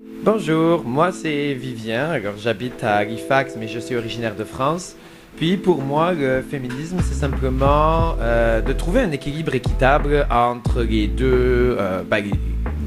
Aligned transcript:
Bonjour, 0.00 0.84
moi 0.84 1.10
c'est 1.10 1.54
Vivien, 1.54 2.10
alors 2.10 2.34
j'habite 2.36 2.84
à 2.84 2.96
Halifax 2.96 3.56
mais 3.58 3.66
je 3.66 3.78
suis 3.78 3.96
originaire 3.96 4.36
de 4.36 4.44
France. 4.44 4.94
Puis 5.36 5.56
pour 5.56 5.82
moi, 5.82 6.12
le 6.12 6.42
féminisme, 6.42 6.98
c'est 7.02 7.14
simplement 7.14 8.14
euh, 8.20 8.60
de 8.62 8.72
trouver 8.72 9.00
un 9.00 9.10
équilibre 9.10 9.54
équitable 9.54 10.26
entre 10.30 10.82
les 10.82 11.08
deux, 11.08 11.76
euh, 11.78 12.02
ben, 12.02 12.24
les 12.24 12.32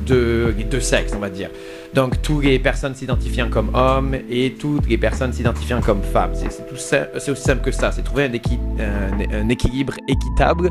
deux, 0.06 0.54
les 0.58 0.64
deux 0.64 0.80
sexes, 0.80 1.14
on 1.16 1.20
va 1.20 1.30
dire. 1.30 1.50
Donc, 1.94 2.22
toutes 2.24 2.44
les 2.44 2.58
personnes 2.58 2.96
s'identifiant 2.96 3.50
comme 3.50 3.70
hommes 3.76 4.16
et 4.32 4.54
toutes 4.60 4.88
les 4.90 4.98
personnes 4.98 5.32
s'identifiant 5.32 5.80
comme 5.82 6.02
femmes. 6.02 6.32
C'est 6.34 7.30
aussi 7.30 7.42
simple 7.42 7.64
que 7.64 7.72
ça. 7.72 7.92
C'est 7.92 8.02
trouver 8.04 8.24
un, 8.26 8.30
équi- 8.32 8.60
un- 8.80 9.42
un 9.42 9.50
équilibre 9.50 9.94
équitable, 10.08 10.70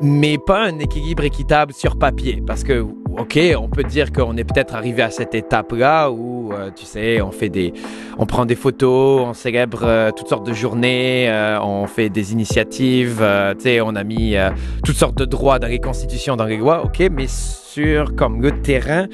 mais 0.00 0.38
pas 0.38 0.64
un 0.64 0.78
équilibre 0.78 1.24
équitable 1.24 1.72
sur 1.72 1.96
papier. 1.96 2.42
Parce 2.46 2.64
que, 2.64 2.80
OK, 3.18 3.38
on 3.58 3.68
peut 3.68 3.84
dire 3.84 4.12
qu'on 4.12 4.36
est 4.36 4.44
peut-être 4.44 4.74
arrivé 4.74 5.02
à 5.02 5.10
cette 5.10 5.34
étape-là 5.34 6.10
où, 6.10 6.52
euh, 6.52 6.70
tu 6.74 6.84
sais, 6.84 7.20
on 7.20 7.30
fait 7.30 7.48
des, 7.48 7.72
on 8.18 8.26
prend 8.26 8.46
des 8.46 8.54
photos, 8.54 9.22
on 9.26 9.34
célèbre 9.34 9.82
euh, 9.84 10.10
toutes 10.10 10.28
sortes 10.28 10.46
de 10.46 10.52
journées, 10.52 11.28
euh, 11.28 11.60
on 11.60 11.86
fait 11.86 12.08
des 12.08 12.32
initiatives, 12.32 13.24
tu 13.56 13.62
sais, 13.62 13.80
on 13.80 13.94
a 13.94 14.04
mis 14.04 14.36
toutes 14.84 14.96
sortes 14.96 15.18
de 15.18 15.24
droits 15.24 15.58
dans 15.58 15.68
les 15.68 15.80
constitutions, 15.80 16.36
dans 16.36 16.44
les 16.44 16.56
lois, 16.56 16.84
ok, 16.84 17.08
mais 17.10 17.26
sur 17.28 18.14
comme 18.14 18.42
le 18.42 18.62
terrain, 18.62 19.06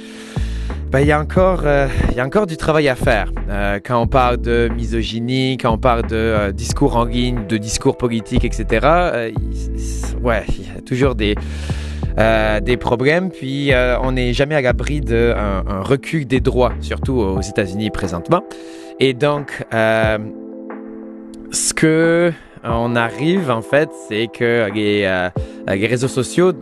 ben, 0.90 1.00
il 1.00 1.06
y 1.06 1.12
a 1.12 1.20
encore, 1.20 1.60
euh, 1.66 1.86
il 2.10 2.16
y 2.16 2.20
a 2.20 2.26
encore 2.26 2.46
du 2.46 2.56
travail 2.56 2.88
à 2.88 2.96
faire. 2.96 3.32
Euh, 3.48 3.78
quand 3.84 4.00
on 4.02 4.08
parle 4.08 4.38
de 4.38 4.68
misogynie, 4.74 5.56
quand 5.56 5.72
on 5.72 5.78
parle 5.78 6.02
de 6.02 6.16
euh, 6.16 6.52
discours 6.52 6.96
en 6.96 7.04
ligne, 7.04 7.46
de 7.46 7.56
discours 7.58 7.96
politiques, 7.96 8.44
etc. 8.44 8.64
euh, 8.82 9.30
ouais, 10.20 10.42
il 10.48 10.66
y 10.66 10.78
a 10.78 10.80
toujours 10.80 11.14
des 11.14 11.36
euh, 12.18 12.58
des 12.58 12.76
problèmes, 12.76 13.30
puis 13.30 13.72
euh, 13.72 13.96
on 14.00 14.12
n'est 14.12 14.32
jamais 14.32 14.56
à 14.56 14.60
l'abri 14.60 15.00
d'un 15.00 15.62
un 15.64 15.80
recul 15.80 16.26
des 16.26 16.40
droits, 16.40 16.72
surtout 16.80 17.14
aux 17.20 17.40
États-Unis 17.40 17.90
présentement. 17.90 18.42
Et 18.98 19.14
donc, 19.14 19.64
euh, 19.72 20.18
ce 21.52 21.72
que 21.72 22.32
on 22.64 22.96
arrive 22.96 23.48
en 23.48 23.62
fait, 23.62 23.90
c'est 24.08 24.26
que 24.26 24.68
euh, 24.76 25.30
les 25.68 25.86
réseaux 25.86 26.08
sociaux, 26.08 26.52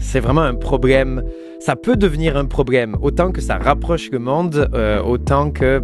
c'est 0.00 0.20
vraiment 0.20 0.42
un 0.42 0.54
problème. 0.54 1.22
Ça 1.64 1.76
peut 1.76 1.96
devenir 1.96 2.36
un 2.36 2.44
problème, 2.44 2.94
autant 3.00 3.32
que 3.32 3.40
ça 3.40 3.56
rapproche 3.56 4.10
le 4.10 4.18
monde, 4.18 4.68
euh, 4.74 5.02
autant 5.02 5.50
que 5.50 5.82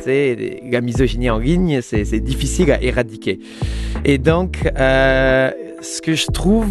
sais, 0.00 0.60
la 0.70 0.82
misogynie 0.82 1.30
en 1.30 1.38
ligne, 1.38 1.80
c'est 1.80 2.20
difficile 2.20 2.70
à 2.70 2.82
éradiquer. 2.82 3.38
Et 4.04 4.18
donc, 4.18 4.70
euh, 4.78 5.50
ce 5.80 6.02
que 6.02 6.12
je 6.12 6.26
trouve 6.26 6.68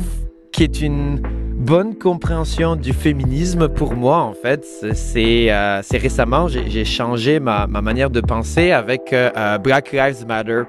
qui 0.51 0.61
est 0.61 0.79
une 0.79 1.23
bonne 1.55 1.97
compréhension 1.97 2.75
du 2.75 2.93
féminisme 2.93 3.67
pour 3.67 3.95
moi, 3.95 4.17
en 4.17 4.33
fait, 4.33 4.63
c'est 4.93 5.51
euh, 5.51 5.81
récemment, 5.93 6.47
j'ai 6.47 6.85
changé 6.85 7.39
ma, 7.39 7.65
ma 7.65 7.81
manière 7.81 8.11
de 8.11 8.21
penser 8.21 8.69
avec 8.69 9.11
euh, 9.11 9.57
Black 9.57 9.91
Lives 9.91 10.27
Matter. 10.27 10.65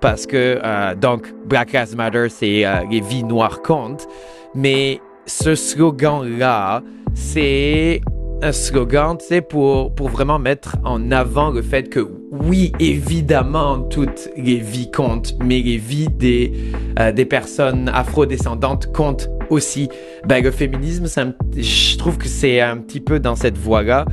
Parce 0.00 0.24
que, 0.24 0.94
donc, 0.94 1.30
Black 1.46 1.72
Lives 1.72 1.94
Matter, 1.94 2.28
c'est 2.30 2.64
les 2.90 3.00
vies 3.02 3.24
noires 3.24 3.60
comptent. 3.60 4.06
Mais 4.54 5.00
ce 5.26 5.54
slogan-là, 5.54 6.82
c'est 7.14 8.00
un 8.42 8.52
slogan, 8.52 9.16
sais, 9.20 9.40
pour, 9.40 9.94
pour 9.94 10.08
vraiment 10.08 10.38
mettre 10.38 10.76
en 10.84 11.10
avant 11.10 11.50
le 11.50 11.62
fait 11.62 11.88
que, 11.88 12.06
oui, 12.30 12.72
évidemment, 12.78 13.78
toutes 13.78 14.28
les 14.36 14.56
vies 14.56 14.90
comptent, 14.90 15.34
mais 15.42 15.60
les 15.60 15.78
vies 15.78 16.08
des, 16.08 16.52
euh, 16.98 17.10
des 17.12 17.24
personnes 17.24 17.90
afrodescendantes 17.94 18.92
comptent 18.92 19.30
aussi. 19.48 19.88
Ben, 20.26 20.42
le 20.42 20.50
féminisme, 20.50 21.06
c'est 21.06 21.24
je 21.56 21.96
trouve 21.96 22.18
que 22.18 22.28
c'est 22.28 22.60
un 22.60 22.78
petit 22.78 23.00
peu 23.00 23.18
dans 23.18 23.36
cette 23.36 23.56
voie-là, 23.56 24.04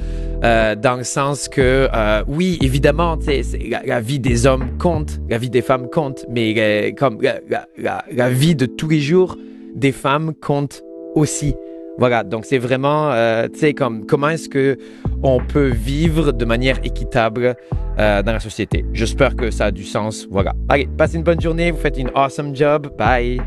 euh, 0.43 0.75
dans 0.75 0.95
le 0.95 1.03
sens 1.03 1.49
que, 1.49 1.89
euh, 1.93 2.23
oui, 2.27 2.57
évidemment, 2.61 3.17
c'est- 3.19 3.43
la, 3.85 3.99
vie 3.99 4.19
des 4.19 4.45
hommes 4.45 4.77
compte, 4.77 5.19
la 5.29 5.39
vie 5.39 5.49
des 5.49 5.61
femmes 5.61 5.89
compte, 5.89 6.25
mais 6.29 6.93
comme 6.97 7.17
la 7.21 8.29
vie 8.29 8.55
de 8.55 8.65
tous 8.65 8.87
les 8.87 9.01
jours 9.01 9.35
des 9.75 9.91
femmes 9.91 10.33
compte 10.39 10.83
aussi. 11.15 11.55
Voilà, 12.01 12.23
donc 12.23 12.45
c'est 12.45 12.57
vraiment, 12.57 13.11
euh, 13.11 13.47
tu 13.47 13.59
sais, 13.59 13.73
comme 13.75 14.07
comment 14.07 14.29
est-ce 14.29 14.49
que 14.49 14.75
on 15.21 15.37
peut 15.39 15.67
vivre 15.67 16.31
de 16.31 16.45
manière 16.45 16.79
équitable 16.83 17.55
euh, 17.99 18.23
dans 18.23 18.31
la 18.33 18.39
société? 18.39 18.83
J'espère 18.91 19.35
que 19.35 19.51
ça 19.51 19.65
a 19.65 19.71
du 19.71 19.83
sens. 19.83 20.27
Voilà. 20.31 20.53
Allez, 20.67 20.89
passez 20.97 21.17
une 21.17 21.23
bonne 21.23 21.39
journée, 21.39 21.69
vous 21.69 21.77
faites 21.77 21.99
une 21.99 22.09
awesome 22.15 22.55
job. 22.55 22.91
Bye. 22.97 23.39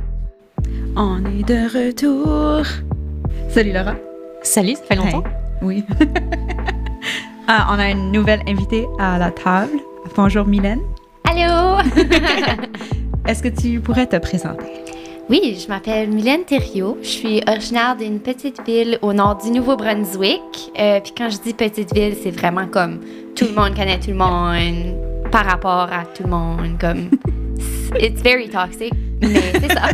On 0.94 1.18
est 1.24 1.42
de 1.42 1.88
retour. 1.88 2.64
Salut 3.48 3.72
Laura. 3.72 3.96
Salut, 4.42 4.76
ça 4.76 4.82
fait 4.84 4.94
longtemps. 4.94 5.24
Hey. 5.24 5.34
Oui. 5.60 5.84
Ah, 7.46 7.66
on 7.72 7.78
a 7.78 7.90
une 7.90 8.10
nouvelle 8.10 8.40
invitée 8.48 8.86
à 8.98 9.18
la 9.18 9.30
table. 9.30 9.78
Bonjour 10.16 10.46
Mylène. 10.46 10.80
Allô? 11.24 11.78
Est-ce 13.26 13.42
que 13.42 13.48
tu 13.48 13.80
pourrais 13.80 14.06
te 14.06 14.16
présenter? 14.16 14.64
Oui, 15.30 15.58
je 15.60 15.68
m'appelle 15.68 16.10
Mylène 16.10 16.44
Thériault. 16.44 16.98
Je 17.02 17.08
suis 17.08 17.42
originaire 17.46 17.96
d'une 17.96 18.20
petite 18.20 18.60
ville 18.66 18.98
au 19.00 19.12
nord 19.12 19.36
du 19.42 19.50
Nouveau-Brunswick. 19.50 20.40
Euh, 20.78 21.00
Puis 21.00 21.12
quand 21.16 21.30
je 21.30 21.38
dis 21.38 21.54
petite 21.54 21.94
ville, 21.94 22.14
c'est 22.22 22.30
vraiment 22.30 22.66
comme 22.66 23.00
tout 23.34 23.46
le 23.46 23.54
monde 23.54 23.74
connaît 23.74 23.98
tout 23.98 24.10
le 24.10 24.16
monde 24.16 25.30
par 25.32 25.46
rapport 25.46 25.88
à 25.90 26.04
tout 26.14 26.24
le 26.24 26.30
monde. 26.30 26.78
Comme 26.78 27.08
it's 27.98 28.20
very 28.22 28.48
toxic, 28.48 28.92
mais 29.20 29.40
c'est 29.52 29.72
ça. 29.72 29.82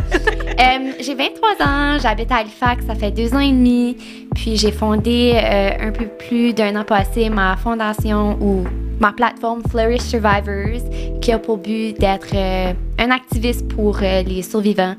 Euh, 0.61 0.91
j'ai 0.99 1.15
23 1.15 1.49
ans, 1.65 1.97
j'habite 1.99 2.31
à 2.31 2.35
Halifax, 2.35 2.85
ça 2.85 2.93
fait 2.93 3.09
deux 3.09 3.33
ans 3.33 3.39
et 3.39 3.49
demi. 3.49 3.97
Puis 4.35 4.57
j'ai 4.57 4.71
fondé 4.71 5.33
euh, 5.33 5.87
un 5.87 5.91
peu 5.91 6.05
plus 6.05 6.53
d'un 6.53 6.75
an 6.79 6.83
passé 6.83 7.31
ma 7.31 7.57
fondation 7.57 8.37
ou 8.39 8.63
ma 8.99 9.11
plateforme 9.11 9.63
Flourish 9.71 10.01
Survivors, 10.01 10.87
qui 11.19 11.31
a 11.31 11.39
pour 11.39 11.57
but 11.57 11.99
d'être 11.99 12.35
euh, 12.35 12.73
un 12.99 13.09
activiste 13.09 13.67
pour 13.69 13.97
les 14.01 14.43
survivants 14.43 14.93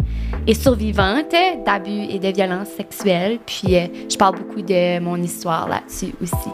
et 0.46 0.54
survivantes 0.54 1.34
d'abus 1.66 2.06
et 2.10 2.18
de 2.18 2.28
violences 2.28 2.68
sexuelles. 2.76 3.38
Puis 3.46 3.76
euh, 3.76 3.86
je 4.10 4.16
parle 4.16 4.36
beaucoup 4.36 4.62
de 4.62 4.98
mon 5.00 5.16
histoire 5.16 5.68
là-dessus 5.68 6.12
aussi. 6.22 6.48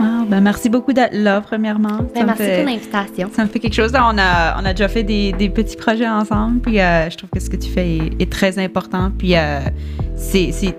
Ah, 0.00 0.24
ben 0.26 0.40
merci 0.40 0.68
beaucoup 0.68 0.92
d'être 0.92 1.14
là, 1.14 1.40
premièrement. 1.40 1.98
Ben, 2.14 2.26
merci 2.26 2.42
fait- 2.42 2.56
pour 2.62 2.70
l'invitation. 2.72 3.30
Ça 3.32 3.44
me 3.44 3.48
fait 3.48 3.58
quelque 3.60 3.74
chose. 3.74 3.92
On, 3.94 4.18
a, 4.18 4.60
on 4.60 4.64
a 4.64 4.72
déjà 4.72 4.88
fait 4.88 5.02
des, 5.04 5.32
des 5.32 5.48
petits 5.48 5.76
projets 5.76 6.08
ensemble, 6.08 6.60
puis 6.60 6.80
euh, 6.80 7.08
je 7.10 7.16
trouve 7.18 7.30
que 7.30 7.38
ce 7.40 7.48
que 7.50 7.56
tu 7.56 7.68
fais 7.68 7.96
est, 7.98 8.22
est 8.22 8.30
très 8.32 8.58
important. 8.58 9.12
Puis 9.16 9.36
euh, 9.36 9.60
c'est, 10.16 10.50
c'est, 10.50 10.76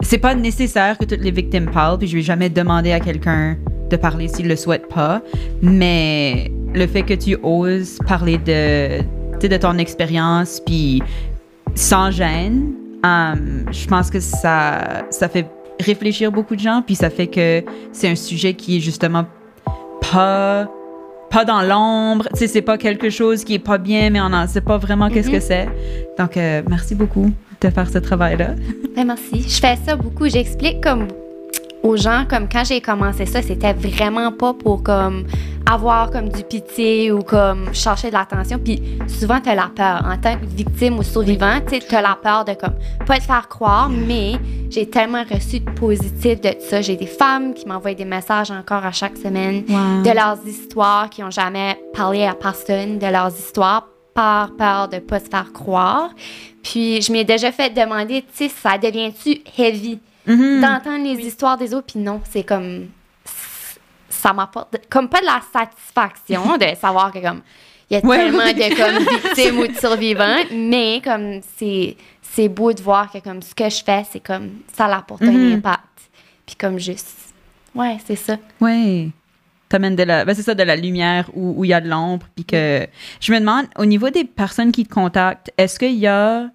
c'est 0.00 0.18
pas 0.18 0.34
nécessaire 0.34 0.98
que 0.98 1.04
toutes 1.04 1.20
les 1.22 1.30
victimes 1.30 1.70
parlent, 1.70 1.98
puis 1.98 2.08
je 2.08 2.16
vais 2.16 2.22
jamais 2.22 2.50
demander 2.50 2.92
à 2.92 3.00
quelqu'un 3.00 3.56
de 3.88 3.96
parler 3.96 4.28
s'il 4.28 4.48
le 4.48 4.56
souhaite 4.56 4.88
pas. 4.88 5.22
Mais 5.62 6.50
le 6.74 6.86
fait 6.88 7.02
que 7.02 7.14
tu 7.14 7.38
oses 7.42 7.98
parler 8.06 8.36
de, 8.38 9.00
de 9.46 9.56
ton 9.56 9.78
expérience, 9.78 10.60
puis 10.66 11.00
sans 11.76 12.10
gêne, 12.10 12.72
euh, 13.04 13.34
je 13.70 13.86
pense 13.86 14.10
que 14.10 14.18
ça, 14.18 15.04
ça 15.10 15.28
fait 15.28 15.46
réfléchir 15.78 16.32
beaucoup 16.32 16.56
de 16.56 16.60
gens, 16.60 16.82
puis 16.84 16.96
ça 16.96 17.10
fait 17.10 17.26
que 17.26 17.62
c'est 17.92 18.08
un 18.08 18.16
sujet 18.16 18.54
qui 18.54 18.78
est 18.78 18.80
justement 18.80 19.26
pas 20.12 20.68
pas 21.28 21.44
dans 21.44 21.60
l'ombre, 21.60 22.28
tu 22.32 22.38
sais 22.38 22.46
c'est 22.46 22.62
pas 22.62 22.78
quelque 22.78 23.10
chose 23.10 23.42
qui 23.44 23.54
est 23.54 23.58
pas 23.58 23.78
bien 23.78 24.10
mais 24.10 24.20
on 24.20 24.32
en 24.32 24.46
sait 24.46 24.60
pas 24.60 24.78
vraiment 24.78 25.10
qu'est-ce 25.10 25.30
que 25.30 25.40
c'est. 25.40 25.68
Donc 26.18 26.36
euh, 26.36 26.62
merci 26.68 26.94
beaucoup 26.94 27.30
de 27.60 27.68
faire 27.68 27.90
ce 27.90 27.98
travail 27.98 28.36
là. 28.36 28.50
Ben, 28.94 29.04
merci. 29.04 29.42
Je 29.46 29.60
fais 29.60 29.76
ça 29.84 29.96
beaucoup. 29.96 30.28
J'explique 30.28 30.82
comme 30.82 31.08
aux 31.86 31.96
gens 31.96 32.24
comme 32.28 32.48
quand 32.48 32.64
j'ai 32.64 32.80
commencé 32.80 33.26
ça, 33.26 33.42
c'était 33.42 33.72
vraiment 33.72 34.32
pas 34.32 34.52
pour 34.54 34.82
comme 34.82 35.24
avoir 35.68 36.10
comme 36.10 36.28
du 36.28 36.42
pitié 36.44 37.10
ou 37.12 37.22
comme 37.22 37.72
chercher 37.74 38.08
de 38.08 38.12
l'attention. 38.14 38.58
Puis 38.58 38.80
souvent 39.08 39.40
t'as 39.42 39.54
la 39.54 39.70
peur 39.74 40.04
en 40.06 40.16
tant 40.16 40.36
que 40.36 40.44
victime 40.46 40.98
ou 40.98 41.02
survivant, 41.02 41.60
tu 41.68 41.78
t'as 41.80 42.02
la 42.02 42.16
peur 42.20 42.44
de 42.44 42.54
comme 42.54 42.74
pas 43.06 43.18
te 43.18 43.22
faire 43.24 43.48
croire. 43.48 43.88
Mais 43.88 44.32
j'ai 44.70 44.88
tellement 44.88 45.24
reçu 45.30 45.60
de 45.60 45.70
positif 45.70 46.40
de 46.40 46.50
ça. 46.60 46.80
J'ai 46.82 46.96
des 46.96 47.06
femmes 47.06 47.54
qui 47.54 47.66
m'envoient 47.66 47.94
des 47.94 48.04
messages 48.04 48.50
encore 48.50 48.84
à 48.84 48.92
chaque 48.92 49.16
semaine 49.16 49.64
Wow. 49.68 50.02
de 50.02 50.10
leurs 50.14 50.38
histoires 50.46 51.08
qui 51.10 51.22
ont 51.24 51.30
jamais 51.30 51.78
parlé 51.94 52.24
à 52.24 52.34
personne 52.34 52.98
de 52.98 53.06
leurs 53.06 53.34
histoires 53.36 53.86
par 54.14 54.52
peur 54.56 54.88
de 54.88 54.98
pas 54.98 55.18
se 55.20 55.28
faire 55.28 55.52
croire. 55.52 56.10
Puis 56.62 57.02
je 57.02 57.12
m'ai 57.12 57.24
déjà 57.24 57.52
fait 57.52 57.70
demander, 57.70 58.22
tu 58.22 58.48
sais, 58.48 58.48
ça 58.48 58.78
devient-tu 58.78 59.40
heavy? 59.58 59.98
Mhm. 60.26 60.60
d'entendre 60.60 61.04
les 61.04 61.24
histoires 61.26 61.56
des 61.56 61.72
autres 61.74 61.86
puis 61.92 62.00
non, 62.00 62.20
c'est 62.30 62.42
comme 62.44 62.88
ça 64.08 64.32
m'apporte 64.32 64.76
comme 64.88 65.08
pas 65.08 65.20
de 65.20 65.26
la 65.26 65.40
satisfaction 65.52 66.56
de 66.58 66.74
savoir 66.80 67.12
que 67.12 67.18
comme 67.20 67.42
il 67.90 67.94
y 67.94 68.00
a 68.00 68.04
Ouais, 68.04 68.16
tellement 68.16 68.38
de 68.38 68.76
comme 68.76 69.04
victimes 69.22 69.58
ou 69.60 69.66
de 69.68 69.74
survivants, 69.78 70.38
mais 70.52 71.00
comme 71.04 71.40
c'est 71.56 71.96
c'est 72.22 72.48
beau 72.48 72.72
de 72.72 72.82
voir 72.82 73.10
que 73.12 73.18
comme 73.18 73.40
ce 73.40 73.54
que 73.54 73.68
je 73.70 73.82
fais, 73.84 74.04
c'est 74.10 74.20
comme 74.20 74.50
ça 74.72 74.86
apporte 74.86 75.22
un 75.22 75.30
Mhm. 75.32 75.52
impact. 75.54 75.82
Puis 76.44 76.56
comme 76.56 76.78
juste 76.78 77.32
ouais, 77.74 77.96
c'est 78.06 78.16
ça. 78.16 78.36
Ouais. 78.60 79.08
T'amènes 79.68 79.96
de 79.96 80.02
la, 80.04 80.24
ben 80.24 80.32
c'est 80.34 80.42
ça, 80.42 80.54
de 80.54 80.62
la 80.62 80.76
lumière 80.76 81.28
où 81.34 81.54
où 81.60 81.64
il 81.64 81.68
y 81.68 81.74
a 81.74 81.80
de 81.80 81.88
l'ombre. 81.88 82.26
Puis 82.36 82.44
que 82.44 82.86
je 83.20 83.32
me 83.32 83.38
demande, 83.40 83.66
au 83.78 83.84
niveau 83.84 84.10
des 84.10 84.24
personnes 84.24 84.70
qui 84.72 84.84
te 84.86 84.92
contactent, 84.92 85.50
est-ce 85.58 85.78
qu'il 85.78 85.94
y 85.96 86.06
a 86.06 86.50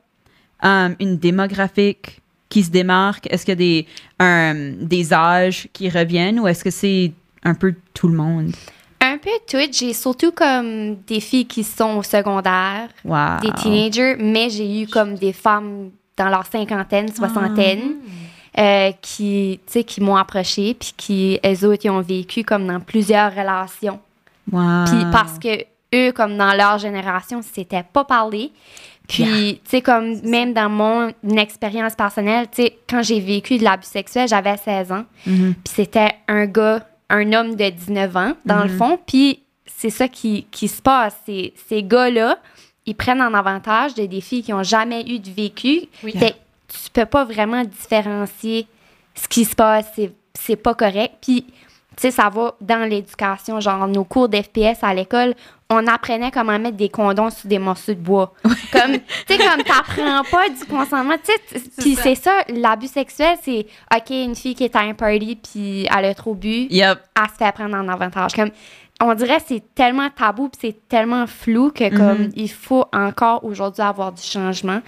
euh, 0.64 0.90
une 1.00 1.18
démographique 1.18 2.22
qui 2.52 2.64
se 2.64 2.70
démarquent? 2.70 3.28
Est-ce 3.32 3.46
qu'il 3.46 3.54
y 3.54 3.54
a 3.54 3.56
des, 3.56 3.88
un- 4.20 4.74
des 4.80 5.12
âges 5.14 5.68
qui 5.74 5.90
reviennent 5.90 6.40
ou 6.40 6.48
est-ce 6.48 6.64
que 6.64 6.70
c'est 6.70 7.12
un 7.44 7.56
peu 7.56 7.74
tout 7.96 8.08
le 8.08 8.16
monde? 8.16 8.52
Un 9.04 9.18
peu 9.18 9.32
tout. 9.50 9.58
J'ai 9.72 9.94
surtout 9.94 10.32
comme 10.32 10.98
des 11.08 11.20
filles 11.20 11.48
qui 11.48 11.64
sont 11.64 11.98
au 11.98 12.04
secondaire, 12.04 12.90
Wow. 13.04 13.40
des 13.42 13.52
teenagers, 13.54 14.16
mais 14.20 14.52
j'ai 14.52 14.84
eu 14.84 14.88
comme 14.88 15.16
des 15.16 15.34
femmes 15.34 15.90
dans 16.16 16.30
leur 16.30 16.46
cinquantaine, 16.46 17.12
soixantaine, 17.12 17.96
euh, 18.60 18.92
qui, 19.02 19.60
qui 19.88 20.02
m'ont 20.02 20.18
approché, 20.18 20.76
puis 20.76 20.94
qui, 20.96 21.40
elles 21.42 21.66
autres, 21.66 21.82
ils 21.86 21.90
ont 21.90 22.02
vécu 22.02 22.44
comme 22.44 22.68
dans 22.68 22.80
plusieurs 22.80 23.32
relations. 23.34 24.00
Wow. 24.52 24.84
Puis 24.86 25.04
parce 25.12 25.40
que 25.40 25.64
eux, 25.96 26.12
comme 26.12 26.38
dans 26.38 26.54
leur 26.54 26.78
génération, 26.78 27.42
c'était 27.42 27.84
pas 27.84 28.04
parlé. 28.04 28.52
Puis, 29.08 29.60
tu 29.64 29.70
sais, 29.70 29.82
comme 29.82 30.22
même 30.22 30.54
dans 30.54 30.70
mon 30.70 31.10
expérience 31.38 31.96
personnelle, 31.96 32.48
tu 32.50 32.64
sais, 32.64 32.78
quand 32.90 33.04
j'ai 33.04 33.20
vécu 33.20 33.58
de 33.58 33.64
l'abus 33.64 33.86
sexuel, 33.86 34.28
j'avais 34.28 34.56
16 34.56 34.92
ans. 34.92 35.06
Mhm. 35.26 35.56
Puis 35.56 35.74
c'était 35.76 36.14
un 36.28 36.46
gars, 36.46 36.88
un 37.10 37.34
homme 37.34 37.56
de 37.56 37.70
19 37.70 38.16
ans, 38.16 38.34
dans 38.46 38.64
le 38.64 38.70
fond. 38.70 38.98
Puis 39.06 39.42
c'est 39.66 39.90
ça 39.90 40.08
qui, 40.08 40.46
qui 40.52 40.68
se 40.68 40.82
passe. 40.82 41.16
Ces, 41.26 41.54
ces 41.68 41.84
gars-là, 41.84 42.38
ils 42.86 42.96
prennent 42.96 43.22
en 43.22 43.34
avantage 43.34 43.96
de 43.96 44.06
des 44.06 44.22
filles 44.22 44.44
qui 44.44 44.54
ont 44.54 44.64
jamais 44.64 45.02
eu 45.02 45.20
de 45.20 45.30
vécu. 45.30 45.82
Oui. 46.04 46.14
Que 46.14 46.28
tu 46.28 46.90
peux 46.94 47.06
pas 47.06 47.26
vraiment 47.26 47.64
différencier 47.64 48.68
ce 49.16 49.28
qui 49.28 49.44
se 49.44 49.56
passe. 49.56 49.88
C'est, 49.96 50.14
c'est 50.34 50.56
pas 50.56 50.74
correct. 50.74 51.16
Puis, 51.22 51.46
tu 52.02 52.08
sais, 52.08 52.12
ça 52.12 52.30
va 52.30 52.56
dans 52.60 52.88
l'éducation. 52.90 53.60
Genre, 53.60 53.88
nos 53.88 54.04
cours 54.04 54.28
d'FPS 54.28 54.80
à 54.82 54.92
l'école, 54.94 55.36
on 55.70 55.86
apprenait 55.86 56.32
comment 56.32 56.58
mettre 56.58 56.76
des 56.78 56.90
condoms 56.90 57.30
sur 57.30 57.48
des 57.48 57.60
morceaux 57.60 57.94
de 57.94 58.00
bois. 58.00 58.34
Comme, 58.72 58.94
tu 58.94 59.00
sais, 59.28 59.38
comme 59.38 59.64
t'apprends 59.64 60.24
pas 60.32 60.50
du 60.50 60.66
consentement. 60.68 61.16
Tu 61.24 61.32
sais, 61.60 61.62
puis 61.78 61.96
c'est 61.96 62.16
ça, 62.16 62.32
l'abus 62.50 62.88
sexuel, 62.88 63.38
c'est, 63.44 63.68
OK, 63.96 64.10
une 64.10 64.36
fille 64.36 64.56
qui 64.56 64.64
est 64.64 64.76
à 64.76 64.80
un 64.80 64.94
party 64.94 65.36
puis 65.42 65.88
elle 65.96 66.06
a 66.06 66.14
trop 66.16 66.34
bu, 66.34 66.68
Yep. 66.72 67.00
elle 67.16 67.30
se 67.30 67.36
fait 67.36 67.52
prendre 67.52 67.76
en 67.76 67.88
avantage. 67.88 68.34
Comme, 68.34 68.50
on 69.00 69.14
dirait 69.14 69.38
que 69.38 69.44
c'est 69.48 69.64
tellement 69.76 70.10
tabou 70.10 70.50
puis 70.50 70.60
c'est 70.62 70.88
tellement 70.90 71.26
flou 71.28 71.72
que 71.72 71.90
comme 71.96 72.30
il 72.36 72.50
faut 72.50 72.86
encore 72.94 73.44
aujourd'hui 73.44 73.82
avoir 73.84 74.12
du 74.12 74.22
changement 74.22 74.82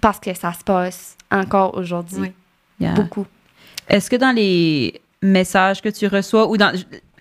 parce 0.00 0.18
que 0.20 0.34
ça 0.34 0.52
se 0.52 0.64
passe 0.64 1.16
encore 1.30 1.76
aujourd'hui 1.76 2.20
Oui. 2.20 2.32
Yeah. 2.80 2.94
beaucoup. 2.94 3.26
Est-ce 3.88 4.08
que 4.10 4.16
dans 4.16 4.34
les 4.34 5.00
messages 5.22 5.82
que 5.82 5.88
tu 5.88 6.06
reçois 6.06 6.48
ou 6.48 6.56
dans 6.56 6.72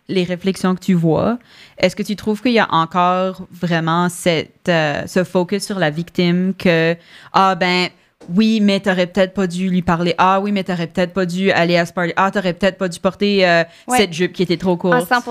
les 0.08 0.24
réflexions 0.24 0.74
que 0.74 0.80
tu 0.80 0.94
vois, 0.94 1.38
est-ce 1.78 1.96
que 1.96 2.02
tu 2.04 2.16
trouves 2.16 2.42
qu'il 2.42 2.54
y 2.54 2.60
a 2.60 2.68
encore 2.74 3.46
vraiment 3.52 4.10
cette, 4.10 4.68
euh, 4.70 5.06
ce 5.06 5.24
focus 5.24 5.64
sur 5.66 5.78
la 5.78 5.90
victime 5.92 6.54
que, 6.58 6.96
ah 7.34 7.54
ben, 7.56 7.90
oui, 8.36 8.60
mais 8.62 8.80
t'aurais 8.80 9.08
peut-être 9.08 9.34
pas 9.34 9.48
dû 9.48 9.70
lui 9.70 9.82
parler. 9.82 10.14
Ah 10.18 10.40
oui, 10.42 10.52
mais 10.52 10.64
t'aurais 10.64 10.88
peut-être 10.88 11.14
pas 11.14 11.26
dû 11.26 11.52
aller 11.52 11.78
à 11.78 11.86
ce 11.86 11.94
party. 11.94 12.14
Ah, 12.16 12.32
t'aurais 12.32 12.54
peut-être 12.54 12.78
pas 12.78 12.88
dû 12.90 13.00
porter 13.00 13.48
euh, 13.48 13.64
Ouais. 13.88 13.98
cette 13.98 14.14
jupe 14.14 14.34
qui 14.34 14.44
était 14.44 14.58
trop 14.58 14.74
À 14.74 14.78
courte. 14.78 15.08
100 15.08 15.22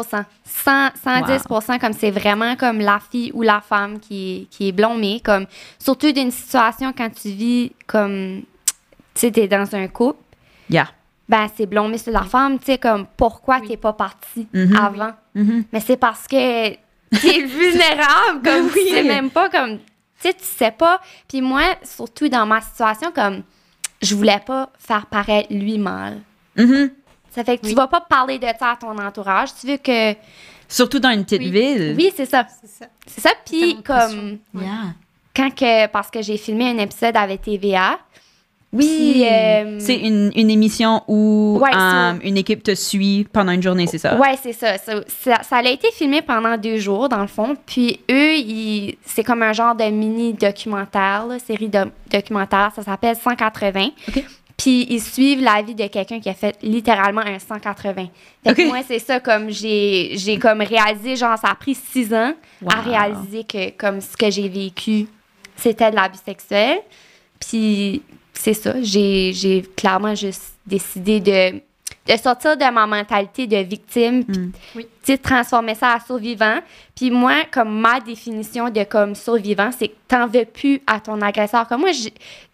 100, 0.45 0.91
110 1.05 1.79
comme 1.81 1.93
c'est 1.93 2.11
vraiment 2.11 2.57
comme 2.57 2.79
la 2.81 2.99
fille 3.11 3.31
ou 3.35 3.43
la 3.43 3.61
femme 3.61 3.99
qui, 4.01 4.43
est- 4.43 4.45
qui 4.51 4.69
est 4.69 4.73
blâmée. 4.73 5.21
Comme, 5.25 5.47
surtout 5.79 6.13
d'une 6.13 6.31
situation 6.31 6.93
quand 6.97 7.11
tu 7.11 7.29
vis 7.31 7.73
comme, 7.87 8.43
tu 9.15 9.21
sais, 9.21 9.31
t'es 9.33 9.49
dans 9.49 9.67
un 9.75 9.87
couple, 9.89 10.21
Yeah. 10.71 10.89
Ben 11.29 11.47
c'est 11.57 11.67
blâmé 11.67 11.99
sur 11.99 12.13
la 12.13 12.23
femme, 12.23 12.59
tu 12.59 12.67
sais, 12.67 12.79
comme 12.79 13.07
pourquoi 13.17 13.61
t'es 13.61 13.77
pas 13.77 13.93
parti 13.93 14.47
Mhm. 14.53 14.77
avant? 14.77 15.13
Mhm. 15.35 15.65
Mais 15.73 15.81
c'est 15.81 15.97
parce 15.97 16.27
que 16.27 16.71
t'es 16.71 16.79
vulnérable, 17.47 18.43
comme 18.45 18.67
Oui. 18.75 18.83
tu 18.89 18.95
sais 18.95 19.03
même 19.05 19.31
pas, 19.31 19.49
comme, 19.51 19.79
tu 19.79 19.85
sais, 20.21 20.33
tu 20.35 20.45
sais 20.45 20.71
pas. 20.71 21.01
Puis 21.29 21.41
moi, 21.43 21.63
surtout 21.83 22.29
dans 22.29 22.47
ma 22.47 22.61
situation, 22.61 23.13
comme, 23.13 23.43
je 24.01 24.15
voulais 24.15 24.41
pas 24.47 24.71
faire 24.79 25.07
paraître 25.07 25.53
lui 25.53 25.79
mal. 25.79 26.21
Mhm. 26.57 26.91
Ça 27.31 27.45
fait 27.45 27.57
que 27.59 27.63
tu 27.63 27.69
Oui. 27.69 27.75
vas 27.75 27.87
pas 27.89 28.01
parler 28.01 28.39
de 28.39 28.47
ça 28.59 28.71
à 28.73 28.77
ton 28.77 28.97
entourage. 28.99 29.51
Tu 29.61 29.67
veux 29.69 29.77
que. 29.77 30.15
Surtout 30.67 30.99
dans 30.99 31.11
une 31.11 31.25
petite 31.25 31.41
Oui. 31.43 31.51
ville. 31.51 31.95
Oui, 31.97 32.13
c'est 32.17 32.27
ça. 32.27 32.47
C'est 32.61 32.69
ça. 32.69 32.87
C'est 33.07 33.21
ça. 33.21 33.31
Puis, 33.45 33.83
comme. 33.83 34.39
Yeah. 34.55 34.95
quand 35.37 35.55
que. 35.55 35.87
Parce 35.89 36.11
que 36.11 36.21
j'ai 36.23 36.37
filmé 36.37 36.71
un 36.71 36.79
épisode 36.79 37.17
avec 37.17 37.43
TVA. 37.43 37.99
Oui. 38.73 39.27
Euh, 39.31 39.79
C'est 39.81 39.97
une, 39.97 40.31
une 40.37 40.51
émission 40.51 41.03
où 41.09 41.59
Ouais, 41.63 41.71
euh, 41.75 42.13
une 42.23 42.37
équipe 42.37 42.63
te 42.63 42.75
suit 42.75 43.27
pendant 43.33 43.53
une 43.53 43.63
journée, 43.63 43.87
c'est 43.87 43.99
ça? 43.99 44.17
Ouais, 44.17 44.37
c'est 44.43 44.53
ça. 44.53 44.77
Ça, 44.79 45.57
a 45.57 45.63
été 45.63 45.91
filmé 45.91 46.21
pendant 46.21 46.57
deux 46.59 46.77
jours, 46.79 47.09
dans 47.09 47.23
le 47.23 47.29
fond. 47.29 47.57
Puis 47.67 48.01
eux, 48.11 48.95
c'est 49.05 49.25
comme 49.25 49.43
un 49.43 49.55
genre 49.55 49.75
de 49.75 49.85
mini-documentaire, 49.85 51.25
série 51.47 51.69
de 51.69 51.87
documentaire. 52.13 52.73
Ça 52.77 52.83
s'appelle 52.83 53.17
180. 53.17 53.89
OK. 54.09 54.25
Puis 54.59 54.87
ils 54.91 55.01
suivent 55.01 55.41
la 55.43 55.63
vie 55.63 55.77
de 55.77 55.87
quelqu'un 55.87 56.19
qui 56.19 56.29
a 56.29 56.35
fait 56.35 56.57
littéralement 56.63 57.21
un 57.21 57.39
180. 57.39 58.09
Fait 58.45 58.55
que 58.55 58.67
moi, 58.67 58.79
c'est 58.87 58.99
ça, 58.99 59.21
comme 59.21 59.51
j'ai 59.51 60.11
j'ai 60.17 60.37
comme 60.37 60.61
réalisé, 60.61 61.15
genre, 61.15 61.39
ça 61.39 61.49
a 61.51 61.55
pris 61.55 61.77
six 61.77 62.13
ans 62.13 62.35
à 62.69 62.81
réaliser 62.81 63.45
que 63.45 63.71
comme 63.71 64.01
ce 64.01 64.17
que 64.17 64.29
j'ai 64.31 64.49
vécu, 64.49 65.07
c'était 65.55 65.91
de 65.91 65.95
l'abus 65.97 66.19
sexuel. 66.27 66.79
Puis 67.39 68.03
c'est 68.39 68.55
ça, 68.55 68.75
j'ai 68.83 69.33
j'ai 69.33 69.63
clairement 69.77 70.15
juste 70.15 70.55
décidé 70.67 71.19
de, 71.21 71.59
de 72.13 72.17
sortir 72.23 72.57
de 72.57 72.71
ma 72.73 72.87
mentalité 72.87 73.47
de 73.47 73.57
victime, 73.57 74.25
puis 74.25 74.39
Mm. 74.39 74.53
Oui. 74.77 74.87
transformer 75.23 75.75
ça 75.75 75.95
à 75.95 76.01
survivant. 76.01 76.59
Puis 76.95 77.11
moi, 77.11 77.45
comme 77.51 77.81
ma 77.81 77.99
définition 78.01 78.71
de 78.71 78.85
comme 78.85 79.15
survivant, 79.15 79.71
c'est 79.77 79.89
que 79.89 79.97
t'en 80.07 80.27
veux 80.27 80.45
plus 80.45 80.81
à 80.87 81.01
ton 81.01 81.21
agresseur. 81.21 81.67
Comme 81.67 81.81
moi, 81.81 81.93
je, 81.93 82.09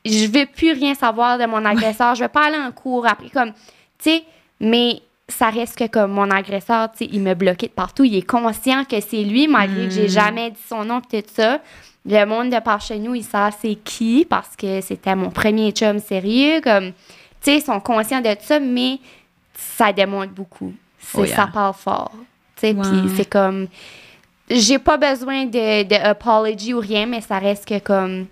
je 0.05 0.27
veux 0.27 0.47
plus 0.47 0.73
rien 0.73 0.95
savoir 0.95 1.39
de 1.39 1.45
mon 1.47 1.65
agresseur. 1.65 2.15
Je 2.15 2.23
veux 2.23 2.29
pas 2.29 2.47
aller 2.47 2.57
en 2.59 2.73
cours 2.73 3.07
après, 3.07 3.29
comme, 3.31 3.53
tu 3.53 4.11
sais, 4.11 4.23
mais 4.61 5.03
ça 5.29 5.51
reste 5.51 5.77
que 5.79 5.87
comme 5.89 6.13
mon 6.13 6.31
agresseur, 6.31 6.91
tu 6.93 6.99
sais, 6.99 7.11
il 7.13 7.21
me 7.21 7.35
bloquait 7.35 7.67
de 7.69 7.73
partout. 7.73 8.05
Il 8.05 8.15
est 8.17 8.23
conscient 8.27 8.85
que 8.85 9.01
c'est 9.01 9.25
lui, 9.25 9.49
malgré 9.49 9.85
que 9.89 9.91
j'ai 9.95 10.09
jamais 10.09 10.51
dit 10.51 10.61
son 10.69 10.85
nom, 10.85 11.01
tout 11.01 11.17
ça. 11.35 11.61
Le 12.07 12.25
monde 12.27 12.51
de 12.51 12.61
par 12.61 12.81
chez 12.81 12.99
nous, 12.99 13.15
ils 13.15 13.25
savent 13.25 13.57
c'est 13.61 13.77
qui 13.77 14.27
parce 14.29 14.55
que 14.57 14.81
c'était 14.83 15.15
mon 15.15 15.31
premier 15.31 15.71
chum 15.73 15.99
sérieux. 15.99 16.61
Comme, 16.63 16.93
tu 16.93 16.93
sais, 17.41 17.57
ils 17.57 17.63
sont 17.63 17.81
conscients 17.81 18.21
de 18.21 18.35
ça, 18.41 18.61
mais 18.61 18.99
ça 19.55 19.93
démontre 19.93 20.33
beaucoup. 20.33 20.73
C'est, 20.99 21.19
Oh 21.19 21.25
yeah. 21.25 21.37
Ça 21.37 21.47
parle 21.47 21.75
fort. 21.75 22.13
Tu 22.57 22.69
sais, 22.69 22.75
puis 22.75 23.11
c'est 23.17 23.29
comme. 23.29 23.69
J'ai 24.51 24.79
pas 24.79 24.99
besoin 24.99 25.47
de, 25.47 25.85
de 25.85 25.95
apology 25.95 26.75
ou 26.75 26.81
rien, 26.81 27.07
mais 27.07 27.23
ça 27.23 27.39
reste 27.39 27.67
que 27.67 27.79
comme. 27.79 28.27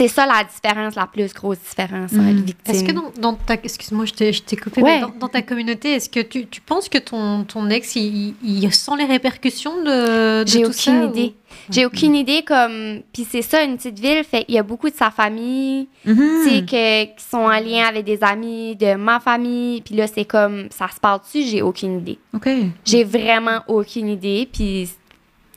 C'est 0.00 0.08
ça 0.08 0.24
la 0.26 0.44
différence, 0.44 0.94
la 0.94 1.06
plus 1.06 1.32
grosse 1.34 1.58
différence 1.58 2.12
entre 2.14 2.22
Mhm. 2.22 2.40
victime. 2.40 2.74
Est-ce 2.74 2.84
que 2.84 2.92
dans, 2.92 3.12
dans 3.20 3.34
ta... 3.34 3.54
Excuse-moi, 3.54 4.06
je 4.06 4.12
t'ai 4.40 4.56
coupé. 4.56 4.80
Ouais. 4.80 4.94
mais 4.94 5.00
dans, 5.02 5.10
dans 5.18 5.28
ta 5.28 5.42
communauté, 5.42 5.92
est-ce 5.92 6.08
que 6.08 6.20
tu, 6.20 6.46
tu 6.46 6.62
penses 6.62 6.88
que 6.88 6.96
ton, 6.96 7.44
ton 7.44 7.68
ex, 7.68 7.96
il, 7.96 8.34
il- 8.42 8.72
sent 8.72 8.92
les 8.98 9.04
répercussions 9.04 9.82
de, 9.82 10.42
de 10.42 10.46
J'ai 10.48 10.60
aucune 10.64 10.72
ça, 10.72 11.04
idée. 11.04 11.34
J'ai 11.68 11.84
aucune 11.84 12.14
idée 12.14 12.42
comme. 12.46 13.02
Puis 13.12 13.26
c'est 13.30 13.42
ça, 13.42 13.62
une 13.62 13.76
petite 13.76 13.98
ville, 13.98 14.24
fait 14.24 14.46
il 14.48 14.54
y 14.54 14.58
a 14.58 14.62
beaucoup 14.62 14.88
de 14.88 14.94
sa 14.94 15.10
famille, 15.10 15.86
Mhm. 16.06 16.16
tu 16.44 16.48
sais, 16.48 16.60
que- 16.64 17.04
qui 17.16 17.24
sont 17.28 17.38
en 17.38 17.60
lien 17.60 17.84
avec 17.86 18.04
des 18.06 18.22
amis 18.22 18.76
de 18.76 18.94
ma 18.94 19.20
famille. 19.20 19.82
Puis 19.82 19.96
là, 19.96 20.06
c'est 20.06 20.24
comme. 20.24 20.68
Ça 20.70 20.88
se 20.94 20.98
parle 20.98 21.20
dessus, 21.20 21.42
j'ai 21.46 21.60
aucune 21.60 21.98
idée. 21.98 22.18
OK. 22.34 22.48
J'ai 22.86 23.04
vraiment 23.04 23.60
aucune 23.68 24.08
idée. 24.08 24.48
Puis, 24.50 24.88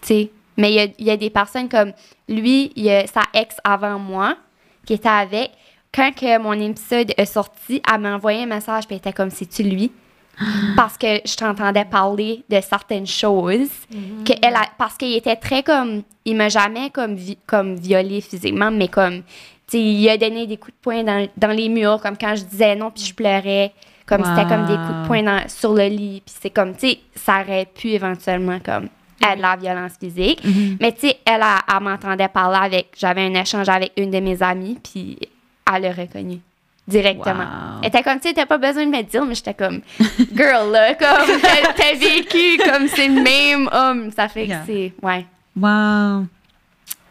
tu 0.02 0.08
sais, 0.08 0.32
mais 0.58 0.72
il 0.72 0.76
y 0.76 0.80
a, 0.80 0.88
il 1.00 1.06
y 1.06 1.12
a 1.12 1.18
des 1.18 1.30
personnes 1.30 1.70
comme 1.70 1.94
lui, 2.30 2.72
il 2.76 2.84
y 2.84 2.92
a 2.92 3.06
sa 3.08 3.22
ex 3.34 3.56
avant 3.64 4.00
moi 4.00 4.36
qui 4.86 4.94
était 4.94 5.10
avec. 5.10 5.52
Quand 5.94 6.12
que 6.16 6.40
mon 6.40 6.54
épisode 6.54 7.14
est 7.16 7.26
sorti, 7.26 7.82
elle 7.92 8.02
m'a 8.02 8.16
envoyé 8.16 8.44
un 8.44 8.48
message, 8.48 8.86
puis 8.88 8.96
elle 8.96 8.98
était 8.98 9.14
comme, 9.14 9.30
c'est-tu 9.30 9.62
lui? 9.64 9.92
Parce 10.76 10.98
que 10.98 11.22
je 11.24 11.36
t'entendais 11.36 11.86
parler 11.86 12.44
de 12.50 12.60
certaines 12.62 13.06
choses. 13.06 13.70
Que 14.26 14.34
elle 14.42 14.56
a- 14.56 14.70
parce 14.78 14.96
qu'il 14.98 15.14
était 15.16 15.36
très 15.36 15.62
comme. 15.62 16.02
Il 16.26 16.36
m'a 16.36 16.50
jamais 16.50 16.90
comme, 16.90 17.16
vi- 17.16 17.38
comme 17.46 17.76
violé 17.76 18.22
physiquement, 18.22 18.72
mais 18.72 18.88
comme. 18.88 19.22
Tu 19.68 19.78
sais, 19.78 19.80
il 19.80 20.10
a 20.10 20.18
donné 20.18 20.48
des 20.48 20.58
coups 20.58 20.74
de 20.76 20.82
poing 20.82 21.04
dans, 21.04 21.28
dans 21.38 21.52
les 21.56 21.70
murs, 21.70 22.02
comme 22.02 22.18
quand 22.18 22.36
je 22.36 22.44
disais 22.44 22.76
non, 22.76 22.90
puis 22.90 23.04
je 23.06 23.14
pleurais. 23.14 23.72
Comme 24.08 24.24
c'était 24.26 24.48
comme 24.50 24.66
des 24.66 24.76
coups 24.76 24.88
de 24.90 25.02
Wow. 25.02 25.08
poing 25.08 25.24
dans- 25.24 25.48
sur 25.48 25.74
le 25.74 25.86
lit. 25.88 26.22
Puis 26.26 26.36
c'est 26.42 26.50
comme, 26.50 26.74
tu 26.76 26.90
sais, 26.90 27.00
ça 27.16 27.42
aurait 27.42 27.66
pu 27.68 27.90
éventuellement 27.90 28.60
comme 28.60 28.90
être 29.22 29.38
de 29.38 29.42
la 29.42 29.56
violence 29.56 29.94
physique. 30.00 30.44
Mhm. 30.44 30.78
Mais 30.80 30.92
tu 30.92 31.08
sais, 31.08 31.18
elle, 31.26 31.42
elle, 31.42 31.76
elle 31.76 31.84
m'entendait 31.84 32.28
parler 32.28 32.60
avec. 32.62 32.88
J'avais 32.98 33.22
un 33.22 33.34
échange 33.34 33.70
avec 33.70 33.92
une 33.98 34.12
de 34.12 34.20
mes 34.20 34.42
amies, 34.42 34.78
puis 34.82 35.18
elle 35.74 35.82
l'a 35.84 35.92
reconnu 35.92 36.40
directement. 36.88 37.44
Wow. 37.44 37.80
Elle 37.82 37.88
était 37.90 38.04
comme, 38.04 38.20
tu 38.20 38.28
sais, 38.28 38.34
t'as 38.34 38.46
pas 38.46 38.58
besoin 38.58 38.86
de 38.86 38.92
me 38.92 39.02
dire, 39.04 39.26
mais 39.26 39.36
j'étais 39.36 39.54
comme, 39.54 39.82
girl, 40.36 40.72
là, 40.72 40.94
comme, 40.96 41.40
t'as 41.76 41.94
vécu 41.94 42.58
comme 42.58 42.88
c'est 42.88 43.08
le 43.08 43.22
même 43.22 43.70
homme. 43.72 44.12
Ça 44.12 44.28
fait 44.28 44.48
que 44.48 44.54
c'est, 44.66 44.94
ouais. 45.02 45.26
Wow. 45.56 46.26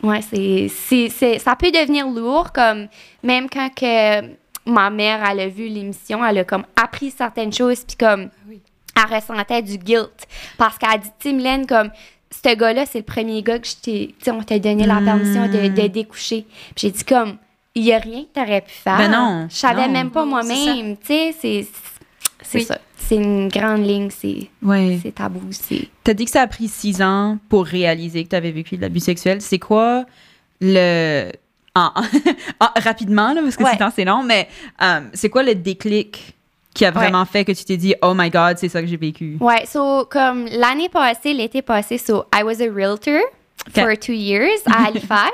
Ouais, 0.02 0.20
c'est, 0.20 1.38
ça 1.38 1.56
peut 1.56 1.70
devenir 1.70 2.08
lourd, 2.08 2.52
comme, 2.52 2.88
même 3.22 3.48
quand 3.48 3.70
que 3.74 4.20
ma 4.66 4.90
mère, 4.90 5.24
elle 5.28 5.40
a 5.40 5.48
vu 5.48 5.68
l'émission, 5.68 6.24
elle 6.24 6.38
a 6.38 6.44
comme 6.44 6.64
appris 6.80 7.10
certaines 7.10 7.52
choses, 7.52 7.84
puis 7.84 7.96
comme, 7.96 8.28
oui. 8.48 8.60
Elle 8.96 9.14
ressentait 9.16 9.62
du 9.62 9.78
guilt. 9.78 10.10
Parce 10.58 10.78
qu'elle 10.78 10.90
a 10.90 10.98
dit, 10.98 11.08
tu 11.18 11.32
Mylène, 11.32 11.66
comme, 11.66 11.90
ce 12.30 12.54
gars-là, 12.54 12.84
c'est 12.86 12.98
le 12.98 13.04
premier 13.04 13.42
gars 13.42 13.58
que 13.58 13.66
je 13.68 13.76
t'ai, 13.76 14.14
tu 14.18 14.24
sais, 14.24 14.30
on 14.30 14.42
t'a 14.42 14.58
donné 14.58 14.86
la 14.86 15.00
permission 15.00 15.46
de, 15.48 15.68
de 15.68 15.86
découcher. 15.88 16.46
Puis 16.74 16.88
j'ai 16.88 16.90
dit, 16.90 17.04
comme, 17.04 17.36
il 17.74 17.84
y 17.84 17.92
a 17.92 17.98
rien 17.98 18.22
que 18.24 18.38
t'aurais 18.40 18.60
pu 18.60 18.70
faire. 18.72 18.98
Ben 18.98 19.10
non, 19.10 19.46
Je 19.50 19.56
savais 19.56 19.88
même 19.88 20.10
pas 20.10 20.24
moi-même. 20.24 20.96
Tu 20.98 21.06
sais, 21.06 21.34
c'est. 21.40 21.66
C'est 22.44 22.58
Oui. 22.58 22.64
ça. 22.64 22.78
C'est 22.96 23.16
une 23.16 23.48
grande 23.48 23.84
ligne, 23.86 24.10
c'est 24.10 24.48
Ouais. 24.62 24.98
tabou. 25.14 25.40
C'est. 25.50 25.88
T'as 26.04 26.12
dit 26.14 26.24
que 26.24 26.30
ça 26.30 26.42
a 26.42 26.46
pris 26.46 26.68
six 26.68 27.00
ans 27.02 27.38
pour 27.48 27.64
réaliser 27.66 28.24
que 28.24 28.28
tu 28.30 28.36
avais 28.36 28.50
vécu 28.50 28.76
de 28.76 28.82
l'abus 28.82 29.00
sexuel. 29.00 29.40
C'est 29.40 29.58
quoi 29.58 30.04
le. 30.60 31.30
en- 31.74 31.90
en- 32.60 32.80
rapidement, 32.80 33.32
là, 33.32 33.40
parce 33.42 33.56
que 33.56 33.62
Ouais. 33.64 33.78
c'est 33.94 34.04
long, 34.04 34.22
mais 34.22 34.48
euh, 34.82 35.00
c'est 35.14 35.28
quoi 35.30 35.42
le 35.42 35.54
déclic 35.54 36.34
qui 36.74 36.84
a 36.84 36.90
vraiment 36.90 37.24
fait 37.24 37.44
que 37.44 37.52
tu 37.52 37.64
t'es 37.64 37.76
dit, 37.76 37.94
oh 38.02 38.14
my 38.16 38.30
god, 38.30 38.56
c'est 38.58 38.68
ça 38.68 38.80
que 38.80 38.86
j'ai 38.86 38.96
vécu? 38.96 39.36
Ouais, 39.40 39.66
so, 39.66 40.06
comme 40.06 40.46
l'année 40.46 40.88
passée, 40.88 41.32
l'été 41.34 41.60
passé, 41.62 41.98
so, 41.98 42.24
I 42.34 42.42
was 42.42 42.60
a 42.62 42.70
realtor 42.70 43.20
for 43.74 43.96
two 43.98 44.14
years 44.14 44.60
à 44.66 44.84
Halifax. 44.86 45.32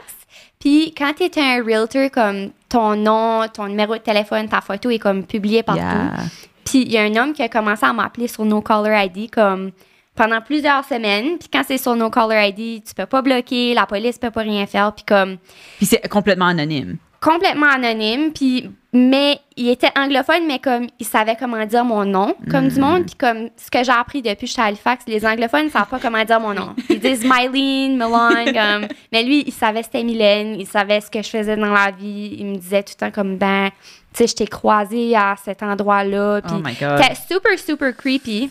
Puis 0.59 0.93
quand 0.97 1.13
tu 1.17 1.25
es 1.25 1.39
un 1.39 1.63
realtor, 1.65 2.11
comme 2.11 2.51
ton 2.69 2.97
nom, 2.97 3.47
ton 3.53 3.69
numéro 3.69 3.95
de 3.95 4.01
téléphone, 4.01 4.49
ta 4.49 4.61
photo 4.61 4.91
est 4.91 4.99
comme 4.99 5.25
publié 5.25 5.63
partout. 5.63 5.81
Yeah. 5.81 6.25
Puis 6.65 6.83
il 6.83 6.93
y 6.93 6.99
a 6.99 7.03
un 7.03 7.15
homme 7.17 7.33
qui 7.33 7.43
a 7.43 7.49
commencé 7.49 7.87
à 7.87 7.93
m'appeler 7.93 8.27
sur 8.29 8.45
No 8.45 8.61
Caller 8.61 9.07
ID 9.07 9.31
comme 9.31 9.71
pendant 10.17 10.41
plusieurs 10.41 10.85
semaines. 10.85 11.39
Puis 11.39 11.49
quand 11.53 11.63
c'est 11.67 11.79
sur 11.79 11.95
No 11.95 12.11
Caller 12.11 12.49
ID, 12.49 12.83
tu 12.85 12.93
peux 12.95 13.07
pas 13.07 13.23
bloquer, 13.23 13.73
la 13.73 13.87
police 13.87 14.19
peut 14.19 14.33
pas 14.33 14.41
rien 14.43 14.67
faire. 14.67 14.93
Puis 14.93 15.05
comme 15.07 15.37
Puis 15.77 15.87
c'est 15.87 16.07
complètement 16.09 16.47
anonyme. 16.47 16.97
complètement 17.21 17.69
anonyme. 17.71 18.33
Puis 18.33 18.69
mais 18.99 19.39
il 19.57 19.69
était 19.69 19.91
anglophone, 19.97 20.47
mais 20.47 20.59
comme 20.59 20.87
il 20.99 21.07
savait 21.07 21.37
comment 21.39 21.65
dire 21.67 21.85
mon 21.85 22.05
nom, 22.05 22.35
comme 22.51 22.69
du 22.69 22.81
monde. 22.81 23.05
Puis 23.07 23.15
comme 23.17 23.49
ce 23.57 23.71
que 23.71 23.85
j'ai 23.85 23.93
appris 23.93 24.23
depuis 24.23 24.47
que 24.47 24.47
j'étais 24.47 24.63
à 24.63 24.65
Halifax, 24.67 25.05
les 25.07 25.25
anglophones 25.27 25.67
ne 25.67 25.71
savent 25.71 25.89
pas 25.89 25.99
comment 25.99 26.25
dire 26.25 26.41
mon 26.41 26.55
nom. 26.55 26.75
Ils 26.89 26.99
disent 27.01 27.25
Mylene, 27.25 27.95
Milan, 27.97 28.31
comme. 28.47 28.89
Mais 29.13 29.23
lui, 29.23 29.45
il 29.47 29.53
savait 29.53 29.83
c'était 29.83 30.03
Mylène, 30.05 30.59
il 30.61 30.67
savait 30.67 31.01
ce 31.01 31.11
que 31.11 31.23
je 31.23 31.29
faisais 31.29 31.57
dans 31.57 31.73
la 31.73 31.91
vie. 31.91 32.37
Il 32.39 32.47
me 32.47 32.57
disait 32.57 32.83
tout 32.83 32.95
le 33.01 33.07
temps 33.07 33.11
comme 33.13 33.37
ben, 33.37 33.69
tu 34.13 34.19
sais, 34.19 34.27
je 34.27 34.35
t'ai 34.35 34.47
croisé 34.47 35.15
à 35.17 35.35
cet 35.45 35.63
endroit-là. 35.63 36.41
Puis 36.43 36.55
Oh 36.57 36.63
my 36.65 36.75
god. 36.75 37.03
c'était 37.03 37.15
super, 37.35 37.59
super 37.59 37.97
creepy. 37.97 38.49
Puis 38.49 38.51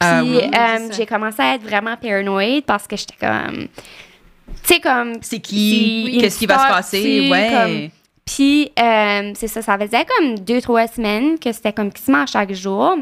Ah 0.00 0.22
oui. 0.22 0.40
euh, 0.42 0.88
j'ai 0.96 1.06
commencé 1.06 1.40
à 1.42 1.54
être 1.54 1.62
vraiment 1.62 1.96
paranoïde 1.96 2.64
parce 2.64 2.86
que 2.86 2.96
j'étais 2.96 3.14
comme. 3.20 3.68
Tu 4.62 4.74
sais, 4.74 4.80
comme. 4.80 5.14
C'est 5.22 5.40
qui? 5.40 6.18
Qu'est-ce 6.20 6.38
qui 6.38 6.46
va 6.46 6.58
se 6.58 6.68
passer? 6.68 7.28
Ouais. 7.30 7.50
comme- 7.52 7.88
Puis, 8.26 8.72
euh, 8.78 9.32
c'est 9.34 9.46
ça, 9.48 9.62
ça 9.62 9.78
faisait 9.78 10.04
comme 10.04 10.38
deux, 10.40 10.60
trois 10.60 10.86
semaines 10.88 11.38
que 11.38 11.52
c'était 11.52 11.72
comme 11.72 11.92
quasiment 11.92 12.22
à 12.22 12.26
chaque 12.26 12.52
jour. 12.52 12.96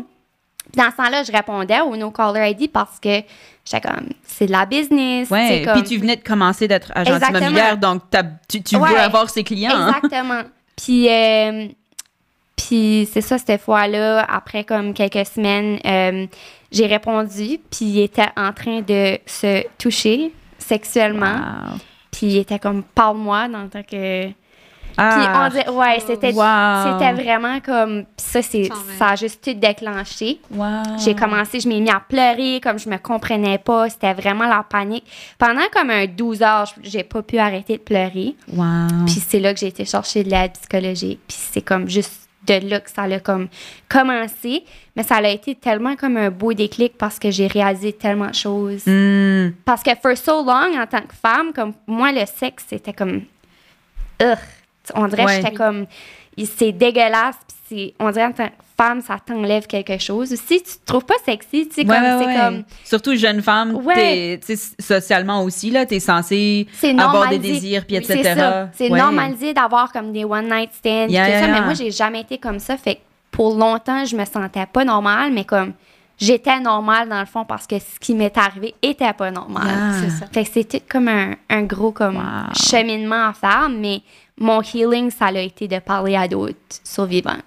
Puis 0.72 0.82
dans 0.82 0.90
ce 0.90 0.96
temps-là, 0.96 1.22
je 1.24 1.32
répondais 1.32 1.80
au 1.80 1.96
No 1.96 2.10
Caller 2.10 2.50
ID 2.50 2.70
parce 2.70 3.00
que 3.00 3.20
j'étais 3.64 3.80
comme, 3.88 4.08
c'est 4.24 4.46
de 4.46 4.52
la 4.52 4.66
business. 4.66 5.30
Ouais. 5.30 5.62
comme- 5.64 5.74
Puis 5.82 5.94
tu 5.94 5.96
venais 5.98 6.16
de 6.16 6.22
commencer 6.22 6.68
d'être 6.68 6.92
agent 6.94 7.16
immobilière, 7.18 7.78
donc 7.78 8.02
tu, 8.48 8.62
tu 8.62 8.76
Ouais. 8.76 8.88
veux 8.90 8.98
avoir 8.98 9.30
ses 9.30 9.44
clients. 9.44 9.70
hein? 9.74 9.92
Exactement. 9.96 10.42
Puis, 10.76 11.08
euh, 11.08 11.68
puis 12.56 13.08
c'est 13.12 13.20
ça, 13.20 13.38
cette 13.38 13.60
fois-là, 13.60 14.24
après 14.28 14.64
comme 14.64 14.92
quelques 14.94 15.26
semaines, 15.26 15.78
euh, 15.86 16.26
j'ai 16.72 16.86
répondu, 16.86 17.58
puis 17.70 17.84
il 17.86 18.00
était 18.00 18.28
en 18.36 18.52
train 18.52 18.80
de 18.80 19.18
se 19.26 19.64
toucher 19.78 20.32
sexuellement. 20.58 21.36
Wow. 21.36 21.78
Puis 22.10 22.26
il 22.26 22.36
était 22.38 22.58
comme, 22.58 22.82
parle-moi, 22.82 23.48
dans 23.48 23.62
le 23.62 23.68
temps 23.68 23.82
que... 23.82 24.28
Puis 24.96 25.04
Ah. 25.06 25.46
on 25.46 25.50
dirait, 25.50 25.68
ouais, 25.70 25.98
c'était 26.06 26.32
Wow. 26.32 26.98
c'était 26.98 27.12
vraiment 27.22 27.58
comme, 27.60 28.04
puis 28.04 28.14
ça, 28.26 28.42
c'est, 28.42 28.68
ça 28.98 29.08
a 29.08 29.16
juste 29.16 29.42
tout 29.42 29.54
déclenché. 29.54 30.40
Wow. 30.52 30.98
J'ai 31.04 31.14
commencé, 31.16 31.58
je 31.60 31.68
m'ai 31.68 31.80
mis 31.80 31.90
à 31.90 32.00
pleurer, 32.00 32.60
comme 32.62 32.78
je 32.78 32.88
me 32.88 32.96
comprenais 32.98 33.58
pas, 33.58 33.88
c'était 33.90 34.14
vraiment 34.14 34.46
la 34.46 34.62
panique. 34.62 35.04
Pendant 35.38 35.66
comme 35.72 35.90
un 35.90 36.06
12 36.06 36.42
heures, 36.42 36.66
je- 36.66 36.88
j'ai 36.90 37.02
pas 37.02 37.22
pu 37.22 37.38
arrêter 37.38 37.76
de 37.78 37.82
pleurer. 37.82 38.36
Wow. 38.52 39.04
Puis 39.06 39.22
c'est 39.28 39.40
là 39.40 39.52
que 39.52 39.58
j'ai 39.60 39.66
été 39.68 39.84
chercher 39.84 40.22
de 40.22 40.30
l'aide 40.30 40.52
psychologique. 40.52 41.20
Puis 41.26 41.36
c'est 41.52 41.62
comme 41.62 41.88
juste 41.88 42.20
de 42.46 42.68
là 42.68 42.78
que 42.78 42.90
ça 42.90 43.02
a 43.04 43.20
comme 43.20 43.48
commencé. 43.88 44.64
Mais 44.96 45.02
ça 45.02 45.16
a 45.16 45.28
été 45.28 45.54
tellement 45.54 45.96
comme 45.96 46.16
un 46.18 46.30
beau 46.30 46.52
déclic 46.52 46.96
parce 46.98 47.18
que 47.18 47.30
j'ai 47.30 47.46
réalisé 47.46 47.92
tellement 47.94 48.28
de 48.28 48.34
choses. 48.34 48.82
Hmm. 48.86 49.52
Parce 49.64 49.82
que 49.82 49.90
for 50.00 50.16
so 50.16 50.44
long, 50.44 50.78
en 50.78 50.86
tant 50.86 51.00
que 51.00 51.14
femme, 51.20 51.52
comme 51.54 51.72
moi, 51.86 52.12
le 52.12 52.24
sexe, 52.26 52.64
c'était 52.68 52.92
comme... 52.92 53.22
Ugh. 54.22 54.36
On 54.94 55.06
dirait 55.08 55.24
Ouais. 55.24 55.36
que 55.40 55.44
j'étais 55.46 55.54
comme... 55.56 55.86
C'est 56.44 56.72
dégueulasse. 56.72 57.36
Puis 57.46 57.56
c'est- 57.68 57.94
on 58.04 58.10
dirait 58.10 58.32
que 58.32 58.42
femme, 58.76 59.00
ça 59.00 59.18
t'enlève 59.24 59.66
quelque 59.68 59.98
chose. 59.98 60.32
Aussi, 60.32 60.62
tu 60.62 60.78
te 60.78 60.84
trouves 60.84 61.04
pas 61.04 61.14
sexy. 61.24 61.68
Tu 61.68 61.74
sais, 61.74 61.88
Ouais, 61.88 61.96
comme, 61.96 62.26
ouais, 62.26 62.36
comme... 62.36 62.64
Surtout 62.84 63.14
jeune 63.14 63.40
femme, 63.40 63.76
Ouais. 63.76 64.38
t'es- 64.44 64.56
socialement 64.80 65.42
aussi, 65.44 65.70
là, 65.70 65.86
t'es 65.86 66.00
censée 66.00 66.66
avoir 66.98 67.28
des 67.28 67.38
désirs, 67.38 67.86
puis 67.86 67.96
etc. 67.96 68.20
C'est 68.22 68.34
ça. 68.34 68.68
C'est 68.72 68.90
Ouais. 68.90 68.98
normalisé 68.98 69.54
d'avoir 69.54 69.92
comme 69.92 70.12
des 70.12 70.24
one 70.24 70.48
night 70.50 70.70
stands. 70.74 71.06
Yeah, 71.08 71.24
tout 71.24 71.30
yeah, 71.30 71.40
ça, 71.40 71.46
yeah. 71.46 71.54
Mais 71.54 71.60
moi, 71.64 71.74
j'ai 71.74 71.90
jamais 71.92 72.20
été 72.22 72.38
comme 72.38 72.58
ça. 72.58 72.76
Fait 72.76 72.96
que 72.96 73.00
pour 73.30 73.54
longtemps, 73.56 74.04
je 74.04 74.16
me 74.16 74.24
sentais 74.24 74.66
pas 74.66 74.84
normale, 74.84 75.32
mais 75.32 75.44
comme 75.44 75.72
j'étais 76.18 76.58
normale 76.60 77.08
dans 77.08 77.20
le 77.20 77.26
fond 77.26 77.44
parce 77.44 77.66
que 77.68 77.78
ce 77.78 77.98
qui 78.00 78.14
m'est 78.14 78.36
arrivé 78.36 78.74
était 78.82 79.12
pas 79.12 79.30
normal. 79.30 79.66
Yeah. 79.66 79.92
C'est 80.02 80.10
ça. 80.10 80.26
Fait 80.32 80.44
que 80.44 80.50
c'était 80.52 80.80
comme 80.80 81.06
un, 81.08 81.34
un 81.48 81.62
gros 81.62 81.92
comme 81.92 82.16
Wow. 82.16 82.52
cheminement 82.54 83.28
à 83.28 83.32
faire, 83.32 83.68
mais 83.70 84.00
mon 84.38 84.60
healing, 84.62 85.10
ça 85.10 85.26
a 85.26 85.32
été 85.38 85.68
de 85.68 85.78
parler 85.78 86.16
à 86.16 86.26
d'autres 86.28 86.54
survivantes. 86.82 87.42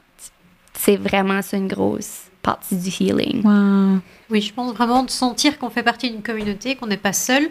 C'est 0.73 0.95
vraiment 0.97 1.41
ça 1.41 1.57
une 1.57 1.67
grosse 1.67 2.23
partie 2.41 2.75
du 2.75 2.89
healing. 2.89 3.43
Wow. 3.43 3.99
Oui, 4.29 4.41
je 4.41 4.53
pense 4.53 4.73
vraiment 4.73 5.03
de 5.03 5.09
sentir 5.09 5.57
qu'on 5.57 5.69
fait 5.69 5.83
partie 5.83 6.09
d'une 6.11 6.21
communauté, 6.21 6.75
qu'on 6.75 6.87
n'est 6.87 6.97
pas 6.97 7.13
seul. 7.13 7.49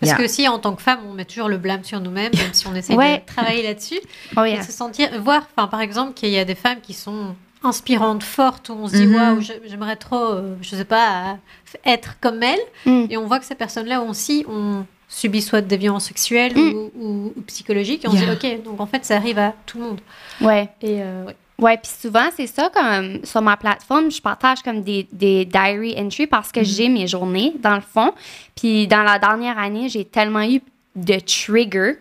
Parce 0.00 0.12
Yeah. 0.12 0.18
que 0.18 0.28
si 0.28 0.46
en 0.46 0.60
tant 0.60 0.74
que 0.76 0.82
femme, 0.82 1.00
on 1.08 1.12
met 1.12 1.24
toujours 1.24 1.48
le 1.48 1.56
blâme 1.58 1.82
sur 1.82 1.98
nous-mêmes, 2.00 2.30
même 2.32 2.52
si 2.54 2.66
on 2.68 2.74
essaie 2.76 2.94
Ouais. 2.94 3.18
de 3.18 3.26
travailler 3.26 3.64
là-dessus, 3.64 3.98
Oh 4.36 4.44
yeah. 4.44 4.62
se 4.62 4.70
sentir, 4.70 5.08
voir, 5.20 5.42
enfin 5.56 5.66
par 5.66 5.80
exemple, 5.80 6.12
qu'il 6.14 6.28
y 6.28 6.38
a 6.38 6.44
des 6.44 6.54
femmes 6.54 6.80
qui 6.80 6.92
sont 6.94 7.34
inspirantes, 7.64 8.22
fortes, 8.22 8.68
où 8.68 8.74
on 8.74 8.86
se 8.86 8.94
dit 8.94 9.06
Mhm. 9.08 9.14
waouh, 9.16 9.40
j'aimerais 9.66 9.96
trop, 9.96 10.22
euh, 10.34 10.54
je 10.62 10.76
sais 10.76 10.84
pas, 10.84 11.32
euh, 11.32 11.78
être 11.84 12.14
comme 12.20 12.40
elle, 12.44 12.60
Mm. 12.86 13.06
et 13.10 13.16
on 13.16 13.26
voit 13.26 13.40
que 13.40 13.44
ces 13.44 13.56
personnes-là 13.56 14.00
aussi 14.02 14.44
ont 14.48 14.86
subi 15.08 15.40
soit 15.42 15.60
des 15.62 15.76
violences 15.76 16.04
sexuelles 16.06 16.52
Mm. 16.54 16.60
ou, 16.74 16.90
ou- 17.00 17.32
ou 17.36 17.40
psychologiques, 17.46 18.04
et 18.04 18.08
on 18.08 18.12
Yeah. 18.12 18.34
se 18.34 18.38
dit 18.38 18.46
ok, 18.56 18.62
donc 18.64 18.80
en 18.80 18.86
fait 18.86 19.04
ça 19.04 19.16
arrive 19.16 19.38
à 19.38 19.54
tout 19.66 19.78
le 19.78 19.84
monde. 19.84 20.00
Ouais. 20.40 20.68
Et 20.82 21.02
euh, 21.02 21.24
ouais. 21.58 21.78
Puis 21.78 21.90
souvent, 22.00 22.28
c'est 22.36 22.46
ça, 22.46 22.70
comme 22.74 23.24
sur 23.24 23.40
ma 23.42 23.56
plateforme, 23.56 24.10
je 24.10 24.20
partage 24.20 24.62
comme 24.62 24.82
des, 24.82 25.08
des 25.12 25.44
diary 25.44 25.94
entries 25.98 26.26
parce 26.26 26.52
que 26.52 26.62
j'ai 26.62 26.88
mes 26.88 27.06
journées, 27.06 27.54
dans 27.60 27.74
le 27.76 27.80
fond. 27.80 28.12
Puis 28.54 28.86
dans 28.86 29.02
la 29.02 29.18
dernière 29.18 29.58
année, 29.58 29.88
j'ai 29.88 30.04
tellement 30.04 30.42
eu 30.42 30.60
de 30.94 31.18
triggers 31.20 31.94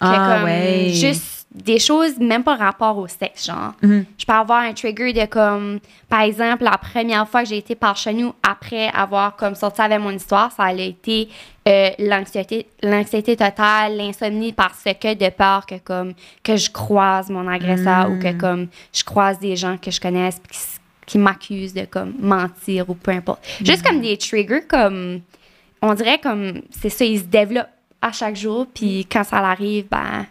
que 0.00 0.06
Ah, 0.06 0.36
comme 0.36 0.44
ouais. 0.44 0.90
juste 0.92 1.33
des 1.54 1.78
choses 1.78 2.18
même 2.18 2.42
pas 2.42 2.56
rapport 2.56 2.98
au 2.98 3.06
sexe, 3.06 3.46
genre. 3.46 3.74
Mhm. 3.80 4.04
Je 4.18 4.26
peux 4.26 4.32
avoir 4.32 4.62
un 4.62 4.72
trigger 4.72 5.12
de 5.12 5.24
comme, 5.26 5.78
par 6.08 6.22
exemple, 6.22 6.64
la 6.64 6.76
première 6.76 7.28
fois 7.28 7.44
que 7.44 7.48
j'ai 7.48 7.58
été 7.58 7.76
par 7.76 7.96
chez 7.96 8.12
nous 8.12 8.34
après 8.42 8.88
avoir 8.88 9.36
comme 9.36 9.54
sorti 9.54 9.80
avec 9.80 10.00
mon 10.00 10.10
histoire, 10.10 10.50
ça 10.50 10.64
a 10.64 10.72
été 10.72 11.28
euh, 11.68 11.90
l'anxiété, 12.00 12.66
l'anxiété 12.82 13.36
totale, 13.36 13.96
l'insomnie 13.96 14.52
parce 14.52 14.82
que 14.82 15.14
de 15.14 15.30
peur 15.30 15.64
que 15.64 15.76
comme 15.78 16.14
que 16.42 16.56
je 16.56 16.70
croise 16.70 17.30
mon 17.30 17.46
agresseur 17.46 18.10
ou 18.10 18.18
que 18.18 18.32
comme 18.32 18.66
je 18.92 19.04
croise 19.04 19.38
des 19.38 19.54
gens 19.54 19.78
que 19.78 19.92
je 19.92 20.00
connaisse 20.00 20.40
qui, 20.50 20.58
qui 21.06 21.18
m'accusent 21.18 21.72
de 21.72 21.84
comme 21.84 22.14
mentir 22.18 22.90
ou 22.90 22.94
peu 22.94 23.12
importe. 23.12 23.46
Juste 23.64 23.86
comme 23.86 24.00
des 24.00 24.16
triggers 24.18 24.66
comme 24.68 25.20
on 25.80 25.94
dirait 25.94 26.18
comme 26.18 26.62
c'est 26.70 26.90
ça, 26.90 27.04
ils 27.04 27.20
se 27.20 27.24
développent 27.24 27.68
à 28.02 28.10
chaque 28.10 28.36
jour 28.36 28.66
puis 28.74 29.06
quand 29.10 29.24
ça 29.24 29.38
arrive 29.38 29.86
ben 29.88 30.26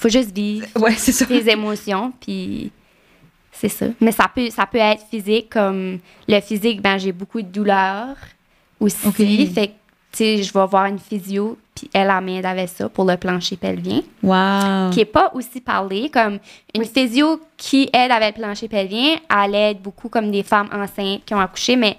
faut 0.00 0.08
juste 0.08 0.34
vivre 0.34 0.66
Ouais, 0.76 0.94
ça. 0.94 1.26
tes 1.26 1.50
émotions, 1.50 2.12
puis 2.20 2.70
c'est 3.52 3.68
ça. 3.68 3.86
Mais 4.00 4.12
ça 4.12 4.26
peut, 4.34 4.48
ça 4.50 4.66
peut 4.66 4.78
être 4.78 5.04
physique, 5.10 5.50
comme 5.50 5.98
le 6.28 6.40
physique, 6.40 6.80
ben 6.80 6.98
j'ai 6.98 7.12
beaucoup 7.12 7.42
de 7.42 7.48
douleurs 7.48 8.16
aussi. 8.80 9.12
Fait 9.12 9.68
que, 9.68 9.72
tu 10.12 10.18
sais, 10.18 10.42
je 10.42 10.52
vais 10.52 10.66
voir 10.66 10.86
une 10.86 10.98
physio, 10.98 11.56
puis 11.74 11.88
elle, 11.94 12.12
elle 12.16 12.24
m'aide 12.24 12.44
avec 12.46 12.68
ça 12.68 12.88
pour 12.88 13.04
le 13.04 13.16
plancher 13.16 13.56
pelvien, 13.56 14.00
Wow. 14.22 14.90
qui 14.92 15.00
est 15.00 15.04
pas 15.10 15.30
aussi 15.34 15.60
parlé. 15.60 16.10
Comme 16.10 16.38
une 16.74 16.84
physio 16.84 17.40
qui 17.56 17.88
aide 17.92 18.10
avec 18.10 18.36
le 18.36 18.42
plancher 18.42 18.68
pelvien, 18.68 19.16
elle 19.30 19.54
aide 19.54 19.78
beaucoup 19.80 20.08
comme 20.08 20.30
des 20.30 20.42
femmes 20.42 20.68
enceintes 20.72 21.24
qui 21.24 21.34
ont 21.34 21.40
accouché, 21.40 21.76
mais 21.76 21.96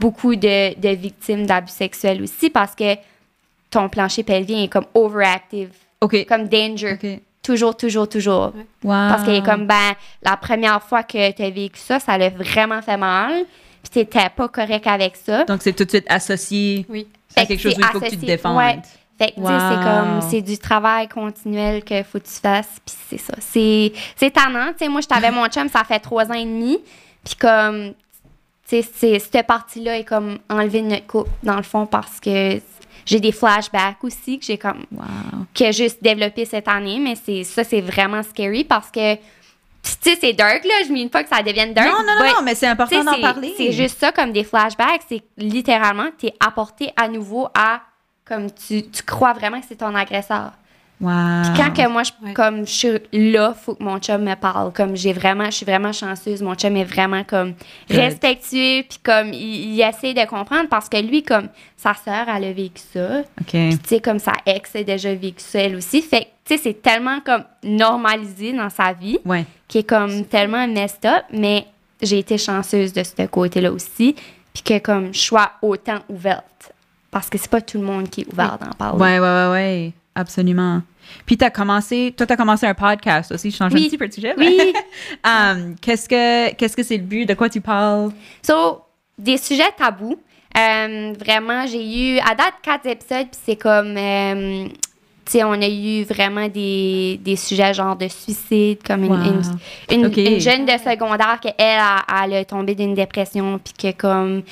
beaucoup 0.00 0.34
de, 0.34 0.74
de 0.80 0.88
victimes 0.90 1.46
d'abus 1.46 1.70
sexuels 1.72 2.22
aussi, 2.22 2.50
parce 2.50 2.74
que 2.74 2.96
ton 3.70 3.88
plancher 3.88 4.22
pelvien 4.24 4.62
est 4.64 4.68
comme 4.68 4.86
overactive, 4.94 5.70
OK. 6.00 6.26
comme 6.26 6.48
danger. 6.48 7.20
Toujours, 7.42 7.76
toujours, 7.76 8.08
toujours. 8.08 8.52
Wow. 8.84 8.90
Parce 8.90 9.24
qu'il 9.24 9.34
est 9.34 9.44
comme, 9.44 9.66
ben, 9.66 9.94
la 10.22 10.36
première 10.36 10.80
fois 10.82 11.02
que 11.02 11.32
tu 11.32 11.42
as 11.42 11.50
vécu 11.50 11.80
ça, 11.80 11.98
ça 11.98 12.16
l'a 12.16 12.28
vraiment 12.30 12.80
fait 12.82 12.96
mal. 12.96 13.44
Puis 13.82 13.90
t'étais 13.90 14.28
pas 14.34 14.46
correct 14.48 14.86
avec 14.86 15.16
ça. 15.16 15.44
Donc, 15.44 15.60
c'est 15.62 15.72
tout 15.72 15.84
de 15.84 15.90
suite 15.90 16.06
associé 16.08 16.86
Oui. 16.88 17.08
à 17.36 17.40
Fait 17.40 17.46
quelque 17.48 17.62
que 17.62 17.68
chose 17.70 17.78
où 17.78 17.80
il 17.80 17.86
faut 17.86 18.00
que 18.00 18.10
tu 18.10 18.16
te 18.18 18.24
défendes. 18.26 18.56
Ouais. 18.56 18.78
Fait 19.18 19.32
que, 19.32 19.34
tu 19.34 19.40
sais, 19.40 19.58
c'est 19.58 19.76
Wow. 19.76 19.82
comme, 19.82 20.20
c'est 20.30 20.40
du 20.40 20.56
travail 20.58 21.08
continuel 21.08 21.82
que 21.82 22.02
faut 22.04 22.18
que 22.20 22.24
tu 22.26 22.40
fasses. 22.40 22.80
Puis 22.86 22.94
c'est 23.10 23.18
ça. 23.18 23.34
C'est, 23.40 23.92
c'est 24.16 24.30
tannant. 24.30 24.68
Tu 24.78 24.84
sais, 24.84 24.88
moi, 24.88 25.00
j'étais 25.00 25.14
avec 25.16 25.32
mon 25.32 25.46
chum, 25.48 25.68
ça 25.68 25.82
fait 25.82 25.98
trois 25.98 26.26
ans 26.30 26.34
et 26.34 26.44
demi. 26.44 26.78
Puis 27.24 27.34
comme, 27.34 27.92
tu 28.68 28.82
sais, 28.82 29.18
cette 29.18 29.46
partie-là 29.46 29.98
est 29.98 30.04
comme 30.04 30.38
enlevée 30.48 30.80
de 30.82 30.86
notre 30.86 31.06
couple, 31.08 31.30
dans 31.42 31.56
le 31.56 31.62
fond, 31.64 31.86
parce 31.86 32.20
que 32.20 32.60
j'ai 33.06 33.20
des 33.20 33.32
flashbacks 33.32 34.02
aussi 34.02 34.38
que 34.38 34.44
j'ai 34.44 34.58
comme 34.58 34.84
Wow. 34.92 35.04
que 35.54 35.64
j'ai 35.64 35.72
juste 35.72 36.02
développé 36.02 36.44
cette 36.44 36.68
année, 36.68 36.98
mais 36.98 37.14
c'est 37.14 37.44
ça, 37.44 37.64
c'est 37.64 37.80
vraiment 37.80 38.22
scary 38.22 38.64
parce 38.64 38.90
que, 38.90 39.14
tu 39.14 39.20
sais, 40.00 40.16
c'est 40.20 40.32
dark, 40.32 40.64
là. 40.64 40.74
Je 40.86 40.92
ne 40.92 41.08
pas 41.08 41.22
que 41.24 41.28
ça 41.28 41.42
devienne 41.42 41.74
dark. 41.74 41.88
Non, 41.88 41.98
non, 41.98 42.14
non, 42.18 42.24
but, 42.26 42.34
non, 42.36 42.42
mais 42.42 42.54
c'est 42.54 42.66
important 42.68 43.02
d'en 43.04 43.20
parler. 43.20 43.54
C'est 43.56 43.72
juste 43.72 43.98
ça, 43.98 44.12
comme 44.12 44.32
des 44.32 44.44
flashbacks. 44.44 45.02
C'est 45.08 45.22
littéralement, 45.36 46.08
tu 46.18 46.26
es 46.26 46.34
apporté 46.40 46.92
à 46.96 47.08
nouveau 47.08 47.48
à, 47.54 47.80
comme 48.24 48.50
tu, 48.50 48.88
tu 48.88 49.02
crois 49.02 49.32
vraiment 49.32 49.60
que 49.60 49.66
c'est 49.68 49.76
ton 49.76 49.94
agresseur. 49.94 50.52
Wow. 51.02 51.54
Quand 51.56 51.72
que 51.74 51.88
moi, 51.88 52.04
je, 52.04 52.12
Ouais. 52.24 52.32
comme 52.32 52.64
je 52.64 52.70
suis 52.72 53.00
là, 53.32 53.54
faut 53.54 53.74
que 53.74 53.82
mon 53.82 53.98
chum 53.98 54.22
me 54.22 54.34
parle. 54.36 54.72
Comme 54.72 54.94
j'ai 54.96 55.12
vraiment, 55.12 55.46
je 55.46 55.50
suis 55.56 55.66
vraiment 55.66 55.92
chanceuse. 55.92 56.40
Mon 56.42 56.54
chum 56.54 56.76
est 56.76 56.84
vraiment 56.84 57.24
comme 57.24 57.54
Good. 57.90 57.98
respectueux, 57.98 58.84
puis 58.88 58.98
comme 59.02 59.32
il, 59.32 59.74
il 59.74 59.80
essaie 59.80 60.14
de 60.14 60.24
comprendre 60.26 60.68
parce 60.70 60.88
que 60.88 60.96
lui, 60.98 61.22
comme 61.24 61.48
sa 61.76 61.94
sœur, 61.94 62.26
elle 62.28 62.44
a 62.44 62.52
vécu 62.52 62.80
ça. 62.92 63.22
Puis, 63.48 63.76
tu 63.78 63.88
sais, 63.88 64.00
comme 64.00 64.20
sa 64.20 64.32
ex 64.46 64.76
a 64.76 64.82
déjà 64.84 65.12
vécu 65.14 65.40
ça, 65.42 65.58
elle 65.60 65.74
aussi. 65.76 66.00
Fait 66.02 66.20
que, 66.20 66.24
tu 66.44 66.56
sais, 66.56 66.58
c'est 66.58 66.80
tellement 66.82 67.18
comme 67.20 67.42
normalisé 67.64 68.52
dans 68.52 68.70
sa 68.70 68.92
vie 68.92 69.18
Ouais. 69.24 69.44
qui 69.66 69.78
est 69.78 69.88
comme 69.88 70.24
tellement 70.26 70.66
messed 70.68 71.04
up, 71.04 71.24
mais 71.32 71.66
j'ai 72.00 72.18
été 72.20 72.38
chanceuse 72.38 72.92
de 72.92 73.02
ce 73.02 73.26
côté-là 73.26 73.72
aussi. 73.72 74.14
Puis 74.54 74.62
que, 74.62 74.78
comme, 74.78 75.12
je 75.12 75.18
sois 75.20 75.50
autant 75.62 75.98
ouverte. 76.08 76.72
Parce 77.10 77.28
que 77.28 77.38
c'est 77.38 77.50
pas 77.50 77.60
tout 77.60 77.78
le 77.78 77.84
monde 77.84 78.08
qui 78.08 78.20
est 78.22 78.32
ouvert 78.32 78.58
d'en 78.58 78.70
parler. 78.70 79.00
Ouais, 79.00 79.18
ouais, 79.18 79.26
ouais, 79.26 79.50
ouais. 79.52 79.92
Absolument. 80.14 80.82
Puis 81.26 81.36
t'as 81.36 81.50
commencé, 81.50 82.14
toi 82.16 82.26
t'as 82.26 82.36
commencé 82.36 82.66
un 82.66 82.74
podcast 82.74 83.32
aussi. 83.32 83.50
Je 83.50 83.56
change 83.56 83.72
Oui. 83.72 83.84
un 83.86 83.88
petit 83.88 83.98
peu 83.98 84.08
de 84.08 84.12
sujet. 84.12 84.34
Oui. 84.36 84.58
Um, 85.24 85.74
qu'est-ce 85.80 86.08
que 86.08 86.54
qu'est-ce 86.54 86.76
que 86.76 86.82
c'est 86.82 86.96
le 86.96 87.02
but? 87.04 87.26
De 87.26 87.34
quoi 87.34 87.48
tu 87.48 87.60
parles? 87.60 88.12
So, 88.42 88.82
des 89.18 89.36
sujets 89.38 89.70
tabous. 89.76 90.18
Euh, 90.56 91.12
vraiment, 91.18 91.66
j'ai 91.66 92.14
eu 92.16 92.18
à 92.18 92.34
date 92.34 92.54
quatre 92.62 92.86
épisodes, 92.86 93.26
puis 93.30 93.40
c'est 93.44 93.56
comme. 93.56 93.96
euh, 93.96 94.68
tu 95.24 95.32
sais, 95.32 95.44
on 95.44 95.52
a 95.52 95.68
eu 95.68 96.02
vraiment 96.02 96.48
des, 96.48 97.18
des 97.22 97.36
sujets 97.36 97.72
genre 97.72 97.94
de 97.96 98.08
suicide, 98.08 98.78
comme 98.84 99.04
une, 99.04 99.12
Wow. 99.12 99.18
une, 99.90 100.00
une- 100.00 100.06
Ok. 100.06 100.16
une 100.18 100.40
jeune 100.40 100.66
de 100.66 100.72
secondaire 100.72 101.38
qui, 101.40 101.48
elle, 101.56 101.78
a, 101.78 102.04
elle 102.24 102.34
a 102.34 102.44
tombé 102.44 102.74
d'une 102.74 102.94
dépression, 102.94 103.58
puis 103.58 103.72
que 103.92 103.96
comme. 103.98 104.42
Tu 104.42 104.48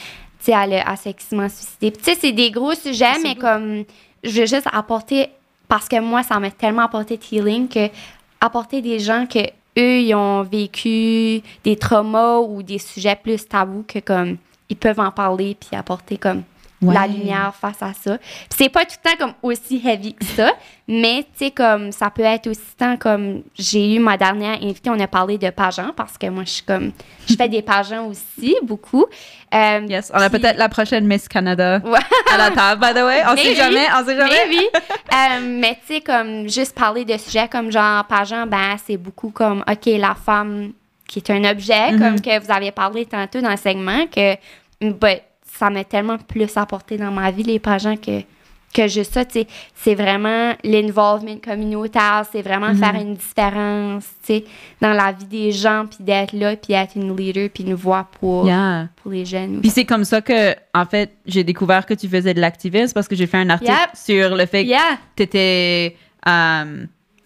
sais, 0.47 0.52
elle, 0.52 0.75
a- 0.75 0.95
elle 1.05 1.50
suicidée. 1.50 1.90
Puis, 1.90 2.02
tu 2.02 2.05
sais, 2.05 2.19
c'est 2.19 2.33
des 2.33 2.50
gros 2.50 2.75
sujets, 2.75 3.19
mais 3.23 3.35
comme. 3.35 3.85
Je 4.25 4.40
veux 4.40 4.47
juste 4.47 4.67
apporter. 4.73 5.29
Parce 5.71 5.89
que 5.89 6.00
moi, 6.00 6.25
ça 6.25 6.41
m'a 6.41 6.50
tellement 6.50 6.83
apporté 6.83 7.17
de 7.17 7.23
healing 7.31 7.69
que 7.69 7.89
apporter 8.41 8.83
des 8.83 8.99
gens 8.99 9.25
que 9.25 9.39
eux 9.79 10.00
ils 10.00 10.15
ont 10.17 10.43
vécu 10.43 11.43
des 11.62 11.77
traumas 11.77 12.39
ou 12.39 12.65
des 12.65 12.81
sujets 12.81 13.15
plus 13.15 13.47
tabous 13.47 13.85
que 13.87 14.00
comme 14.00 14.37
ils 14.69 14.77
peuvent 14.77 14.99
en 14.99 15.12
parler 15.12 15.57
puis 15.61 15.79
apporter 15.79 16.17
comme 16.19 16.43
Ouais. 16.83 16.95
la 16.95 17.07
lumière 17.07 17.55
face 17.55 17.83
à 17.83 17.93
ça. 17.93 18.17
Puis 18.17 18.57
c'est 18.57 18.69
pas 18.71 18.87
tout 18.87 18.97
le 19.05 19.11
temps 19.11 19.17
comme 19.19 19.35
aussi 19.43 19.83
heavy 19.87 20.15
que 20.15 20.25
ça, 20.25 20.53
mais 20.89 21.25
tu 21.37 21.45
sais 21.45 21.51
comme 21.51 21.93
ça 21.93 22.09
peut 22.11 22.23
être 22.23 22.47
aussi 22.47 22.75
tant 22.79 22.97
comme 22.97 23.43
j'ai 23.55 23.97
eu 23.97 23.99
ma 23.99 24.17
dernière 24.17 24.55
invitée, 24.63 24.89
on 24.89 24.99
a 24.99 25.07
parlé 25.07 25.37
de 25.37 25.51
pageants 25.51 25.93
parce 25.95 26.17
que 26.17 26.27
moi 26.29 26.45
je 26.45 26.51
suis 26.51 26.63
comme 26.63 26.93
je 27.29 27.35
fais 27.35 27.49
des 27.51 27.61
pageants 27.61 28.07
aussi 28.07 28.57
beaucoup. 28.63 29.05
Euh, 29.55 29.81
Yes. 29.89 30.11
On 30.15 30.19
a 30.19 30.31
peut-être 30.31 30.57
la 30.57 30.69
prochaine 30.71 31.07
Miss 31.07 31.29
Canada 31.29 31.83
à 32.33 32.39
la 32.39 32.51
table, 32.51 32.81
by 32.81 32.93
the 32.99 33.05
way. 33.05 33.23
On 33.27 33.37
sait 33.37 33.55
jamais, 33.55 33.87
on 33.95 34.05
sait 34.07 34.17
jamais. 34.17 34.31
Mais 34.31 34.57
oui. 34.57 34.67
Euh, 34.75 35.41
mais 35.43 35.79
tu 35.87 35.95
sais, 35.95 36.01
comme 36.01 36.49
juste 36.49 36.75
parler 36.75 37.05
de 37.05 37.17
sujets 37.19 37.49
comme 37.49 37.71
genre 37.71 38.05
pageant, 38.07 38.47
ben 38.47 38.77
c'est 38.87 38.97
beaucoup 38.97 39.31
comme 39.31 39.63
OK, 39.71 39.87
la 39.87 40.15
femme 40.15 40.73
qui 41.07 41.19
est 41.19 41.31
un 41.31 41.45
objet, 41.51 41.93
Mhm. 41.93 41.99
comme 41.99 42.21
que 42.21 42.41
vous 42.43 42.51
avez 42.53 42.71
parlé 42.71 43.05
tantôt 43.05 43.41
dans 43.41 43.51
le 43.51 43.57
segment, 43.57 44.07
que 44.07 44.35
but, 44.81 45.23
ça 45.59 45.71
m'a 45.71 45.85
tellement 45.85 46.19
plus 46.19 46.57
apporté 46.57 46.97
dans 46.97 47.11
ma 47.11 47.30
vie, 47.30 47.42
les 47.42 47.59
pageants, 47.59 47.97
que, 47.97 48.21
que 48.73 48.87
juste 48.88 49.12
ça. 49.14 49.25
C'est 49.75 49.95
vraiment 49.95 50.54
l'involvement 50.62 51.37
communautaire, 51.45 52.25
c'est 52.30 52.42
vraiment 52.42 52.75
faire 52.75 52.95
une 52.95 53.14
différence, 53.14 54.04
dans 54.80 54.92
la 54.92 55.11
vie 55.12 55.25
des 55.25 55.52
gens, 55.52 55.87
puis 55.90 56.04
d'être 56.04 56.33
là, 56.33 56.54
puis 56.57 56.73
être 56.75 56.95
une 56.97 57.16
leader, 57.16 57.49
puis 57.52 57.64
une 57.64 57.75
voix 57.75 58.07
pour, 58.21 58.47
Yeah. 58.47 58.88
pour 59.02 59.11
les 59.11 59.25
jeunes. 59.25 59.61
Puis 59.61 59.71
c'est 59.71 59.85
comme 59.85 60.04
ça 60.04 60.21
que, 60.21 60.54
en 60.75 60.87
fait, 60.87 61.12
j'ai 61.26 61.42
découvert 61.45 61.85
que 61.85 61.95
tu 61.95 62.09
faisais 62.09 62.32
de 62.34 62.41
l'activisme 62.41 62.93
parce 62.95 63.08
que 63.08 63.17
j'ai 63.17 63.26
fait 63.26 63.39
un 63.39 63.50
article 63.50 63.73
Yep. 63.73 63.91
sur 63.95 64.36
le 64.36 64.47
fait 64.47 64.65
que 64.65 64.69
Yeah. 64.71 64.99
tu 65.17 65.23
étais 65.25 65.97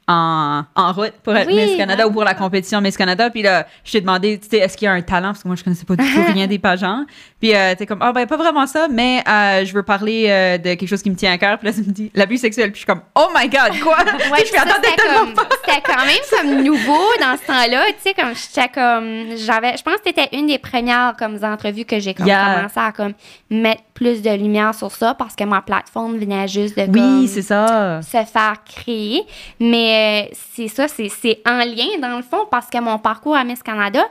en, 0.07 0.63
en 0.75 0.93
route 0.93 1.13
pour 1.23 1.35
être 1.37 1.47
Oui. 1.49 1.55
Miss 1.57 1.77
Canada 1.77 2.07
ou 2.07 2.11
pour 2.11 2.25
la 2.25 2.35
compétition 2.35 2.81
Miss 2.81 2.97
Canada. 2.97 3.31
Puis 3.31 3.43
là, 3.43 3.67
je 3.85 3.93
t'ai 3.93 4.01
demandé, 4.01 4.39
tu 4.39 4.49
sais, 4.49 4.59
est-ce 4.59 4.77
qu'il 4.77 4.87
y 4.87 4.89
a 4.89 4.93
un 4.93 5.01
talent? 5.03 5.29
Parce 5.29 5.43
que 5.43 5.49
moi, 5.49 5.57
je 5.57 5.65
connaissais 5.65 5.85
pas 5.87 5.97
du 5.97 6.05
tout 6.05 6.21
rien 6.33 6.47
des 6.49 6.59
pageants. 6.59 7.05
Puis 7.41 7.55
euh, 7.55 7.75
t'es 7.77 7.87
comme, 7.87 7.99
ah 8.03 8.13
ben, 8.13 8.27
pas 8.27 8.37
vraiment 8.37 8.67
ça, 8.67 8.87
mais 8.91 9.23
euh, 9.29 9.65
je 9.65 9.73
veux 9.75 9.83
parler 9.83 10.27
euh, 10.29 10.59
de 10.59 10.75
quelque 10.75 10.87
chose 10.87 11.03
qui 11.03 11.11
me 11.11 11.17
tient 11.17 11.33
à 11.33 11.39
cœur. 11.39 11.59
Puis 11.59 11.67
là, 11.69 11.73
ça 11.73 11.81
me 11.81 11.91
dit, 11.93 12.11
l'abus 12.15 12.39
sexuel. 12.39 12.71
Puis 12.73 12.81
je 12.83 12.85
suis 12.85 12.87
comme, 12.87 13.03
oh 13.15 13.29
my 13.35 13.49
God, 13.49 13.79
quoi? 13.83 13.97
Ouais, 14.33 14.41
je 14.41 14.47
c'était 14.47 14.61
tellement 14.97 15.19
comme- 15.21 15.35
pas. 15.35 15.49
C'était 15.65 15.83
quand 15.85 16.05
même 16.05 16.17
comme 16.31 16.63
nouveau 16.65 17.03
dans 17.21 17.37
ce 17.41 17.47
temps-là, 17.47 17.85
tu 17.89 17.95
sais, 18.03 18.15
comme 18.15 18.33
j'étais 18.35 18.69
comme 18.69 19.37
j'avais 19.37 19.77
je 19.77 19.83
pense 19.83 19.95
que 19.97 20.01
c'était 20.07 20.29
une 20.33 20.47
des 20.47 20.59
premières 20.59 21.15
comme 21.19 21.39
entrevues 21.43 21.85
que 21.85 21.99
j'ai 22.01 22.15
comme 22.15 22.27
Yeah. 22.27 22.55
commencé 22.57 22.81
à 22.81 22.93
comme 22.93 23.13
mettre 23.51 23.83
plus 23.93 24.23
de 24.23 24.31
lumière 24.31 24.75
sur 24.75 24.91
ça 24.91 25.15
parce 25.15 25.37
que 25.37 25.45
ma 25.45 25.61
plateforme 25.63 26.17
venait 26.19 26.49
juste 26.49 26.77
de 26.77 26.83
Oui, 26.85 26.93
comme, 26.93 27.27
c'est 27.29 27.43
ça. 27.43 28.01
se 28.03 28.25
faire 28.25 28.55
créer. 28.65 29.23
Mais 29.61 29.94
c'est 30.55 30.69
ça, 30.69 30.89
c'est 30.89 31.09
c'est 31.09 31.41
en 31.47 31.59
lien 31.59 31.99
dans 32.01 32.17
le 32.17 32.23
fond 32.23 32.47
parce 32.51 32.69
que 32.69 32.79
mon 32.81 32.99
parcours 32.99 33.37
à 33.37 33.45
Miss 33.45 33.63
Canada, 33.63 34.03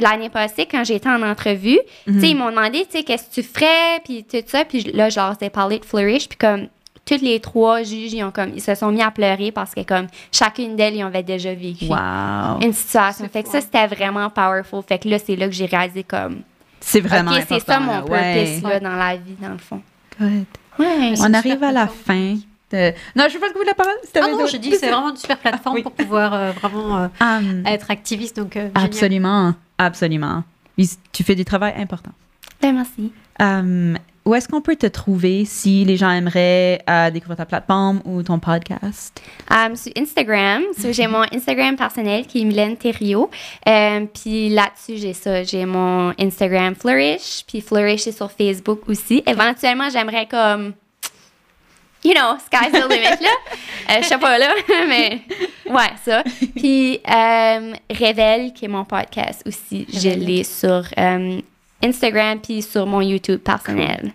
l'année 0.00 0.30
passée, 0.30 0.66
quand 0.70 0.84
j'étais 0.84 1.08
en 1.08 1.22
entrevue, 1.22 1.78
tu 2.06 2.20
sais, 2.20 2.28
ils 2.30 2.36
m'ont 2.36 2.50
demandé, 2.50 2.86
tu 2.86 2.98
sais, 2.98 3.04
qu'est-ce 3.04 3.28
que 3.28 3.34
tu 3.34 3.42
ferais, 3.42 4.00
puis 4.04 4.24
tout 4.24 4.38
ça. 4.46 4.64
Puis 4.64 4.82
là, 4.92 5.10
je 5.10 5.16
leur 5.20 5.36
ai 5.40 5.50
parlé 5.50 5.78
de 5.78 5.84
Flourish, 5.84 6.28
puis 6.28 6.38
comme 6.38 6.68
toutes 7.04 7.22
les 7.22 7.40
trois 7.40 7.82
juges, 7.82 8.12
ils, 8.12 8.22
ont 8.22 8.30
comme, 8.30 8.52
ils 8.54 8.62
se 8.62 8.74
sont 8.74 8.92
mis 8.92 9.02
à 9.02 9.10
pleurer 9.10 9.50
parce 9.50 9.74
que 9.74 9.82
comme 9.82 10.06
chacune 10.30 10.76
d'elles, 10.76 10.94
ils 10.94 11.02
avaient 11.02 11.22
déjà 11.22 11.52
vécu 11.54 11.86
Wow. 11.86 12.60
une 12.62 12.72
situation. 12.72 13.28
Fait 13.32 13.42
que 13.42 13.48
ça, 13.48 13.58
hein. 13.58 13.60
c'était 13.60 13.86
vraiment 13.88 14.30
powerful. 14.30 14.82
Fait 14.86 14.98
que 14.98 15.08
là, 15.08 15.18
c'est 15.18 15.34
là 15.36 15.46
que 15.46 15.52
j'ai 15.52 15.66
réalisé 15.66 16.04
comme, 16.04 16.42
C'est 16.80 17.00
vraiment 17.00 17.32
OK, 17.32 17.42
c'est 17.48 17.60
ça 17.60 17.80
mon 17.80 17.98
purpose, 18.02 18.14
ouais. 18.14 18.60
là, 18.62 18.80
dans 18.80 18.96
la 18.96 19.16
vie, 19.16 19.34
dans 19.40 19.50
le 19.50 19.58
fond. 19.58 19.82
Good. 20.20 20.44
Ouais. 20.78 21.14
On 21.20 21.34
arrive 21.34 21.62
à 21.64 21.72
la 21.72 21.88
fin. 21.88 22.36
De- 22.70 22.92
Non, 23.16 23.24
je 23.28 23.32
sais 23.32 23.38
pas 23.38 23.46
vous 23.48 23.54
voulez 23.54 23.66
la 23.66 23.74
parole. 23.74 23.94
si 24.04 24.10
Ah 24.14 24.28
non, 24.30 24.46
je 24.46 24.56
dis 24.56 24.70
que 24.70 24.76
c'est 24.78 24.90
vraiment 24.90 25.10
une 25.10 25.16
super 25.16 25.38
plateforme 25.38 25.76
Oui. 25.76 25.82
pour 25.82 25.92
pouvoir 25.92 26.34
euh, 26.34 26.52
vraiment 26.52 26.98
euh, 26.98 27.08
Um, 27.20 27.64
être 27.66 27.90
activiste. 27.90 28.36
Donc, 28.36 28.56
euh, 28.56 28.68
absolument, 28.74 29.54
absolument. 29.78 30.44
Tu 31.12 31.22
fais 31.24 31.34
du 31.34 31.44
travail 31.44 31.74
important. 31.76 32.12
Ben, 32.62 32.74
merci. 32.74 33.12
Um, 33.38 33.98
où 34.26 34.34
est-ce 34.34 34.48
qu'on 34.48 34.60
peut 34.60 34.76
te 34.76 34.86
trouver 34.86 35.44
si 35.46 35.84
les 35.84 35.96
gens 35.96 36.10
aimeraient 36.10 36.82
euh, 36.88 37.10
découvrir 37.10 37.38
ta 37.38 37.46
plateforme 37.46 38.00
ou 38.04 38.22
ton 38.22 38.38
podcast? 38.38 39.20
Um, 39.50 39.74
sur 39.76 39.90
Instagram, 39.96 40.62
so, 40.78 40.92
j'ai 40.92 41.06
mon 41.06 41.24
Instagram 41.32 41.74
personnel 41.76 42.26
qui 42.26 42.42
est 42.42 42.44
Mylène 42.44 42.76
Thériault. 42.76 43.30
Euh, 43.66 44.04
puis 44.12 44.50
là-dessus, 44.50 44.98
j'ai 44.98 45.14
ça. 45.14 45.42
J'ai 45.42 45.64
mon 45.66 46.12
Instagram 46.20 46.74
Flourish. 46.74 47.44
Puis 47.46 47.60
Flourish 47.62 48.06
est 48.06 48.12
sur 48.12 48.30
Facebook 48.30 48.80
aussi. 48.88 49.22
Éventuellement, 49.26 49.88
j'aimerais 49.90 50.26
comme. 50.26 50.74
You 52.02 52.14
know, 52.14 52.38
sky's 52.38 52.72
the 52.72 52.88
limit, 52.88 53.20
là. 53.20 53.30
Euh, 53.90 54.02
je 54.02 54.06
sais 54.06 54.18
pas, 54.18 54.38
là. 54.38 54.54
Mais 54.88 55.20
ouais, 55.68 55.90
ça. 56.02 56.22
Puis 56.56 57.00
euh, 57.08 57.74
Révèle, 57.90 58.52
qui 58.52 58.64
est 58.64 58.68
mon 58.68 58.84
podcast 58.84 59.42
aussi. 59.46 59.86
Je 59.92 60.08
l'ai 60.08 60.44
sur 60.44 60.84
euh, 60.98 61.40
Instagram 61.82 62.38
puis 62.40 62.62
sur 62.62 62.86
mon 62.86 63.00
YouTube 63.00 63.40
personnel. 63.40 64.12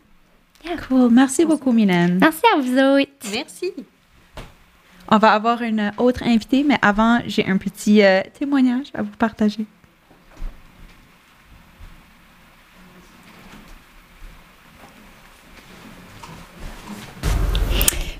Cool. 0.87 1.11
Merci 1.11 1.45
beaucoup, 1.45 1.71
Mylène. 1.71 2.17
Merci 2.19 2.41
à 2.53 2.59
vous 2.59 2.77
autres. 2.77 3.11
Merci. 3.31 3.71
On 5.11 5.17
va 5.17 5.33
avoir 5.33 5.61
une 5.61 5.93
autre 5.97 6.23
invitée, 6.23 6.63
mais 6.63 6.79
avant, 6.81 7.19
j'ai 7.27 7.45
un 7.45 7.57
petit 7.57 8.03
euh, 8.03 8.21
témoignage 8.37 8.87
à 8.95 9.03
vous 9.03 9.15
partager. 9.19 9.65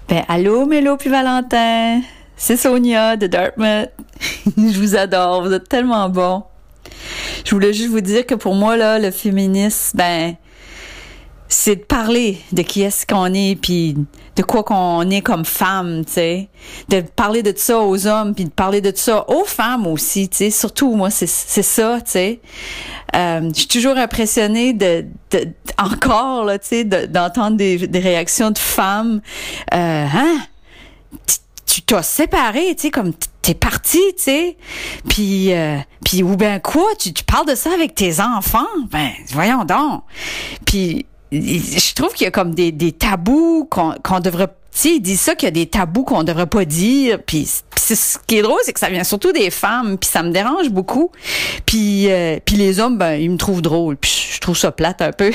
Ben, 0.08 0.24
allô, 0.28 0.66
Mélo 0.68 0.98
puis 0.98 1.10
Valentin. 1.10 2.02
C'est 2.38 2.58
Sonia 2.58 3.18
de 3.18 3.26
Dartmouth. 3.26 3.90
je 4.58 4.80
vous 4.80 4.96
adore. 4.96 5.44
Vous 5.44 5.52
êtes 5.52 5.68
tellement 5.68 6.10
bons. 6.10 6.44
Je 7.44 7.52
voulais 7.52 7.74
juste 7.74 7.90
vous 7.90 8.02
dire 8.02 8.26
que 8.26 8.36
pour 8.36 8.54
moi, 8.54 8.78
là, 8.78 9.00
le 9.00 9.10
féminisme, 9.10 9.98
ben, 9.98 10.36
c'est 11.48 11.76
de 11.76 11.84
parler 11.84 12.40
de 12.52 12.62
qui 12.64 12.82
est-ce 12.82 13.06
qu'on 13.06 13.34
est, 13.34 13.56
puis 13.60 13.96
de 14.36 14.42
quoi 14.44 14.64
qu'on 14.64 15.10
est 15.10 15.22
comme 15.22 15.46
femme, 15.46 16.04
tu 16.06 16.14
sais. 16.14 16.50
De 16.90 17.02
parler 17.02 17.44
de 17.44 17.54
ça 17.56 17.80
aux 17.80 18.08
hommes, 18.08 18.34
puis 18.34 18.46
de 18.46 18.50
parler 18.50 18.82
de 18.82 18.92
ça 18.96 19.30
aux 19.30 19.46
femmes 19.46 19.88
aussi, 19.88 20.28
tu 20.28 20.38
sais. 20.38 20.50
Surtout, 20.50 20.94
moi, 20.96 21.10
c'est 21.12 21.28
ça, 21.28 22.00
tu 22.04 22.12
sais. 22.12 22.40
Euh, 23.16 23.50
je 23.54 23.60
suis 23.60 23.68
toujours 23.68 23.98
impressionnée 23.98 24.74
de, 24.74 25.06
de- 25.32 25.48
encore, 25.78 26.44
là, 26.46 26.60
tu 26.60 26.68
sais, 26.68 26.84
de- 26.84 27.06
d'entendre 27.06 27.56
des, 27.58 27.88
des 27.88 28.00
réactions 28.00 28.52
de 28.52 28.58
femmes. 28.58 29.22
Euh, 29.74 30.06
hein? 30.14 30.38
Tu- 31.66 31.82
t'as 31.84 32.04
séparé, 32.04 32.74
tu 32.76 32.84
sais, 32.84 32.92
comme 32.92 33.14
t'es 33.42 33.54
parti, 33.54 34.00
tu 34.18 34.24
sais. 34.24 34.58
Puis, 35.08 35.54
euh, 35.54 35.78
puis 36.04 36.24
ou 36.24 36.36
ben 36.36 36.60
quoi? 36.60 36.88
Tu, 37.00 37.14
tu 37.14 37.24
parles 37.24 37.48
de 37.48 37.56
ça 37.56 37.72
avec 37.74 37.94
tes 37.96 38.20
enfants? 38.20 38.66
Ben, 38.90 39.12
voyons 39.30 39.64
donc. 39.66 40.02
Puis 40.66 41.06
je 41.42 41.94
trouve 41.94 42.14
qu'il 42.14 42.26
y 42.26 42.28
a 42.28 42.32
comme 42.32 42.54
des, 42.54 42.92
tabous 42.92 43.68
qu'on 43.70 43.96
qu'on 44.04 44.20
devrait 44.20 44.48
tu 44.48 44.82
sais, 44.82 44.96
ils 44.96 45.00
disent 45.00 45.22
ça 45.22 45.36
qu'il 45.36 45.48
y 45.48 45.48
a 45.48 45.52
des 45.52 45.68
tabous 45.68 46.04
qu'on 46.04 46.24
devrait 46.24 46.48
pas 46.48 46.66
dire. 46.66 47.24
Puis, 47.26 47.50
ce 47.78 48.18
qui 48.28 48.36
est 48.36 48.42
drôle, 48.42 48.60
c'est 48.66 48.74
que 48.74 48.80
ça 48.82 48.90
vient 48.90 49.06
surtout 49.06 49.32
des 49.32 49.50
femmes. 49.50 49.98
Puis 49.98 50.10
ça 50.10 50.22
me 50.22 50.32
dérange 50.32 50.70
beaucoup. 50.70 51.12
Puis, 51.66 52.12
euh, 52.12 52.40
puis 52.44 52.58
les 52.58 52.82
hommes, 52.82 52.98
ben, 52.98 53.14
ils 53.14 53.32
me 53.32 53.38
trouvent 53.38 53.62
drôle. 53.62 53.96
Puis 53.96 54.32
je 54.34 54.40
trouve 54.42 54.58
ça 54.58 54.74
plate 54.74 55.02
un 55.02 55.14
peu. 55.14 55.32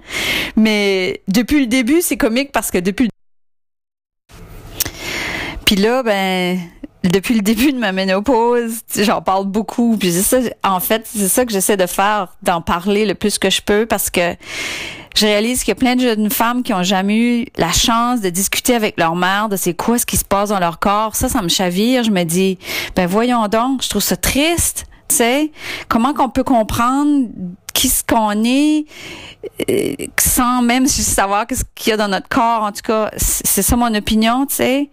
Mais 0.56 1.22
depuis 1.28 1.60
le 1.60 1.66
début, 1.66 2.02
c'est 2.02 2.18
comique 2.18 2.52
parce 2.52 2.70
que 2.70 2.76
depuis 2.76 3.04
le... 3.04 3.10
Puis 5.64 5.76
là, 5.76 6.02
ben, 6.02 6.58
depuis 7.04 7.34
le 7.34 7.42
début 7.42 7.72
de 7.72 7.78
ma 7.78 7.92
ménopause, 7.92 8.80
j'en 8.98 9.22
parle 9.22 9.46
beaucoup. 9.46 9.96
Puis 9.96 10.12
ça, 10.12 10.38
en 10.62 10.80
fait, 10.80 11.02
c'est 11.06 11.28
ça 11.28 11.44
que 11.44 11.52
j'essaie 11.52 11.76
de 11.76 11.86
faire, 11.86 12.36
d'en 12.42 12.60
parler 12.60 13.06
le 13.06 13.14
plus 13.14 13.38
que 13.38 13.50
je 13.50 13.62
peux 13.62 13.86
parce 13.86 14.10
que 14.10 14.34
je 15.14 15.26
réalise 15.26 15.60
qu'il 15.60 15.68
y 15.68 15.72
a 15.72 15.76
plein 15.76 15.96
de 15.96 16.00
jeunes 16.00 16.30
femmes 16.30 16.62
qui 16.62 16.74
ont 16.74 16.82
jamais 16.82 17.16
eu 17.16 17.46
la 17.56 17.72
chance 17.72 18.20
de 18.20 18.30
discuter 18.30 18.74
avec 18.74 18.98
leur 18.98 19.14
mère 19.14 19.48
de 19.48 19.56
c'est 19.56 19.74
quoi 19.74 19.98
ce 19.98 20.06
qui 20.06 20.16
se 20.16 20.24
passe 20.24 20.48
dans 20.48 20.58
leur 20.58 20.78
corps. 20.80 21.14
Ça, 21.14 21.28
ça 21.28 21.40
me 21.40 21.48
chavire. 21.48 22.02
Je 22.02 22.10
me 22.10 22.24
dis, 22.24 22.58
ben 22.96 23.06
voyons 23.06 23.46
donc, 23.48 23.82
je 23.82 23.88
trouve 23.88 24.02
ça 24.02 24.16
triste. 24.16 24.86
Tu 25.08 25.16
sais, 25.16 25.52
comment 25.88 26.14
qu'on 26.14 26.30
peut 26.30 26.44
comprendre 26.44 27.28
qui 27.74 27.88
ce 27.88 28.02
qu'on 28.02 28.42
est 28.44 28.86
sans 30.18 30.62
même 30.62 30.86
savoir 30.86 31.46
qu'est-ce 31.46 31.64
qu'il 31.74 31.90
y 31.90 31.92
a 31.92 31.96
dans 31.96 32.08
notre 32.08 32.28
corps. 32.28 32.62
En 32.62 32.72
tout 32.72 32.82
cas, 32.82 33.10
c'est 33.16 33.62
ça 33.62 33.76
mon 33.76 33.94
opinion, 33.94 34.46
tu 34.46 34.56
sais. 34.56 34.88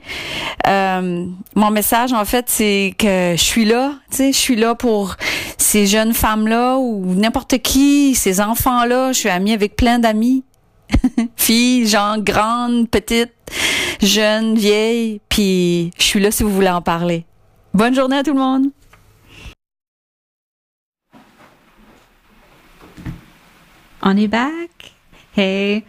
Euh, 0.67 1.25
mon 1.55 1.71
message, 1.71 2.11
en 2.13 2.25
fait, 2.25 2.45
c'est 2.47 2.93
que 2.97 3.35
je 3.37 3.41
suis 3.41 3.65
là, 3.65 3.93
tu 4.09 4.17
sais, 4.17 4.33
je 4.33 4.37
suis 4.37 4.55
là 4.55 4.75
pour 4.75 5.15
ces 5.57 5.87
jeunes 5.87 6.13
femmes-là 6.13 6.77
ou 6.77 7.15
n'importe 7.15 7.59
qui, 7.59 8.15
ces 8.15 8.41
enfants-là. 8.41 9.13
Je 9.13 9.19
suis 9.19 9.29
amie 9.29 9.53
avec 9.53 9.75
plein 9.75 9.99
d'amis. 9.99 10.43
Filles, 11.37 11.87
gens, 11.87 12.17
grandes, 12.17 12.89
petites, 12.89 13.33
jeunes, 14.01 14.55
vieilles. 14.55 15.21
Puis, 15.29 15.91
je 15.97 16.03
suis 16.03 16.19
là 16.19 16.31
si 16.31 16.43
vous 16.43 16.51
voulez 16.51 16.69
en 16.69 16.81
parler. 16.81 17.25
Bonne 17.73 17.95
journée 17.95 18.17
à 18.17 18.23
tout 18.23 18.33
le 18.33 18.39
monde. 18.39 18.65
On 24.01 24.17
est 24.17 24.27
back. 24.27 24.93
Hey. 25.37 25.83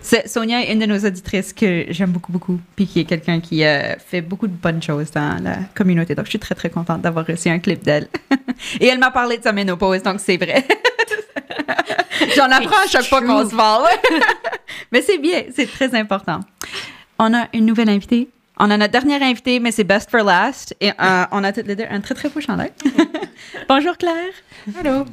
C'est- 0.00 0.26
Sonia 0.26 0.62
est 0.62 0.72
une 0.72 0.80
de 0.80 0.86
nos 0.86 0.98
auditrices 0.98 1.52
que 1.52 1.86
j'aime 1.90 2.10
beaucoup, 2.10 2.32
beaucoup, 2.32 2.58
puis 2.74 2.86
qui 2.88 3.00
est 3.00 3.04
quelqu'un 3.04 3.40
qui 3.40 3.64
euh, 3.64 3.94
fait 3.98 4.20
beaucoup 4.20 4.48
de 4.48 4.52
bonnes 4.52 4.82
choses 4.82 5.12
dans 5.12 5.40
la 5.42 5.56
communauté. 5.74 6.14
Donc, 6.16 6.24
je 6.26 6.30
suis 6.30 6.38
très, 6.40 6.56
très 6.56 6.70
contente 6.70 7.02
d'avoir 7.02 7.24
reçu 7.24 7.48
un 7.48 7.60
clip 7.60 7.84
d'elle. 7.84 8.08
Et 8.80 8.86
elle 8.86 8.98
m'a 8.98 9.12
parlé 9.12 9.38
de 9.38 9.44
sa 9.44 9.52
ménopause, 9.52 10.02
donc 10.02 10.18
c'est 10.18 10.36
vrai. 10.36 10.66
J'en 12.36 12.50
apprends 12.50 12.82
à 12.84 12.88
chaque 12.88 13.04
fois 13.04 13.22
qu'on 13.22 13.48
se 13.48 13.54
parle. 13.54 13.86
mais 14.92 15.02
c'est 15.02 15.18
bien, 15.18 15.44
c'est 15.54 15.70
très 15.70 15.94
important. 15.94 16.40
On 17.20 17.32
a 17.32 17.46
une 17.52 17.66
nouvelle 17.66 17.88
invitée. 17.88 18.28
On 18.58 18.70
a 18.70 18.76
notre 18.76 18.92
dernière 18.92 19.22
invitée, 19.22 19.60
mais 19.60 19.70
c'est 19.70 19.84
Best 19.84 20.10
for 20.10 20.24
Last. 20.24 20.74
Et 20.80 20.90
euh, 20.90 21.24
on 21.30 21.44
a 21.44 21.52
toutes 21.52 21.66
les 21.68 21.76
deux 21.76 21.86
un 21.88 22.00
très, 22.00 22.14
très 22.14 22.28
beau 22.28 22.40
chandail. 22.40 22.72
Bonjour 23.68 23.96
Claire. 23.96 24.32
Allô. 24.80 25.04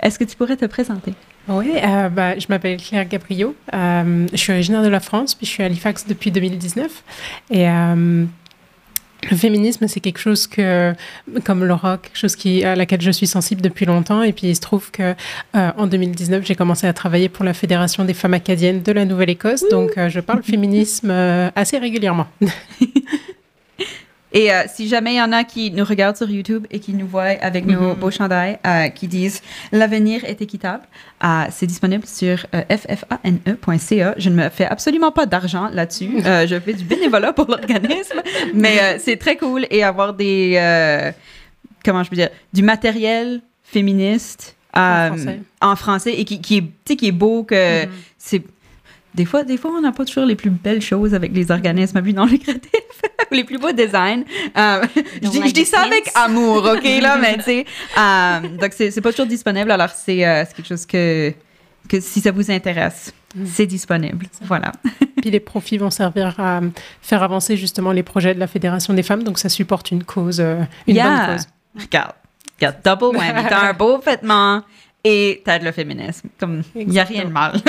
Est-ce 0.00 0.18
que 0.18 0.24
tu 0.24 0.36
pourrais 0.36 0.56
te 0.56 0.66
présenter? 0.66 1.14
Oui, 1.48 1.72
euh, 1.76 2.08
bah, 2.08 2.38
je 2.38 2.46
m'appelle 2.48 2.76
Claire 2.76 3.08
Gabriot. 3.08 3.54
Euh, 3.72 4.26
je 4.32 4.36
suis 4.36 4.52
originaire 4.52 4.82
de 4.82 4.88
la 4.88 5.00
France, 5.00 5.34
puis 5.34 5.46
je 5.46 5.52
suis 5.52 5.62
à 5.62 5.66
Halifax 5.66 6.06
depuis 6.06 6.30
2019. 6.30 7.02
Et 7.50 7.68
euh, 7.68 8.26
le 9.30 9.36
féminisme, 9.36 9.88
c'est 9.88 10.00
quelque 10.00 10.18
chose 10.18 10.46
que, 10.46 10.94
comme 11.44 11.64
Laura, 11.64 11.98
quelque 11.98 12.16
chose 12.16 12.36
qui, 12.36 12.64
à 12.64 12.76
laquelle 12.76 13.00
je 13.00 13.10
suis 13.10 13.26
sensible 13.26 13.60
depuis 13.60 13.84
longtemps. 13.84 14.22
Et 14.22 14.32
puis 14.32 14.46
il 14.48 14.56
se 14.56 14.60
trouve 14.60 14.90
que 14.90 15.14
euh, 15.56 15.70
en 15.76 15.86
2019, 15.86 16.44
j'ai 16.46 16.54
commencé 16.54 16.86
à 16.86 16.92
travailler 16.92 17.28
pour 17.28 17.44
la 17.44 17.52
Fédération 17.52 18.04
des 18.04 18.14
femmes 18.14 18.34
acadiennes 18.34 18.82
de 18.82 18.92
la 18.92 19.04
Nouvelle-Écosse. 19.04 19.64
Donc 19.70 19.98
euh, 19.98 20.08
je 20.08 20.20
parle 20.20 20.42
féminisme 20.44 21.10
euh, 21.10 21.50
assez 21.56 21.78
régulièrement. 21.78 22.26
Et 24.32 24.52
euh, 24.52 24.64
si 24.72 24.88
jamais 24.88 25.14
il 25.14 25.16
y 25.16 25.22
en 25.22 25.32
a 25.32 25.42
qui 25.44 25.70
nous 25.70 25.84
regardent 25.84 26.16
sur 26.16 26.28
YouTube 26.28 26.66
et 26.70 26.80
qui 26.80 26.92
nous 26.92 27.06
voient 27.06 27.34
avec 27.40 27.64
nos 27.64 27.92
Mhm. 27.92 27.94
beaux 27.94 28.10
chandails 28.10 28.58
euh, 28.66 28.88
qui 28.88 29.08
disent 29.08 29.40
L'avenir 29.72 30.24
est 30.24 30.42
équitable, 30.42 30.82
euh, 31.24 31.44
c'est 31.50 31.66
disponible 31.66 32.04
sur 32.06 32.46
ffane.ca. 32.52 34.14
Je 34.18 34.28
ne 34.30 34.34
me 34.34 34.48
fais 34.48 34.66
absolument 34.66 35.12
pas 35.12 35.26
d'argent 35.26 35.68
là-dessus. 35.72 36.10
Je 36.46 36.60
fais 36.60 36.74
du 36.74 36.84
bénévolat 36.84 37.32
pour 37.32 37.46
l'organisme, 37.48 38.20
mais 38.54 38.98
c'est 38.98 39.16
très 39.16 39.36
cool 39.36 39.66
et 39.70 39.82
avoir 39.82 40.14
des. 40.14 41.12
comment 41.84 42.02
je 42.02 42.10
peux 42.10 42.16
dire 42.16 42.28
Du 42.52 42.62
matériel 42.62 43.40
féministe. 43.62 44.54
En 44.74 45.06
français. 45.08 45.40
en 45.62 45.76
français 45.76 46.14
et 46.14 46.24
qui, 46.24 46.40
qui 46.40 46.58
est, 46.58 46.96
qui 46.96 47.08
est 47.08 47.12
beau, 47.12 47.42
que 47.42 47.86
Mhm. 47.86 47.90
c'est. 48.18 48.42
Des 49.14 49.24
fois, 49.24 49.42
des 49.42 49.56
fois, 49.56 49.72
on 49.76 49.80
n'a 49.80 49.92
pas 49.92 50.04
toujours 50.04 50.26
les 50.26 50.36
plus 50.36 50.50
belles 50.50 50.82
choses 50.82 51.14
avec 51.14 51.32
les 51.32 51.50
organismes 51.50 51.96
à 51.96 52.00
but 52.00 52.12
non 52.12 52.26
lucratif 52.26 52.62
ou 53.30 53.34
les 53.34 53.44
plus 53.44 53.58
beaux 53.58 53.72
designs. 53.72 54.22
Euh, 54.56 54.84
je, 55.22 55.28
dis, 55.28 55.48
je 55.48 55.54
dis 55.54 55.64
ça 55.64 55.80
avec 55.80 56.10
amour, 56.14 56.64
OK, 56.64 56.84
là, 57.00 57.16
mais 57.18 57.36
tu 57.38 57.42
sais. 57.42 57.66
euh, 57.98 58.40
donc, 58.60 58.72
c'est 58.76 59.00
pas 59.00 59.10
toujours 59.10 59.26
disponible. 59.26 59.70
Alors, 59.70 59.90
c'est 59.90 60.26
euh, 60.26 60.44
c'est 60.46 60.54
quelque 60.54 60.68
chose 60.68 60.86
que, 60.86 61.32
que 61.88 62.00
si 62.00 62.20
ça 62.20 62.30
vous 62.30 62.50
intéresse, 62.50 63.12
c'est 63.44 63.66
disponible. 63.66 64.26
Voilà. 64.42 64.72
Puis 65.20 65.30
les 65.30 65.40
profits 65.40 65.78
vont 65.78 65.90
servir 65.90 66.38
à 66.38 66.60
faire 67.02 67.22
avancer 67.22 67.56
justement 67.56 67.92
les 67.92 68.02
projets 68.02 68.34
de 68.34 68.40
la 68.40 68.46
Fédération 68.46 68.94
des 68.94 69.02
femmes. 69.02 69.22
Donc 69.24 69.38
ça 69.38 69.48
supporte 69.48 69.90
une 69.90 70.04
cause, 70.04 70.40
une 70.40 70.94
Yeah. 70.94 71.26
bonne 71.26 71.36
cause. 71.36 71.46
Regarde, 71.78 72.12
regarde, 72.58 72.76
double 72.84 73.16
whammy. 73.16 73.48
T'as 73.48 73.68
un 73.68 73.72
beau 73.72 73.98
vêtement 73.98 74.62
et 75.04 75.42
t'as 75.44 75.58
de 75.58 75.64
le 75.64 75.72
féminisme. 75.72 76.28
Comme, 76.38 76.62
il 76.74 76.88
n'y 76.88 77.00
a 77.00 77.04
rien 77.04 77.24
de 77.24 77.30
mal. 77.30 77.60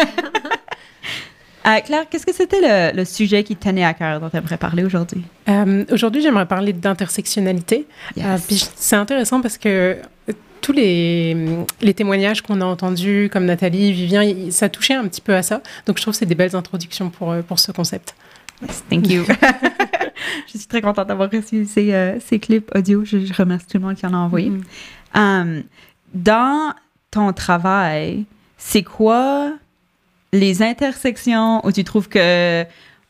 Euh, 1.67 1.79
Claire, 1.81 2.07
qu'est-ce 2.09 2.25
que 2.25 2.33
c'était 2.33 2.61
le, 2.61 2.95
le 2.97 3.05
sujet 3.05 3.43
qui 3.43 3.55
te 3.55 3.65
tenait 3.65 3.83
à 3.83 3.93
cœur 3.93 4.19
dont 4.19 4.29
tu 4.29 4.37
aimerais 4.37 4.57
parler 4.57 4.83
aujourd'hui? 4.83 5.23
Euh, 5.49 5.83
Aujourd'hui, 5.91 6.21
j'aimerais 6.21 6.45
parler 6.45 6.73
d'intersectionnalité. 6.73 7.85
Euh, 8.17 8.37
puis 8.47 8.65
c'est 8.75 8.95
intéressant 8.95 9.41
parce 9.41 9.57
que 9.57 9.97
tous 10.61 10.71
les, 10.71 11.35
les 11.81 11.93
témoignages 11.93 12.41
qu'on 12.41 12.61
a 12.61 12.65
entendus, 12.65 13.29
comme 13.31 13.45
Nathalie, 13.45 13.91
Vivien, 13.91 14.51
ça 14.51 14.69
touchait 14.69 14.93
un 14.93 15.07
petit 15.07 15.21
peu 15.21 15.35
à 15.35 15.43
ça. 15.43 15.61
Donc 15.85 15.97
je 15.97 16.01
trouve 16.01 16.13
que 16.13 16.17
c'est 16.19 16.25
des 16.25 16.35
belles 16.35 16.55
introductions 16.55 17.09
pour, 17.09 17.35
pour 17.47 17.59
ce 17.59 17.71
concept. 17.71 18.15
Yes, 18.61 18.83
thank 18.89 19.09
you. 19.09 19.23
je 20.47 20.57
suis 20.57 20.67
très 20.67 20.81
contente 20.81 21.07
d'avoir 21.07 21.29
reçu 21.31 21.65
ces, 21.65 22.17
ces 22.25 22.39
clips 22.39 22.69
audio. 22.75 23.03
Je, 23.05 23.25
je 23.25 23.33
remercie 23.33 23.67
tout 23.67 23.77
le 23.77 23.85
monde 23.85 23.95
qui 23.95 24.05
en 24.05 24.13
a 24.13 24.17
envoyé. 24.17 24.49
Mhm. 24.49 24.63
Um, 25.15 25.63
dans 26.13 26.73
ton 27.11 27.33
travail, 27.33 28.25
c'est 28.57 28.83
quoi 28.83 29.53
les 30.33 30.61
intersections 30.61 31.65
où 31.65 31.71
tu 31.71 31.83
trouves 31.83 32.07
que 32.09 32.63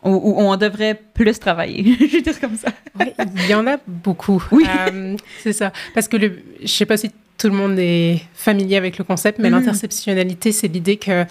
où, 0.03 0.11
où 0.11 0.35
on 0.39 0.55
devrait 0.55 0.99
plus 1.13 1.37
travailler? 1.39 1.83
je 1.99 2.05
vais 2.05 2.21
dire 2.21 2.39
comme 2.39 2.55
ça. 2.55 2.69
Ouais, 2.97 3.13
il 3.35 3.49
y 3.49 3.53
en 3.53 3.67
a 3.67 3.77
beaucoup. 3.85 4.41
Oui. 4.51 4.65
Euh, 4.67 5.15
c'est 5.43 5.51
ça. 5.53 5.73
Parce 5.93 6.07
que 6.07 6.15
le, 6.17 6.39
je 6.61 6.67
sais 6.67 6.85
pas 6.85 6.95
si 6.97 7.11
tout 7.37 7.47
le 7.47 7.53
monde 7.53 7.77
est 7.79 8.21
familier 8.33 8.77
avec 8.77 8.97
le 8.97 9.03
concept, 9.03 9.39
mais 9.39 9.49
Mhm. 9.49 9.55
l'intersectionnalité, 9.59 10.51
c'est 10.53 10.67
l'idée 10.69 10.97
que 10.97 11.25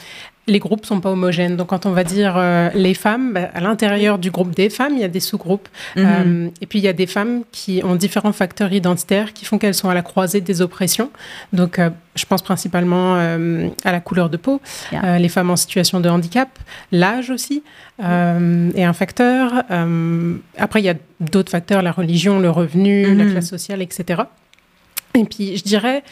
les 0.48 0.58
groupes 0.58 0.84
sont 0.86 1.00
pas 1.00 1.10
homogènes. 1.10 1.56
Donc, 1.56 1.68
quand 1.68 1.86
on 1.86 1.92
va 1.92 2.02
dire 2.04 2.34
euh, 2.36 2.70
les 2.74 2.94
femmes, 2.94 3.34
bah, 3.34 3.50
à 3.54 3.60
l'intérieur 3.60 4.18
du 4.18 4.30
groupe 4.30 4.54
des 4.54 4.70
femmes, 4.70 4.94
il 4.94 5.00
y 5.00 5.04
a 5.04 5.08
des 5.08 5.20
sous-groupes. 5.20 5.68
Mhm. 5.96 6.04
Euh, 6.06 6.48
et 6.60 6.66
puis, 6.66 6.78
il 6.78 6.84
y 6.84 6.88
a 6.88 6.92
des 6.92 7.06
femmes 7.06 7.42
qui 7.52 7.82
ont 7.84 7.94
différents 7.94 8.32
facteurs 8.32 8.72
identitaires 8.72 9.32
qui 9.34 9.44
font 9.44 9.58
qu'elles 9.58 9.74
sont 9.74 9.88
à 9.90 9.94
la 9.94 10.02
croisée 10.02 10.40
des 10.40 10.60
oppressions. 10.62 11.10
Donc, 11.52 11.78
euh, 11.78 11.90
je 12.16 12.24
pense 12.24 12.42
principalement 12.42 13.14
à 13.14 13.92
la 13.92 14.00
couleur 14.00 14.28
de 14.28 14.36
peau, 14.36 14.60
Yeah. 14.90 15.18
les 15.20 15.28
femmes 15.28 15.50
en 15.50 15.56
situation 15.56 16.00
de 16.00 16.08
handicap, 16.08 16.48
l'âge 16.90 17.30
aussi 17.30 17.62
est 18.00 18.02
un 18.84 18.92
facteur. 18.92 19.52
Après, 20.56 20.80
il 20.80 20.84
y 20.84 20.88
a 20.88 20.94
d'autres 21.20 21.50
facteurs, 21.52 21.80
la 21.82 21.92
religion, 21.92 22.40
le 22.40 22.50
revenu, 22.50 23.14
la 23.14 23.22
Mhm. 23.24 23.30
classe 23.32 23.48
sociale, 23.48 23.82
etc. 23.82 24.22
Et 25.14 25.24
puis, 25.24 25.56
je 25.58 25.62
dirais, 25.62 26.02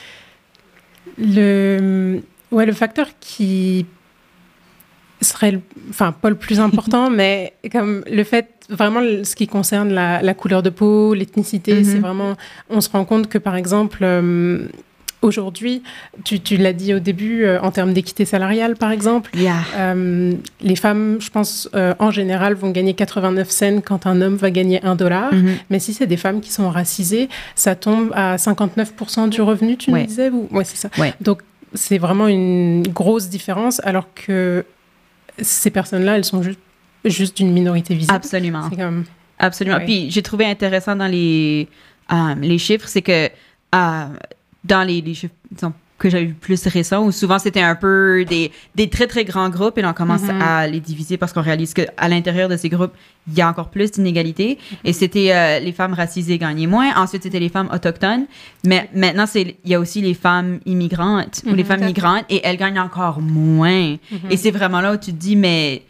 le, 1.19 2.21
ouais, 2.53 2.67
le 2.67 2.73
facteur 2.73 3.09
qui 3.21 3.87
serait, 5.27 5.51
le- 5.53 5.61
enfin, 5.91 6.13
pas 6.13 6.31
le 6.31 6.37
plus 6.37 6.61
important, 6.61 7.11
mais 7.21 7.53
comme 7.73 8.03
le 8.11 8.25
fait, 8.25 8.49
vraiment, 8.69 9.01
ce 9.23 9.35
qui 9.37 9.47
concerne 9.47 9.93
la, 9.93 10.23
la 10.23 10.35
couleur 10.35 10.63
de 10.63 10.71
peau, 10.71 11.15
l'ethnicité, 11.15 11.75
Mhm. 11.75 11.85
c'est 11.85 11.99
vraiment, 11.99 12.35
on 12.71 12.81
se 12.81 12.89
rend 12.91 13.05
compte 13.05 13.29
que, 13.29 13.39
par 13.39 13.55
exemple, 13.57 13.99
euh, 14.03 14.67
aujourd'hui, 15.23 15.83
tu, 16.25 16.41
tu 16.41 16.57
l'as 16.57 16.73
dit 16.73 16.93
au 16.95 16.99
début, 16.99 17.45
euh, 17.45 17.59
en 17.61 17.71
termes 17.71 17.93
d'équité 17.93 18.25
salariale, 18.25 18.77
par 18.77 18.91
exemple, 18.93 19.31
Yeah. 19.37 19.55
euh, 19.77 20.33
les 20.61 20.77
femmes, 20.77 21.17
je 21.21 21.31
pense, 21.31 21.69
euh, 21.75 21.95
en 21.99 22.11
général, 22.11 22.55
vont 22.55 22.71
gagner 22.71 22.95
89 22.95 23.51
cents 23.51 23.81
quand 23.85 24.07
un 24.07 24.21
homme 24.21 24.37
va 24.37 24.51
gagner 24.51 24.83
1 24.85 24.95
dollar. 24.95 25.33
Mhm. 25.33 25.57
Mais 25.71 25.79
si 25.79 25.95
c'est 25.95 26.07
des 26.07 26.17
femmes 26.17 26.41
qui 26.41 26.53
sont 26.53 26.69
racisées, 26.71 27.29
ça 27.55 27.75
tombe 27.75 28.11
à 28.15 28.37
59% 28.37 29.29
du 29.29 29.41
revenu, 29.43 29.77
tu 29.77 29.91
Ouais. 29.91 30.03
me 30.03 30.07
disais 30.07 30.31
ou... 30.31 30.49
Ouais, 30.53 30.65
c'est 30.65 30.77
ça. 30.77 30.91
Ouais. 30.99 31.15
Donc, 31.21 31.41
c'est 31.75 31.99
vraiment 31.99 32.29
une 32.29 32.83
grosse 32.89 33.29
différence, 33.29 33.81
alors 33.85 34.07
que 34.15 34.65
ces 35.41 35.71
personnes-là, 35.71 36.17
elles 36.17 36.25
sont 36.25 36.43
juste, 36.43 36.61
juste 37.05 37.37
d'une 37.37 37.53
minorité 37.53 37.95
visible. 37.95 38.15
Absolument. 38.15 38.71
Comme... 38.71 39.05
Absolument. 39.39 39.79
Ouais. 39.79 39.85
Puis 39.85 40.11
j'ai 40.11 40.23
trouvé 40.23 40.47
intéressant 40.47 40.97
dans 40.97 41.07
les, 41.07 41.69
euh, 42.13 42.35
les 42.41 42.59
chiffres, 42.59 42.89
c'est 42.89 43.03
que 43.03 43.27
euh, 43.75 44.07
dans 44.65 44.83
les, 44.87 45.01
les 45.01 45.15
chiffres 45.15 45.35
disons, 45.51 45.73
que 45.99 46.11
j'avais 46.11 46.27
vu 46.27 46.35
plus 46.35 46.67
récents, 46.67 47.05
où 47.07 47.11
souvent 47.11 47.39
c'était 47.39 47.63
un 47.63 47.75
peu 47.75 48.25
des, 48.29 48.53
des 48.75 48.91
très 48.91 49.07
très 49.07 49.25
grands 49.25 49.49
groupes 49.49 49.79
et 49.79 49.83
là 49.83 49.91
on 49.91 49.95
commence 49.95 50.23
Mhm. 50.25 50.43
à 50.43 50.67
les 50.67 50.79
diviser 50.81 51.17
parce 51.17 51.33
qu'on 51.33 51.41
réalise 51.41 51.73
qu'à 51.73 52.09
l'intérieur 52.09 52.51
de 52.51 52.57
ces 52.59 52.69
groupes, 52.69 52.93
il 53.29 53.35
y 53.35 53.41
a 53.41 53.49
encore 53.49 53.71
plus 53.71 53.91
d'inégalités. 53.93 54.59
Et 54.85 54.93
c'était 54.93 55.33
euh, 55.33 55.59
les 55.59 55.73
femmes 55.73 55.95
racisées 55.95 56.37
gagnaient 56.39 56.67
moins. 56.67 56.95
Ensuite, 56.97 57.23
c'était 57.23 57.41
les 57.41 57.49
femmes 57.49 57.71
autochtones. 57.73 58.27
Mais 58.65 58.91
maintenant, 58.95 59.25
c'est 59.27 59.57
il 59.65 59.71
y 59.71 59.75
a 59.75 59.81
aussi 59.81 60.03
les 60.03 60.13
femmes 60.15 60.61
immigrantes 60.67 61.41
ou 61.47 61.55
les 61.55 61.63
Mhm, 61.63 61.69
femmes 61.69 61.85
migrantes 61.87 62.25
et 62.29 62.41
elles 62.45 62.59
gagnent 62.59 62.79
encore 62.81 63.21
moins. 63.23 63.97
Et 64.31 64.37
c'est 64.37 64.51
vraiment 64.51 64.81
là 64.83 64.93
où 64.93 64.97
tu 64.99 65.13
te 65.13 65.17
dis, 65.19 65.35
mais 65.35 65.83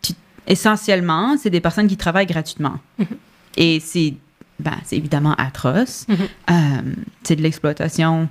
tu- 0.00 0.14
essentiellement, 0.46 1.36
c'est 1.38 1.50
des 1.50 1.60
personnes 1.60 1.86
qui 1.86 1.96
travaillent 1.98 2.26
gratuitement. 2.26 2.76
Et 3.56 3.78
c'est 3.80 4.14
ben, 4.58 4.76
c'est 4.84 4.96
évidemment 4.96 5.34
atroce. 5.36 6.06
Euh, 6.10 6.54
c'est 7.22 7.36
de 7.36 7.42
l'exploitation 7.42 8.28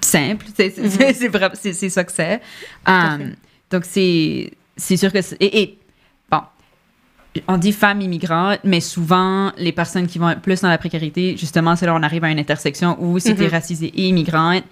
simple. 0.00 0.46
C'est 0.56 0.76
Mhm. 0.78 0.90
c'est- 1.54 1.88
ça 1.90 2.04
que 2.04 2.12
c'est. 2.12 2.40
Euh, 2.88 3.18
donc, 3.70 3.84
c'est 3.84 4.52
c'est 4.76 4.96
sûr 4.96 5.12
que... 5.12 5.20
c'est- 5.22 5.36
Et, 5.40 5.60
et, 5.62 5.78
bon, 6.30 6.40
on 7.48 7.58
dit 7.58 7.72
femmes 7.72 8.00
immigrantes, 8.00 8.60
mais 8.64 8.80
souvent, 8.80 9.52
les 9.58 9.72
personnes 9.72 10.06
qui 10.06 10.18
vont 10.18 10.34
plus 10.42 10.60
dans 10.62 10.68
la 10.68 10.78
précarité, 10.78 11.36
justement, 11.36 11.76
c'est 11.76 11.86
là 11.86 11.92
où 11.92 11.96
on 11.96 12.02
arrive 12.02 12.24
à 12.24 12.30
une 12.30 12.38
intersection 12.38 12.96
où 13.00 13.18
si 13.18 13.34
tu 13.34 13.42
es 13.42 13.46
Mhm. 13.46 13.50
racisée 13.52 13.86
et 13.94 14.08
immigrante, 14.08 14.64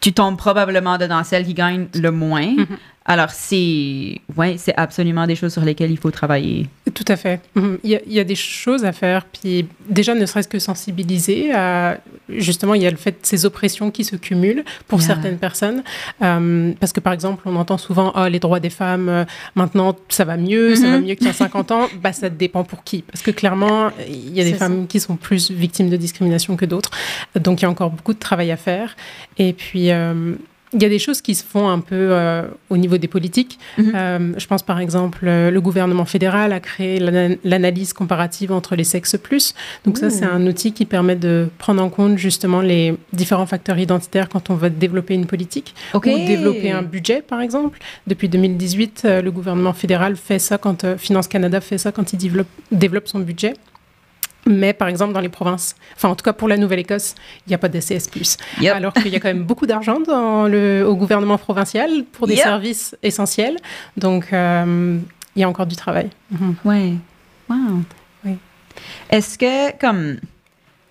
tu 0.00 0.12
tombes 0.12 0.36
probablement 0.38 0.96
dedans 0.96 1.24
celle 1.24 1.44
qui 1.44 1.54
gagne 1.54 1.88
le 1.94 2.10
moins. 2.12 2.46
Mhm. 2.56 2.66
Alors, 3.04 3.30
c'est 3.30 4.20
ouais, 4.36 4.56
c'est 4.58 4.74
absolument 4.76 5.26
des 5.26 5.34
choses 5.34 5.52
sur 5.52 5.62
lesquelles 5.62 5.90
il 5.90 5.98
faut 5.98 6.10
travailler. 6.10 6.68
Tout 6.98 7.12
à 7.12 7.16
fait. 7.16 7.40
Mhm. 7.54 7.78
Il 7.84 7.90
y, 7.90 7.94
a, 7.96 8.00
il 8.06 8.12
y 8.12 8.18
a 8.18 8.24
des 8.24 8.34
choses 8.34 8.84
à 8.84 8.90
faire. 8.90 9.24
Puis 9.26 9.68
déjà, 9.88 10.16
ne 10.16 10.26
serait-ce 10.26 10.48
que 10.48 10.58
sensibiliser 10.58 11.52
à... 11.52 11.98
Justement, 12.28 12.74
il 12.74 12.82
y 12.82 12.86
a 12.88 12.90
le 12.90 12.96
fait 12.96 13.12
de 13.12 13.16
ces 13.22 13.46
oppressions 13.46 13.92
qui 13.92 14.02
se 14.04 14.16
cumulent 14.16 14.64
pour 14.88 14.98
Yeah. 14.98 15.06
certaines 15.06 15.38
personnes. 15.38 15.84
Euh, 16.22 16.72
parce 16.80 16.92
que, 16.92 16.98
par 16.98 17.12
exemple, 17.12 17.42
on 17.46 17.54
entend 17.54 17.78
souvent 17.78 18.10
«Ah, 18.16 18.28
les 18.28 18.40
droits 18.40 18.58
des 18.58 18.68
femmes, 18.70 19.08
euh, 19.08 19.24
maintenant, 19.54 19.94
ça 20.08 20.24
va 20.24 20.36
mieux, 20.36 20.74
ça 20.74 20.88
va 20.90 20.98
Mhm. 20.98 21.06
mieux 21.06 21.14
qu'il 21.14 21.28
y 21.28 21.30
a 21.30 21.32
50 21.32 21.70
ans.» 21.70 21.86
Bah, 22.02 22.12
ça 22.12 22.28
dépend 22.30 22.64
pour 22.64 22.82
qui. 22.82 23.02
Parce 23.02 23.22
que 23.22 23.30
clairement, 23.30 23.90
il 24.08 24.34
y 24.36 24.40
a 24.40 24.44
des 24.44 24.52
ça. 24.52 24.58
femmes 24.66 24.88
qui 24.88 24.98
sont 24.98 25.14
plus 25.14 25.52
victimes 25.52 25.88
de 25.88 25.96
discrimination 25.96 26.56
que 26.56 26.64
d'autres. 26.64 26.90
Donc, 27.38 27.60
il 27.60 27.62
y 27.62 27.66
a 27.66 27.70
encore 27.70 27.90
beaucoup 27.90 28.12
de 28.12 28.18
travail 28.18 28.50
à 28.50 28.56
faire. 28.56 28.96
Et 29.38 29.52
puis... 29.52 29.92
euh, 29.92 30.34
il 30.74 30.82
y 30.82 30.84
a 30.84 30.88
des 30.88 30.98
choses 30.98 31.20
qui 31.22 31.34
se 31.34 31.42
font 31.44 31.68
un 31.68 31.80
peu 31.80 31.94
euh, 31.94 32.42
au 32.70 32.76
niveau 32.76 32.98
des 32.98 33.08
politiques. 33.08 33.58
Mhm. 33.78 33.92
Euh, 33.94 34.32
je 34.36 34.46
pense 34.46 34.62
par 34.62 34.80
exemple, 34.80 35.20
euh, 35.26 35.50
le 35.50 35.60
gouvernement 35.60 36.04
fédéral 36.04 36.52
a 36.52 36.60
créé 36.60 36.98
l'ana- 37.00 37.34
l'analyse 37.44 37.92
comparative 37.92 38.52
entre 38.52 38.76
les 38.76 38.84
sexes 38.84 39.16
plus. 39.16 39.54
Donc 39.84 39.96
ça, 39.98 40.10
c'est 40.10 40.24
un 40.26 40.46
outil 40.46 40.72
qui 40.72 40.84
permet 40.84 41.16
de 41.16 41.48
prendre 41.58 41.82
en 41.82 41.88
compte 41.88 42.18
justement 42.18 42.60
les 42.60 42.94
différents 43.12 43.46
facteurs 43.46 43.78
identitaires 43.78 44.28
quand 44.28 44.50
on 44.50 44.54
va 44.54 44.68
développer 44.68 45.14
une 45.14 45.26
politique 45.26 45.74
ou 45.94 46.18
développer 46.26 46.70
un 46.70 46.82
budget, 46.82 47.22
par 47.22 47.40
exemple. 47.40 47.78
Depuis 48.06 48.28
2018, 48.28 49.02
euh, 49.04 49.22
le 49.22 49.30
gouvernement 49.30 49.72
fédéral 49.72 50.16
fait 50.16 50.38
ça 50.38 50.58
quand 50.58 50.96
Finance 50.96 51.28
Canada 51.28 51.60
fait 51.60 51.78
ça 51.78 51.92
quand 51.92 52.12
il 52.12 52.16
développe, 52.18 52.46
développe 52.72 53.08
son 53.08 53.20
budget. 53.20 53.54
Mais 54.48 54.72
par 54.72 54.88
exemple, 54.88 55.12
dans 55.12 55.20
les 55.20 55.28
provinces, 55.28 55.76
enfin 55.94 56.08
en 56.08 56.14
tout 56.16 56.22
cas 56.24 56.32
pour 56.32 56.48
la 56.48 56.56
Nouvelle-Écosse, 56.56 57.14
il 57.46 57.50
n'y 57.50 57.54
a 57.54 57.58
pas 57.58 57.68
de 57.68 57.78
CS+. 57.80 58.08
Yep. 58.60 58.74
Alors 58.74 58.92
qu'il 58.94 59.08
y 59.08 59.16
a 59.16 59.20
quand 59.20 59.28
même 59.28 59.44
beaucoup 59.44 59.66
d'argent 59.66 60.00
dans 60.00 60.48
le, 60.48 60.84
au 60.86 60.96
gouvernement 60.96 61.38
provincial 61.38 62.04
pour 62.12 62.26
des 62.26 62.34
Yep. 62.34 62.42
services 62.42 62.96
essentiels. 63.02 63.56
Donc, 63.96 64.32
euh, 64.32 64.98
il 65.36 65.40
y 65.40 65.44
a 65.44 65.48
encore 65.48 65.66
du 65.66 65.76
travail. 65.76 66.10
Mhm. 66.30 66.54
Ouais. 66.64 66.92
Wow. 67.48 67.82
Oui. 68.24 68.32
Est-ce 69.10 69.38
que, 69.38 69.76
comme, 69.78 70.16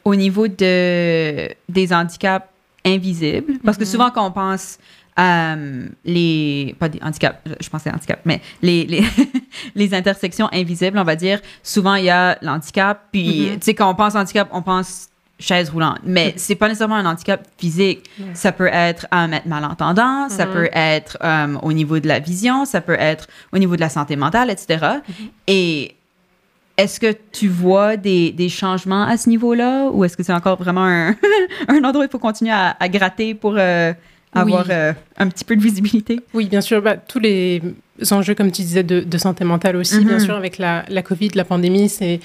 au 0.06 0.15
niveau 0.15 0.48
de, 0.48 1.50
des 1.67 1.93
handicaps 1.93 2.46
invisibles, 2.86 3.60
parce 3.65 3.78
que 3.78 3.84
Mhm. 3.84 3.89
souvent 3.89 4.12
quand 4.12 4.26
on 4.26 4.32
pense 4.32 4.78
euh, 5.20 5.88
les, 6.06 6.76
pas 6.80 6.90
des 6.90 7.00
handicaps, 7.02 7.38
je 7.60 7.70
pensais 7.70 7.90
handicap, 7.92 8.20
mais 8.26 8.42
les, 8.62 8.86
les, 8.86 9.04
les 9.76 9.94
intersections 9.94 10.50
invisibles, 10.54 10.98
on 11.00 11.04
va 11.04 11.16
dire, 11.16 11.40
souvent 11.64 11.96
il 11.96 12.06
y 12.06 12.10
a 12.10 12.38
l'handicap, 12.42 13.06
puis, 13.12 13.48
Mhm. 13.50 13.54
tu 13.60 13.66
sais, 13.66 13.74
quand 13.74 13.90
on 13.90 13.96
pense 13.96 14.16
handicap, 14.16 14.48
on 14.52 14.62
pense 14.62 15.10
chaise 15.40 15.70
roulante, 15.70 16.00
mais 16.04 16.34
c'est 16.38 16.56
pas 16.56 16.68
nécessairement 16.68 16.96
un 16.96 17.06
handicap 17.06 17.48
physique. 17.60 18.10
Ça 18.34 18.52
peut 18.52 18.70
être 18.74 19.06
un 19.12 19.32
être 19.32 19.46
malentendant, 19.46 20.30
ça 20.30 20.48
Mhm. 20.48 20.52
peut 20.54 20.70
être 20.74 21.18
euh, 21.24 21.58
au 21.62 21.74
niveau 21.74 22.00
de 22.00 22.08
la 22.08 22.18
vision, 22.20 22.66
ça 22.66 22.82
peut 22.82 22.98
être 23.00 23.28
au 23.54 23.60
niveau 23.60 23.76
de 23.76 23.82
la 23.82 23.90
santé 23.90 24.16
mentale, 24.16 24.50
etc. 24.50 24.84
Et 25.46 25.94
est-ce 26.76 27.00
que 27.00 27.16
tu 27.32 27.48
vois 27.50 27.98
des, 27.98 28.32
des 28.32 28.50
changements 28.50 29.04
à 29.04 29.16
ce 29.18 29.30
niveau-là 29.30 29.90
ou 29.92 30.04
est-ce 30.06 30.18
que 30.18 30.24
c'est 30.24 30.34
encore 30.34 30.58
vraiment 30.58 30.86
un, 30.86 31.16
un 31.68 31.84
endroit 31.84 32.02
où 32.04 32.08
il 32.08 32.12
faut 32.12 32.18
continuer 32.20 32.52
à, 32.54 32.76
à 32.80 32.90
gratter 32.90 33.36
pour 33.36 33.56
euh, 33.58 33.94
avoir 34.34 34.66
Oui. 34.66 34.72
euh, 34.74 34.94
un 35.18 35.28
petit 35.30 35.44
peu 35.46 35.56
de 35.56 35.62
visibilité? 35.62 36.20
Oui, 36.34 36.48
bien 36.48 36.62
sûr. 36.62 36.82
Bah, 36.82 36.98
tous 36.98 37.20
les 37.20 37.62
enjeux, 38.12 38.36
comme 38.36 38.52
tu 38.52 38.62
disais, 38.62 38.84
de, 38.84 39.00
de 39.02 39.18
santé 39.18 39.44
mentale 39.46 39.76
aussi, 39.76 39.98
Mhm. 40.00 40.06
bien 40.08 40.20
sûr, 40.20 40.36
avec 40.36 40.58
la, 40.58 40.86
la 40.90 41.02
Covid, 41.02 41.30
la 41.36 41.46
pandémie, 41.46 41.90
c'est 41.90 42.20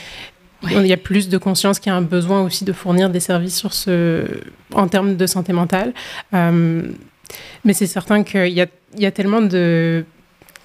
il 0.71 0.87
y 0.87 0.93
a 0.93 0.97
plus 0.97 1.29
de 1.29 1.39
conscience 1.39 1.81
qu'il 1.81 1.91
y 1.91 1.93
a 1.93 1.97
un 1.97 2.03
besoin 2.03 2.43
aussi 2.43 2.65
de 2.65 2.73
fournir 2.73 3.11
des 3.11 3.19
services 3.19 3.57
sur 3.57 3.73
ce, 3.75 4.25
en 4.73 4.87
termes 4.87 5.17
de 5.17 5.27
santé 5.27 5.53
mentale. 5.53 5.93
Euh, 6.35 6.83
mais 7.65 7.73
c'est 7.73 7.89
certain 7.89 8.23
qu'il 8.23 8.47
y 8.53 8.61
a, 8.61 8.67
il 8.97 9.03
y 9.03 9.07
a 9.07 9.11
tellement 9.11 9.41
de, 9.43 10.05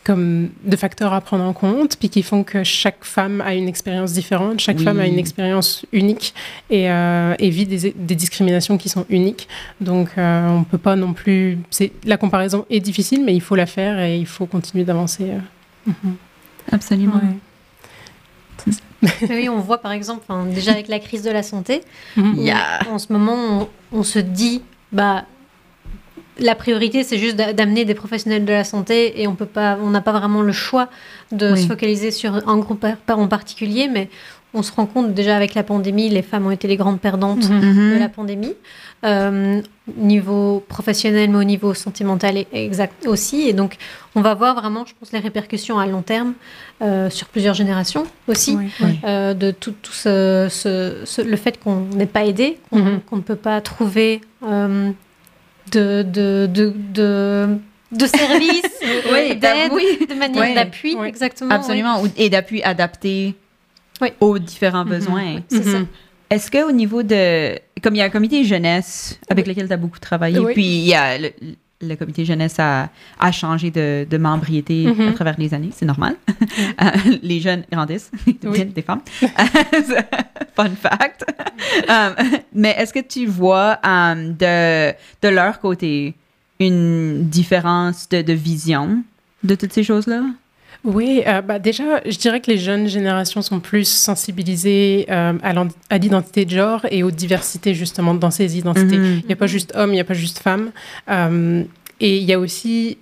comme, 0.08 0.50
de 0.64 0.76
facteurs 0.78 1.12
à 1.14 1.20
prendre 1.22 1.44
en 1.44 1.52
compte, 1.54 1.98
puis 1.98 2.08
qui 2.10 2.24
font 2.24 2.44
que 2.44 2.64
chaque 2.64 3.04
femme 3.04 3.42
a 3.42 3.54
une 3.54 3.68
expérience 3.68 4.14
différente, 4.14 4.62
chaque 4.62 4.78
Oui. 4.78 4.84
femme 4.86 5.00
a 5.02 5.06
une 5.06 5.20
expérience 5.20 5.86
unique 5.92 6.34
et, 6.70 6.90
euh, 6.90 7.36
et 7.40 7.50
vit 7.50 7.66
des, 7.66 7.94
des 7.96 8.16
discriminations 8.16 8.78
qui 8.78 8.88
sont 8.88 9.06
uniques. 9.10 9.50
Donc, 9.82 10.12
euh, 10.18 10.48
on 10.50 10.64
peut 10.64 10.78
pas 10.78 10.96
non 10.96 11.12
plus. 11.14 11.58
c'est- 11.70 11.92
La 12.06 12.16
comparaison 12.18 12.66
est 12.70 12.80
difficile, 12.80 13.24
mais 13.26 13.36
il 13.36 13.42
faut 13.42 13.56
la 13.56 13.66
faire 13.66 14.00
et 14.00 14.18
il 14.18 14.26
faut 14.26 14.46
continuer 14.46 14.86
d'avancer. 14.86 15.26
euh. 15.32 15.92
Mhm. 15.92 16.16
Absolument. 16.72 17.16
Ouais. 17.16 18.72
oui, 19.30 19.48
on 19.50 19.60
voit 19.60 19.78
par 19.80 19.92
exemple, 19.92 20.24
enfin, 20.28 20.46
déjà 20.46 20.72
avec 20.72 20.88
la 20.88 21.00
crise 21.00 21.22
de 21.22 21.30
la 21.32 21.44
santé, 21.44 21.82
Mhm. 22.16 22.36
Yeah. 22.40 22.80
en 22.90 22.98
ce 22.98 23.12
moment, 23.14 23.36
on, 23.92 24.00
on 24.00 24.04
se 24.04 24.20
dit, 24.20 24.62
bah, 24.92 25.26
la 26.40 26.56
priorité, 26.56 27.04
c'est 27.04 27.18
juste 27.18 27.36
d'a- 27.36 27.54
d'amener 27.54 27.86
des 27.86 27.94
professionnels 27.96 28.46
de 28.46 28.52
la 28.52 28.64
santé 28.64 29.22
et 29.22 29.28
on 29.28 29.36
peut 29.36 29.46
pas, 29.46 29.78
on 29.82 29.90
n'a 29.90 30.02
pas 30.02 30.12
vraiment 30.14 30.42
le 30.42 30.52
choix 30.54 30.90
de 31.32 31.54
Oui. 31.54 31.62
se 31.62 31.68
focaliser 31.68 32.12
sur 32.12 32.48
un 32.48 32.58
groupe 32.58 32.86
en 33.10 33.28
particulier, 33.28 33.88
mais 33.92 34.10
on 34.54 34.64
se 34.64 34.72
rend 34.72 34.86
compte 34.86 35.14
déjà 35.14 35.36
avec 35.36 35.54
la 35.56 35.64
pandémie, 35.64 36.10
les 36.10 36.22
femmes 36.22 36.48
ont 36.48 36.52
été 36.52 36.68
les 36.68 36.78
grandes 36.78 37.00
perdantes 37.02 37.50
Mhm. 37.50 37.58
Mhm. 37.60 37.94
de 37.96 38.00
la 38.00 38.10
pandémie, 38.10 38.54
euh, 39.06 39.62
niveau 39.98 40.64
professionnel, 40.68 41.30
mais 41.30 41.38
au 41.38 41.44
niveau 41.44 41.74
sentimental 41.74 42.38
et- 42.38 42.48
exact 42.54 43.06
aussi. 43.08 43.42
Et 43.48 43.54
donc, 43.54 43.76
on 44.16 44.22
va 44.22 44.34
voir 44.34 44.56
vraiment, 44.56 44.86
je 44.86 44.94
pense, 45.00 45.12
les 45.12 45.20
répercussions 45.20 45.78
à 45.80 45.86
long 45.86 46.02
terme 46.02 46.34
euh, 46.82 47.10
sur 47.10 47.28
plusieurs 47.28 47.56
générations 47.56 48.06
aussi. 48.28 48.56
Oui. 48.58 49.00
euh, 49.04 49.34
de 49.34 49.52
tout, 49.52 49.74
tout 49.82 49.92
ce, 49.92 50.48
ce- 50.50 51.02
ce- 51.06 51.22
le 51.22 51.36
fait 51.36 51.60
qu'on 51.60 51.82
n'est 51.94 52.06
pas 52.06 52.24
aidé, 52.26 52.58
qu'on 52.72 52.78
Mhm. 52.80 53.02
ne 53.14 53.22
peut 53.22 53.36
pas 53.36 53.60
trouver 53.62 54.22
euh, 54.44 54.92
de, 55.72 56.04
de, 56.04 56.48
de, 56.52 56.74
de, 56.94 57.58
de 57.92 58.06
services, 58.06 58.80
Oui, 59.12 59.36
d'aide, 59.36 59.72
oui. 59.74 60.06
de 60.10 60.14
manière 60.16 60.54
d'appui, 60.56 60.96
exactement. 61.06 61.54
Absolument. 61.54 62.04
Et 62.18 62.30
d'appui 62.30 62.62
adapté 62.64 63.36
aux 64.20 64.38
différents 64.40 64.86
Mhm. 64.86 64.90
besoins. 64.90 65.36
ça. 65.50 65.58
Mhm. 65.80 65.88
Est-ce 66.30 66.52
qu'au 66.52 66.72
niveau 66.72 67.04
de. 67.04 67.58
Comme 67.82 67.96
il 67.96 68.00
y 68.00 68.02
a 68.02 68.06
un 68.06 68.10
comité 68.10 68.44
jeunesse 68.44 69.20
avec 69.30 69.48
lequel 69.48 69.68
tu 69.68 69.74
as 69.74 69.78
beaucoup 69.78 70.00
travaillé, 70.00 70.40
puis 70.54 70.66
il 70.66 70.86
y 70.88 70.94
a 70.94 71.18
le, 71.18 71.32
le 71.82 71.96
comité 71.96 72.26
jeunesse 72.26 72.56
a, 72.60 72.90
a 73.20 73.32
changé 73.32 73.70
de, 73.72 74.08
de 74.10 74.18
membriété 74.18 74.88
Mhm. 74.88 75.10
à 75.10 75.12
travers 75.14 75.36
les 75.38 75.54
années, 75.54 75.70
c'est 75.74 75.86
normal. 75.86 76.16
Euh, 76.82 76.90
les 77.24 77.40
jeunes 77.40 77.64
grandissent, 77.72 78.12
ils 78.26 78.34
Oui. 78.44 78.50
deviennent 78.50 78.72
des 78.72 78.82
femmes. 78.82 79.02
Fun 80.56 80.70
fact. 80.76 81.26
Euh, 81.90 82.10
mais 82.54 82.76
est-ce 82.78 82.94
que 82.94 83.00
tu 83.00 83.26
vois 83.26 83.80
euh, 83.86 84.32
de, 84.32 84.96
de 85.22 85.34
leur 85.34 85.60
côté 85.60 86.16
une 86.60 87.24
différence 87.30 88.08
de, 88.10 88.22
de 88.22 88.34
vision 88.34 89.04
de 89.44 89.56
toutes 89.56 89.74
ces 89.74 89.84
choses-là? 89.84 90.22
Oui, 90.88 91.22
euh, 91.28 91.42
bah 91.42 91.60
déjà, 91.60 92.02
je 92.06 92.18
dirais 92.18 92.40
que 92.40 92.50
les 92.50 92.58
jeunes 92.58 92.88
générations 92.88 93.42
sont 93.42 93.60
plus 93.60 93.86
sensibilisées 93.86 95.06
euh, 95.10 95.34
à 95.90 95.98
l'identité 95.98 96.46
de 96.46 96.52
genre 96.52 96.86
et 96.90 97.04
aux 97.04 97.12
diversités 97.12 97.74
justement 97.74 98.14
dans 98.14 98.32
ces 98.32 98.58
identités. 98.58 98.98
Mhm. 98.98 99.20
Il 99.24 99.28
n'y 99.28 99.34
a 99.34 99.36
pas 99.36 99.48
juste 99.48 99.74
homme, 99.76 99.90
il 99.90 99.96
n'y 99.96 100.00
a 100.00 100.06
pas 100.06 100.14
juste 100.14 100.40
femme. 100.40 100.72
Euh, 101.10 101.64
et 102.00 102.18
il 102.18 102.24
y 102.24 102.32
a 102.32 102.40
aussi 102.40 102.98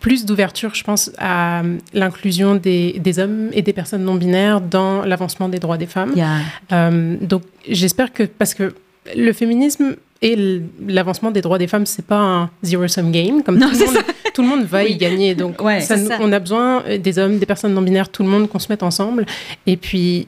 plus 0.00 0.26
d'ouverture, 0.26 0.74
je 0.74 0.82
pense, 0.82 1.12
à 1.18 1.62
l'inclusion 1.94 2.56
des, 2.56 2.98
des 2.98 3.20
hommes 3.20 3.50
et 3.52 3.62
des 3.62 3.72
personnes 3.72 4.02
non 4.02 4.16
binaires 4.16 4.60
dans 4.60 5.02
l'avancement 5.02 5.48
des 5.48 5.60
droits 5.60 5.78
des 5.78 5.86
femmes. 5.86 6.14
Yeah. 6.16 6.90
Donc 7.20 7.42
j'espère 7.68 8.12
que 8.12 8.24
parce 8.24 8.54
que 8.54 8.74
le 9.14 9.32
féminisme 9.32 9.94
et 10.22 10.60
l'avancement 10.86 11.30
des 11.30 11.40
droits 11.40 11.58
des 11.58 11.66
femmes, 11.66 11.86
c'est 11.86 12.04
pas 12.04 12.18
un 12.18 12.50
zero 12.62 12.86
sum 12.88 13.10
game 13.10 13.42
comme 13.42 13.58
Non, 13.58 13.70
tout, 13.70 13.78
le 13.78 13.86
monde, 13.86 13.96
tout 14.34 14.42
le 14.42 14.48
monde 14.48 14.64
va 14.64 14.84
y 14.84 14.96
gagner. 14.96 15.34
Donc 15.34 15.62
Ouais. 15.62 15.80
ça 15.80 15.96
C'est 15.96 16.02
nous- 16.02 16.08
ça. 16.08 16.18
on 16.20 16.30
a 16.32 16.38
besoin 16.38 16.82
euh, 16.86 16.98
des 16.98 17.18
hommes, 17.18 17.38
des 17.38 17.46
personnes 17.46 17.72
non 17.74 17.82
binaires, 17.82 18.08
tout 18.10 18.22
le 18.22 18.28
monde 18.28 18.48
qu'on 18.48 18.58
se 18.58 18.66
mette 18.70 18.82
ensemble. 18.82 19.24
Et 19.66 19.76
puis 19.78 20.26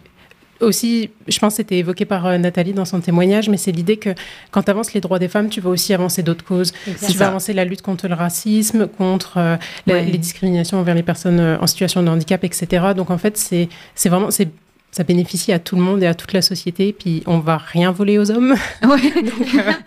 aussi, 0.60 1.10
je 1.26 1.38
pense 1.40 1.54
que 1.54 1.56
c'était 1.56 1.78
évoqué 1.78 2.04
par 2.04 2.24
euh, 2.24 2.38
Nathalie 2.38 2.72
dans 2.72 2.84
son 2.84 3.00
témoignage, 3.00 3.48
mais 3.48 3.56
c'est 3.56 3.72
l'idée 3.72 3.96
que 3.96 4.10
quand 4.52 4.62
tu 4.62 4.70
avances 4.70 4.94
les 4.94 5.00
droits 5.00 5.18
des 5.18 5.26
femmes, 5.28 5.48
tu 5.48 5.60
vas 5.60 5.70
aussi 5.70 5.92
avancer 5.92 6.22
d'autres 6.22 6.44
causes. 6.44 6.72
Tu 7.06 7.12
vas 7.18 7.26
avancer 7.28 7.52
la 7.52 7.64
lutte 7.64 7.82
contre 7.82 8.06
le 8.08 8.14
racisme, 8.14 8.86
contre 8.86 9.38
euh, 9.38 9.56
la- 9.86 10.00
les 10.02 10.18
discriminations 10.18 10.78
envers 10.78 10.94
les 10.94 11.02
personnes 11.02 11.58
en 11.60 11.66
situation 11.66 12.02
de 12.02 12.08
handicap, 12.08 12.42
etc. 12.44 12.66
Donc 12.96 13.10
en 13.10 13.18
fait, 13.18 13.36
c'est 13.36 13.68
c'est 13.94 14.08
vraiment... 14.08 14.30
c'est 14.30 14.48
ça 14.92 15.02
bénéficie 15.04 15.52
à 15.52 15.58
tout 15.58 15.74
le 15.74 15.82
monde 15.82 16.02
et 16.02 16.06
à 16.06 16.14
toute 16.14 16.32
la 16.34 16.42
société, 16.42 16.92
puis 16.92 17.22
on 17.26 17.38
va 17.38 17.56
rien 17.56 17.90
voler 17.90 18.18
aux 18.18 18.30
hommes. 18.30 18.54
Ouais. 18.84 19.00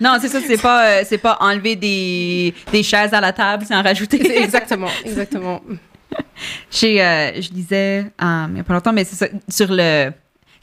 non, 0.02 0.18
c'est 0.20 0.28
ça, 0.30 0.40
c'est 0.46 0.62
pas, 0.62 0.86
euh, 0.88 1.04
c'est 1.06 1.20
pas 1.20 1.38
enlever 1.42 1.76
des, 1.76 2.54
des 2.72 2.82
chaises 2.84 3.14
à 3.14 3.22
la 3.22 3.32
table 3.32 3.66
sans 3.66 3.82
rajouter. 3.84 4.38
exactement, 4.42 4.90
exactement. 5.06 5.62
J'ai, 6.72 7.02
euh, 7.04 7.42
je 7.42 7.50
lisais 7.52 8.06
euh, 8.22 8.46
il 8.48 8.54
n'y 8.56 8.60
a 8.60 8.64
pas 8.64 8.74
longtemps, 8.74 8.94
mais 8.94 9.04
c'est 9.04 9.16
ça, 9.16 9.28
sur 9.50 9.68
le, 9.70 10.12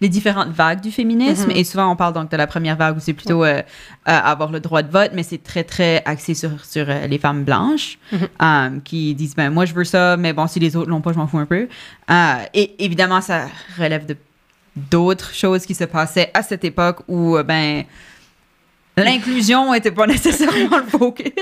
les 0.00 0.08
différentes 0.08 0.48
vagues 0.48 0.80
du 0.80 0.90
féminisme. 0.90 1.50
Mhm. 1.50 1.56
Et 1.56 1.64
souvent, 1.64 1.90
on 1.92 1.96
parle 1.96 2.14
donc 2.14 2.30
de 2.30 2.36
la 2.36 2.46
première 2.46 2.76
vague 2.76 2.96
où 2.96 3.00
c'est 3.00 3.12
plutôt 3.12 3.44
euh, 3.44 3.58
euh, 3.58 3.62
avoir 4.04 4.50
le 4.50 4.60
droit 4.60 4.82
de 4.82 4.90
vote, 4.90 5.10
mais 5.14 5.22
c'est 5.22 5.42
très, 5.42 5.62
très 5.64 6.02
axé 6.04 6.34
sur, 6.34 6.64
sur 6.64 6.86
euh, 6.88 7.06
les 7.06 7.18
femmes 7.18 7.44
blanches 7.44 7.98
Mhm. 8.12 8.28
euh, 8.42 8.70
qui 8.84 9.14
disent 9.14 9.34
ben, 9.36 9.50
Moi, 9.50 9.66
je 9.66 9.74
veux 9.74 9.84
ça, 9.84 10.16
mais 10.16 10.32
bon, 10.32 10.46
si 10.46 10.58
les 10.58 10.74
autres 10.76 10.88
l'ont 10.90 11.00
pas, 11.00 11.12
je 11.12 11.18
m'en 11.18 11.26
fous 11.26 11.38
un 11.38 11.46
peu. 11.46 11.68
Et 12.54 12.84
évidemment, 12.84 13.20
ça 13.20 13.46
relève 13.78 14.06
de 14.06 14.16
d'autres 14.76 15.34
choses 15.34 15.66
qui 15.66 15.74
se 15.74 15.84
passaient 15.84 16.30
à 16.34 16.42
cette 16.42 16.64
époque 16.64 16.98
où, 17.08 17.36
euh, 17.36 17.42
ben, 17.42 17.84
L'inclusion 18.96 19.72
n'était 19.72 19.90
pas 19.90 20.06
nécessairement 20.06 20.76
le 20.78 20.84
focus. 20.84 21.32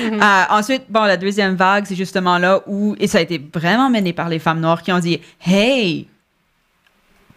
Euh, 0.00 0.18
ensuite, 0.48 0.84
bon, 0.88 1.02
la 1.02 1.18
deuxième 1.18 1.54
vague, 1.54 1.84
c'est 1.86 1.94
justement 1.94 2.38
là 2.38 2.62
où, 2.66 2.96
et 2.98 3.06
ça 3.06 3.18
a 3.18 3.20
été 3.20 3.38
vraiment 3.52 3.90
mené 3.90 4.14
par 4.14 4.30
les 4.30 4.38
femmes 4.38 4.60
noires 4.60 4.82
qui 4.82 4.90
ont 4.92 4.98
dit 4.98 5.20
Hey, 5.44 6.06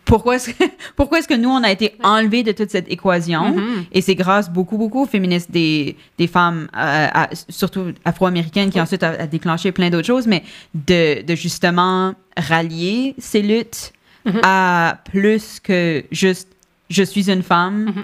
pourquoi 0.06 0.38
est-ce 0.38 0.52
que, 0.52 0.64
pourquoi 0.96 1.20
est-ce 1.20 1.28
que 1.28 1.34
nous, 1.34 1.50
on 1.50 1.62
a 1.64 1.72
été 1.72 1.96
enlevés 2.04 2.44
de 2.44 2.54
toute 2.54 2.70
cette 2.72 2.90
équation? 2.90 3.50
Mhm. 3.54 3.86
Et 3.92 4.02
c'est 4.02 4.16
grâce 4.16 4.50
beaucoup, 4.50 4.78
beaucoup 4.78 5.04
aux 5.04 5.08
féministes 5.08 5.52
des, 5.52 5.98
des 6.18 6.28
femmes, 6.28 6.70
euh, 6.76 7.08
à- 7.14 7.30
surtout 7.50 7.92
afro-américaines, 8.06 8.70
qui 8.72 8.80
ensuite 8.80 9.04
a, 9.04 9.10
a 9.10 9.28
déclenché 9.28 9.74
plein 9.74 9.90
d'autres 9.90 10.08
choses, 10.08 10.26
mais 10.26 10.42
de, 10.74 11.22
de 11.22 11.36
justement 11.36 12.14
rallier 12.38 13.14
ces 13.18 13.42
luttes 13.42 13.92
Mhm. 14.34 14.40
à 14.44 14.98
plus 15.12 15.60
que 15.60 16.04
juste 16.12 16.48
je 16.90 17.04
suis 17.04 17.30
une 17.32 17.44
femme 17.44 17.86
Mhm. 17.86 18.04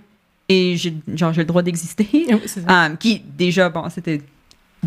et 0.50 0.78
j'ai 0.78 0.94
genre, 1.16 1.34
j'ai 1.34 1.42
le 1.42 1.48
droit 1.48 1.62
d'exister. 1.64 2.08
Oui. 2.30 2.42
Euh, 2.70 2.90
qui, 3.00 3.20
déjà, 3.38 3.70
bon, 3.70 3.90
c'était 3.90 4.22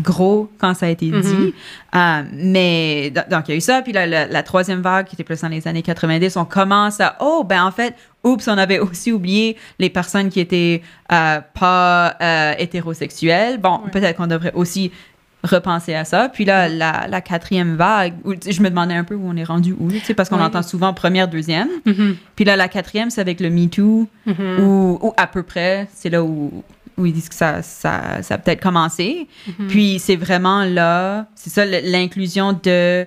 gros 0.01 0.49
quand 0.57 0.73
ça 0.73 0.85
a 0.85 0.89
été 0.89 1.07
Mhm. 1.07 1.21
dit. 1.21 1.53
Euh, 1.95 2.23
mais 2.33 3.09
do- 3.09 3.21
donc, 3.29 3.49
il 3.49 3.51
y 3.51 3.53
a 3.55 3.57
eu 3.57 3.61
ça. 3.61 3.81
Puis 3.81 3.91
la, 3.91 4.05
la, 4.07 4.27
la 4.27 4.43
troisième 4.43 4.79
vague, 4.81 5.05
qui 5.07 5.15
était 5.15 5.25
plus 5.25 5.41
dans 5.41 5.49
les 5.49 5.67
années 5.67 5.81
90, 5.81 6.37
on 6.37 6.45
commence 6.45 7.01
à, 7.01 7.17
oh, 7.19 7.43
ben 7.43 7.63
en 7.65 7.71
fait, 7.71 7.93
oups, 8.23 8.47
on 8.47 8.57
avait 8.57 8.79
aussi 8.79 9.11
oublié 9.11 9.57
les 9.77 9.89
personnes 9.89 10.29
qui 10.29 10.39
étaient 10.39 10.81
euh, 11.11 11.41
pas 11.59 12.15
euh, 12.21 12.53
hétérosexuelles. 12.57 13.57
Bon, 13.59 13.81
Ouais. 13.83 13.91
peut-être 13.91 14.15
qu'on 14.15 14.27
devrait 14.27 14.53
aussi 14.53 14.91
repenser 15.43 15.95
à 15.95 16.03
ça. 16.05 16.27
Puis 16.29 16.43
là, 16.45 16.67
la, 16.67 17.07
la 17.07 17.21
quatrième 17.21 17.75
vague, 17.75 18.13
où, 18.25 18.33
je 18.33 18.61
me 18.61 18.69
demandais 18.69 18.93
un 18.95 19.03
peu 19.05 19.15
où 19.15 19.25
on 19.25 19.37
est 19.37 19.43
rendu 19.43 19.73
où, 19.79 19.89
tu 19.91 19.99
sais, 20.01 20.13
parce 20.13 20.27
qu'on 20.29 20.41
entend 20.41 20.63
souvent 20.63 20.93
première, 20.93 21.27
deuxième. 21.27 21.69
Mhm. 21.85 22.17
Puis 22.35 22.43
là, 22.45 22.55
la 22.55 22.67
quatrième, 22.67 23.09
c'est 23.09 23.21
avec 23.21 23.39
le 23.39 23.49
Me 23.49 23.67
Too 23.67 24.07
Mhm. 24.25 24.59
ou, 24.59 24.99
ou 25.01 25.13
à 25.17 25.27
peu 25.27 25.43
près, 25.43 25.87
c'est 25.93 26.09
là 26.09 26.23
où, 26.23 26.63
où 26.97 27.05
ils 27.05 27.13
disent 27.13 27.29
que 27.29 27.35
ça, 27.35 27.61
ça, 27.61 28.21
ça 28.21 28.33
a 28.33 28.37
peut-être 28.37 28.61
commencé. 28.61 29.27
Mhm. 29.47 29.67
Puis 29.67 29.99
c'est 29.99 30.17
vraiment 30.17 30.65
là, 30.65 31.27
c'est 31.35 31.49
ça 31.49 31.63
l'inclusion 31.65 32.51
de 32.61 33.05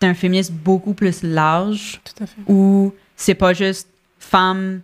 d'un 0.00 0.14
féminisme 0.14 0.54
beaucoup 0.54 0.94
plus 0.94 1.22
large 1.22 2.00
Tout 2.04 2.24
à 2.24 2.26
fait. 2.26 2.40
où 2.48 2.92
c'est 3.16 3.36
pas 3.36 3.52
juste 3.54 3.88
femmes 4.18 4.80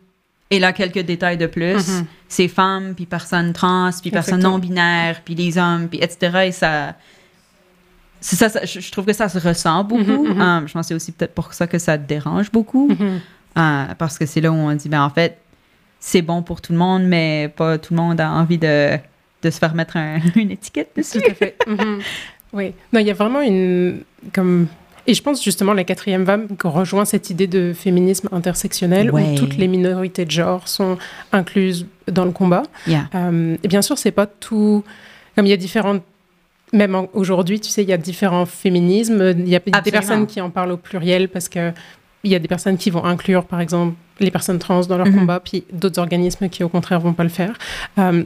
et 0.51 0.59
là 0.59 0.73
quelques 0.73 1.01
détails 1.01 1.37
de 1.37 1.47
plus. 1.47 1.75
Mhm. 1.89 2.07
C'est 2.29 2.49
femmes, 2.49 2.95
puis 2.95 3.07
personnes 3.07 3.53
trans, 3.53 3.91
puis 4.01 4.11
personnes 4.11 4.35
Exactement. 4.37 4.55
non 4.55 4.59
binaires, 4.59 5.21
puis 5.25 5.35
les 5.35 5.57
hommes, 5.59 5.89
puis 5.89 5.99
etc. 6.03 6.39
Et 6.47 6.53
ça. 6.53 6.95
Ça, 8.21 8.49
ça- 8.49 8.65
je, 8.65 8.81
je 8.81 8.91
trouve 8.91 9.05
que 9.07 9.13
ça 9.13 9.29
se 9.29 9.39
ressent 9.39 9.85
beaucoup. 9.85 10.03
Mhm, 10.27 10.35
mhm. 10.35 10.41
Euh, 10.41 10.67
je 10.67 10.73
pense 10.73 10.83
que 10.83 10.89
c'est 10.89 10.95
aussi 10.95 11.13
peut-être 11.13 11.35
pour 11.35 11.53
ça 11.55 11.67
que 11.67 11.79
ça 11.79 11.97
dérange 11.97 12.51
beaucoup. 12.51 12.91
Euh, 13.57 13.85
parce 13.97 14.19
que 14.19 14.27
c'est 14.27 14.41
là 14.41 14.51
où 14.51 14.55
on 14.55 14.75
dit, 14.75 14.89
ben 14.89 15.03
en 15.03 15.11
fait, 15.11 15.39
c'est 16.01 16.23
bon 16.23 16.43
pour 16.43 16.61
tout 16.61 16.73
le 16.73 16.79
monde, 16.79 17.05
mais 17.05 17.53
pas 17.57 17.79
tout 17.79 17.95
le 17.95 18.01
monde 18.01 18.21
a 18.21 18.31
envie 18.31 18.59
de, 18.59 18.97
de 19.43 19.51
se 19.51 19.59
faire 19.59 19.75
mettre 19.75 19.97
un- 19.97 20.19
une 20.37 20.51
étiquette 20.51 20.91
dessus. 20.97 21.21
Tout 21.21 21.31
à 21.31 21.35
fait. 21.35 21.57
Oui. 22.53 22.73
Non, 22.93 23.01
il 23.01 23.07
y 23.07 23.11
a 23.11 23.15
vraiment 23.15 23.41
une. 23.41 24.01
Comme... 24.33 24.67
Et 25.09 25.15
je 25.15 25.23
pense 25.23 25.43
justement 25.43 25.73
la 25.73 25.85
quatrième 25.85 26.23
vague 26.25 26.47
rejoint 26.63 27.07
cette 27.07 27.31
idée 27.31 27.47
de 27.47 27.73
féminisme 27.73 28.29
intersectionnel 28.31 29.11
Ouais. 29.11 29.33
où 29.33 29.35
toutes 29.37 29.57
les 29.57 29.67
minorités 29.67 30.27
de 30.27 30.31
genre 30.31 30.69
sont 30.69 30.99
incluses 31.33 31.87
dans 32.13 32.27
le 32.27 32.31
combat. 32.31 32.63
Yeah. 32.87 33.09
Euh, 33.15 33.57
et 33.65 33.69
bien 33.69 33.81
sûr, 33.83 33.97
c'est 33.97 34.11
pas 34.13 34.27
tout. 34.27 34.85
Comme 35.35 35.47
il 35.47 35.49
y 35.49 35.55
a 35.55 35.57
différentes. 35.57 36.03
Même 36.75 36.95
aujourd'hui, 37.15 37.59
tu 37.59 37.71
sais, 37.71 37.83
il 37.83 37.89
y 37.89 37.95
a 37.95 37.97
différents 37.97 38.45
féminismes. 38.45 39.33
Il 39.39 39.49
y 39.49 39.57
a 39.57 39.61
des 39.81 39.91
personnes 39.91 40.27
qui 40.27 40.43
en 40.43 40.51
parlent 40.51 40.73
au 40.73 40.77
pluriel 40.77 41.31
parce 41.31 41.49
que 41.49 41.73
il 42.25 42.31
y 42.31 42.35
a 42.35 42.39
des 42.39 42.49
personnes 42.49 42.77
qui 42.77 42.91
vont 42.91 43.05
inclure, 43.05 43.47
par 43.47 43.61
exemple, 43.63 43.95
les 44.21 44.31
personnes 44.31 44.59
trans 44.59 44.81
dans 44.83 44.99
leur 44.99 45.07
Mhm. 45.07 45.21
combat, 45.21 45.41
puis 45.41 45.65
d'autres 45.73 45.99
organismes 46.01 46.51
qui, 46.51 46.63
au 46.65 46.69
contraire, 46.69 47.01
vont 47.01 47.15
pas 47.15 47.23
le 47.23 47.29
faire. 47.31 47.57
Euh, 47.99 48.25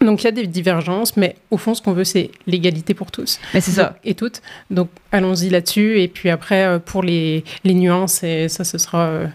donc, 0.00 0.22
il 0.22 0.24
y 0.24 0.28
a 0.28 0.32
des 0.32 0.46
divergences, 0.46 1.16
mais 1.16 1.36
au 1.50 1.56
fond, 1.58 1.74
ce 1.74 1.82
qu'on 1.82 1.92
veut, 1.92 2.04
c'est 2.04 2.30
l'égalité 2.46 2.94
pour 2.94 3.10
tous 3.10 3.38
Mais 3.52 3.60
c'est 3.60 3.72
ça. 3.72 3.96
Et 4.04 4.14
toutes. 4.14 4.40
Donc, 4.70 4.88
allons-y 5.12 5.50
là-dessus. 5.50 6.00
Et 6.00 6.08
puis 6.08 6.30
après, 6.30 6.64
euh, 6.64 6.78
pour 6.78 7.02
les, 7.02 7.44
les 7.64 7.74
nuances, 7.74 8.22
et 8.22 8.48
ça, 8.48 8.64
ce 8.64 8.78
sera 8.78 9.06
euh, 9.06 9.26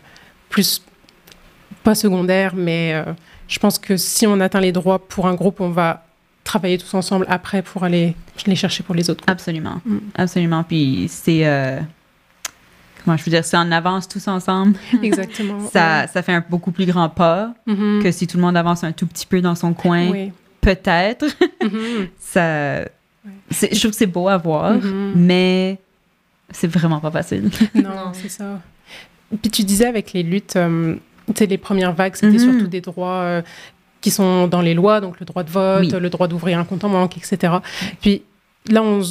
plus, 0.49 0.81
pas 1.83 1.93
secondaire, 1.95 2.53
mais 2.55 2.93
euh, 2.93 3.13
je 3.47 3.59
pense 3.59 3.77
que 3.77 3.95
si 3.95 4.25
on 4.25 4.39
atteint 4.39 4.59
les 4.61 4.71
droits 4.71 4.99
pour 5.07 5.27
un 5.27 5.35
groupe, 5.35 5.61
on 5.61 5.69
va 5.69 6.03
travailler 6.43 6.77
tous 6.77 6.93
ensemble 6.93 7.25
après 7.29 7.61
pour 7.61 7.83
aller 7.83 8.15
les 8.47 8.55
chercher 8.55 8.83
pour 8.83 8.95
les 8.95 9.09
autres. 9.09 9.21
groupes. 9.21 9.29
Absolument. 9.31 9.81
Mm. 9.85 9.97
Absolument. 10.15 10.63
Puis 10.63 11.07
c'est. 11.09 11.45
euh, 11.45 11.79
comment 13.03 13.17
je 13.17 13.23
veux 13.23 13.31
dire? 13.31 13.45
C'est 13.45 13.57
en 13.57 13.71
avance 13.71 14.07
tous 14.07 14.27
ensemble. 14.27 14.77
Exactement. 15.03 15.59
Ça, 15.71 16.07
ça 16.07 16.21
fait 16.23 16.33
un 16.33 16.43
beaucoup 16.47 16.71
plus 16.71 16.85
grand 16.85 17.09
pas. 17.09 17.53
Mhm. 17.67 18.01
que 18.03 18.11
si 18.11 18.25
tout 18.27 18.37
le 18.37 18.43
monde 18.43 18.57
avance 18.57 18.83
un 18.83 18.91
tout 18.91 19.05
petit 19.07 19.25
peu 19.27 19.41
dans 19.41 19.55
son 19.55 19.73
coin. 19.73 20.09
Oui. 20.09 20.31
Peut-être. 20.65 21.25
Mhm. 21.61 22.07
ça. 22.19 22.81
Je 23.51 23.79
trouve 23.79 23.91
que 23.91 23.97
c'est 23.97 24.05
beau 24.07 24.27
à 24.27 24.37
voir, 24.37 24.73
Mhm. 24.73 25.13
mais 25.15 25.77
c'est 26.51 26.67
vraiment 26.67 26.99
pas 26.99 27.11
facile. 27.11 27.49
Non, 27.75 28.11
c'est 28.13 28.29
ça. 28.29 28.59
Puis 29.41 29.51
tu 29.51 29.63
disais 29.63 29.85
avec 29.85 30.13
les 30.13 30.23
luttes, 30.23 30.55
euh, 30.55 30.95
tu 31.27 31.33
sais, 31.35 31.45
les 31.45 31.57
premières 31.57 31.93
vagues, 31.93 32.15
c'était 32.15 32.33
Mhm. 32.37 32.39
surtout 32.39 32.67
des 32.67 32.81
droits 32.81 33.21
euh, 33.21 33.41
qui 34.01 34.11
sont 34.11 34.47
dans 34.47 34.61
les 34.61 34.73
lois, 34.73 35.01
donc 35.01 35.19
le 35.19 35.25
droit 35.25 35.43
de 35.43 35.49
vote, 35.49 35.81
Oui. 35.81 35.89
le 35.99 36.09
droit 36.09 36.27
d'ouvrir 36.27 36.59
un 36.59 36.63
compte 36.63 36.83
en 36.83 36.89
banque, 36.89 37.17
etc. 37.17 37.53
Puis 38.01 38.21
là, 38.69 38.81
on, 38.83 39.01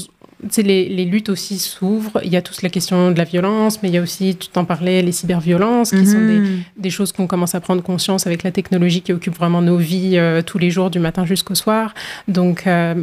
les, 0.59 0.89
les 0.89 1.05
luttes 1.05 1.29
aussi 1.29 1.59
s'ouvrent. 1.59 2.21
Il 2.25 2.31
y 2.33 2.37
a 2.37 2.43
tous 2.43 2.63
la 2.63 2.69
question 2.69 3.11
de 3.11 3.19
la 3.19 3.25
violence, 3.25 3.83
mais 3.83 3.89
il 3.89 3.95
y 3.95 3.99
a 3.99 4.03
aussi, 4.03 4.37
tu 4.37 4.49
t'en 4.49 4.65
parlais, 4.65 5.03
les 5.03 5.13
cyberviolences, 5.13 5.91
qui 5.91 6.07
sont 6.07 6.19
des, 6.19 6.39
Mhm. 6.41 6.63
des 6.77 6.91
choses 6.91 7.13
qu'on 7.13 7.27
commence 7.27 7.55
à 7.55 7.61
prendre 7.61 7.83
conscience 7.83 8.27
avec 8.27 8.43
la 8.43 8.51
technologie 8.51 9.01
qui 9.03 9.13
occupe 9.13 9.35
vraiment 9.37 9.63
nos 9.63 9.77
vies 9.77 10.17
euh, 10.19 10.43
tous 10.43 10.59
les 10.59 10.71
jours, 10.71 10.91
du 10.91 10.99
matin 10.99 11.25
jusqu'au 11.25 11.55
soir. 11.55 11.95
Donc, 12.29 12.67
euh, 12.67 12.95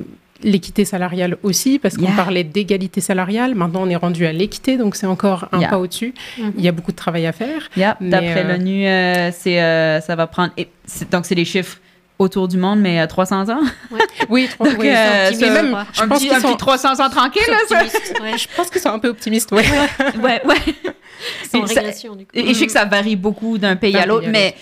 l'équité 0.44 0.86
salariale 0.86 1.38
aussi, 1.44 1.78
parce 1.78 1.98
qu'on 1.98 2.06
Yeah. 2.06 2.16
parlait 2.16 2.44
d'égalité 2.44 3.00
salariale. 3.00 3.54
Maintenant, 3.54 3.84
on 3.84 3.90
est 3.90 3.96
rendu 3.96 4.26
à 4.26 4.34
l'équité, 4.34 4.76
donc 4.78 4.96
c'est 4.96 5.06
encore 5.06 5.48
un 5.52 5.60
Yeah. 5.60 5.70
pas 5.70 5.78
au-dessus. 5.80 6.14
Mhm. 6.40 6.54
Il 6.58 6.64
y 6.64 6.68
a 6.68 6.72
beaucoup 6.72 6.92
de 6.92 6.96
travail 6.98 7.28
à 7.28 7.32
faire. 7.32 7.70
Yeah, 7.78 7.96
D'après 8.02 8.44
euh, 8.46 8.58
l'ONU, 8.58 8.88
euh, 8.88 9.30
c'est, 9.32 9.62
euh, 9.62 10.02
ça 10.02 10.16
va 10.16 10.26
prendre. 10.28 10.52
et 10.58 10.68
donc, 11.12 11.26
c'est 11.28 11.36
les 11.36 11.46
chiffres 11.46 11.78
autour 12.22 12.48
du 12.48 12.58
monde, 12.58 12.80
mais 12.80 13.00
euh, 13.02 13.08
300 13.08 13.50
ans. 13.50 13.62
Oui, 14.30 14.50
Donc, 14.60 14.76
oui, 14.80 14.90
euh, 14.90 15.30
c'est 15.30 15.34
optimiste. 15.34 15.46
ça- 15.56 15.62
même, 15.64 15.86
je 15.94 16.02
un, 16.02 16.08
pense 16.08 16.18
petit, 16.20 16.28
qu'ils 16.28 16.38
un 16.38 16.40
sont, 16.40 16.48
petit 16.50 16.58
300 16.58 17.00
ans 17.06 17.10
tranquille, 17.10 17.42
là, 17.50 17.58
ça. 17.68 17.76
Optimiste, 17.84 18.20
ouais. 18.22 18.38
je 18.38 18.48
pense 18.56 18.70
qu'ils 18.70 18.82
sont 18.82 18.90
un 18.90 19.00
peu 19.00 19.10
optimistes, 19.10 19.52
ouais. 19.52 19.64
Ouais, 20.22 20.42
ouais. 20.46 20.56
C'est 21.50 21.58
Et 21.64 21.68
ça- 21.68 21.82
régression, 21.82 22.16
du 22.16 22.26
coup. 22.26 22.32
Et, 22.34 22.42
et 22.50 22.54
je 22.54 22.60
sais 22.60 22.66
que 22.68 22.72
ça 22.72 22.86
varie 22.86 23.16
beaucoup 23.16 23.58
d'un 23.58 23.76
pays 23.76 23.94
D'un 23.94 24.00
à 24.00 24.02
pays 24.04 24.10
l'autre, 24.10 24.28
mais 24.30 24.56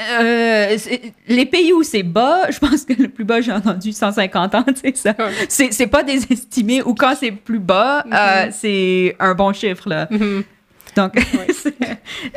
euh, 0.00 0.74
c'est- 0.78 1.12
les 1.26 1.46
pays 1.46 1.72
où 1.72 1.82
c'est 1.82 2.02
bas, 2.04 2.50
je 2.50 2.58
pense 2.58 2.84
que 2.84 2.92
le 2.94 3.08
plus 3.08 3.24
bas, 3.24 3.40
j'ai 3.40 3.52
entendu 3.52 3.92
150 3.92 4.54
ans, 4.54 4.64
sais, 4.74 4.92
ça. 4.94 5.14
C'est, 5.48 5.72
c'est 5.72 5.86
pas 5.88 6.02
désestimé, 6.02 6.82
ou 6.82 6.94
quand 6.94 7.14
c'est 7.18 7.32
plus 7.32 7.58
bas, 7.58 8.04
euh, 8.12 8.46
Mhm. 8.46 8.52
c'est 8.52 9.16
un 9.18 9.34
bon 9.34 9.52
chiffre, 9.52 9.88
là. 9.88 10.06
Mhm. 10.10 10.44
Donc, 10.96 11.12
c'est- 11.52 11.74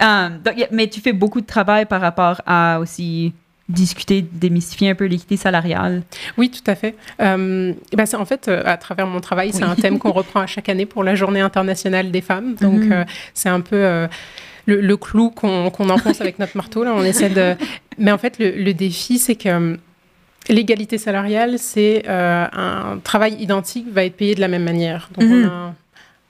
euh, 0.01 0.29
mais 0.71 0.87
tu 0.87 1.01
fais 1.01 1.13
beaucoup 1.13 1.41
de 1.41 1.45
travail 1.45 1.85
par 1.85 2.01
rapport 2.01 2.41
à 2.45 2.79
aussi 2.79 3.33
discuter, 3.71 4.21
démystifier 4.31 4.89
un 4.91 4.95
peu 4.95 5.05
l'équité 5.05 5.37
salariale. 5.37 6.03
Oui, 6.37 6.49
tout 6.51 6.63
à 6.69 6.75
fait. 6.75 6.95
Euh, 7.21 7.73
c'est- 8.05 8.15
en 8.15 8.25
fait, 8.25 8.47
euh, 8.47 8.61
à 8.65 8.77
travers 8.77 9.07
mon 9.07 9.19
travail, 9.21 9.51
c'est 9.53 9.63
un 9.63 9.75
thème 9.75 9.97
qu'on 9.99 10.11
reprend 10.11 10.41
à 10.41 10.47
chaque 10.47 10.69
année 10.69 10.85
pour 10.85 11.03
la 11.03 11.15
Journée 11.15 11.41
internationale 11.41 12.11
des 12.11 12.21
femmes. 12.21 12.55
Donc, 12.61 12.81
Mhm. 12.81 12.91
euh, 12.91 13.03
c'est 13.33 13.49
un 13.49 13.61
peu 13.61 14.07
le, 14.67 14.79
le 14.81 14.97
clou 14.97 15.29
qu'on 15.31 15.69
qu'on 15.71 15.89
enfonce 15.89 16.21
avec 16.21 16.37
notre 16.39 16.55
marteau. 16.55 16.83
Là, 16.83 16.93
on 16.95 17.03
essaie 17.03 17.29
de. 17.29 17.55
Mais 17.97 18.11
en 18.11 18.17
fait, 18.17 18.37
le, 18.39 18.51
le 18.51 18.73
défi, 18.73 19.17
c'est 19.19 19.35
que 19.35 19.77
l'égalité 20.49 20.97
salariale, 20.97 21.57
c'est 21.59 22.03
un 22.07 22.99
travail 23.03 23.35
identique 23.39 23.87
va 23.91 24.03
être 24.05 24.15
payé 24.17 24.35
de 24.35 24.41
la 24.41 24.47
même 24.47 24.63
manière. 24.63 25.09
Donc, 25.17 25.27
Mhm. 25.29 25.43
on 25.43 25.47
a 25.47 25.51
un, 25.51 25.75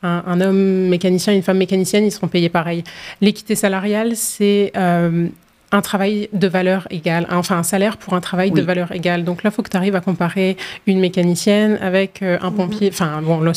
un, 0.03 0.23
un 0.25 0.41
homme 0.41 0.87
mécanicien, 0.89 1.33
une 1.33 1.43
femme 1.43 1.57
mécanicienne, 1.57 2.05
ils 2.05 2.11
seront 2.11 2.27
payés 2.27 2.49
pareil. 2.49 2.83
L'équité 3.21 3.55
salariale, 3.55 4.15
c'est 4.15 4.71
euh, 4.75 5.27
un 5.73 5.81
travail 5.81 6.27
de 6.33 6.47
valeur 6.47 6.85
égale, 6.89 7.25
enfin 7.31 7.57
un 7.57 7.63
salaire 7.63 7.95
pour 7.97 8.13
un 8.13 8.19
travail 8.21 8.51
de 8.51 8.61
valeur 8.61 8.91
égale. 8.91 9.23
Donc 9.23 9.41
là, 9.43 9.49
il 9.51 9.53
faut 9.53 9.61
que 9.63 9.69
tu 9.69 9.77
arrives 9.77 9.95
à 9.95 10.01
comparer 10.01 10.57
une 10.85 10.99
mécanicienne 10.99 11.77
avec 11.81 12.21
euh, 12.21 12.37
un 12.41 12.51
pompier. 12.51 12.89
Enfin, 12.91 13.21
bon, 13.21 13.39
le 13.39 13.51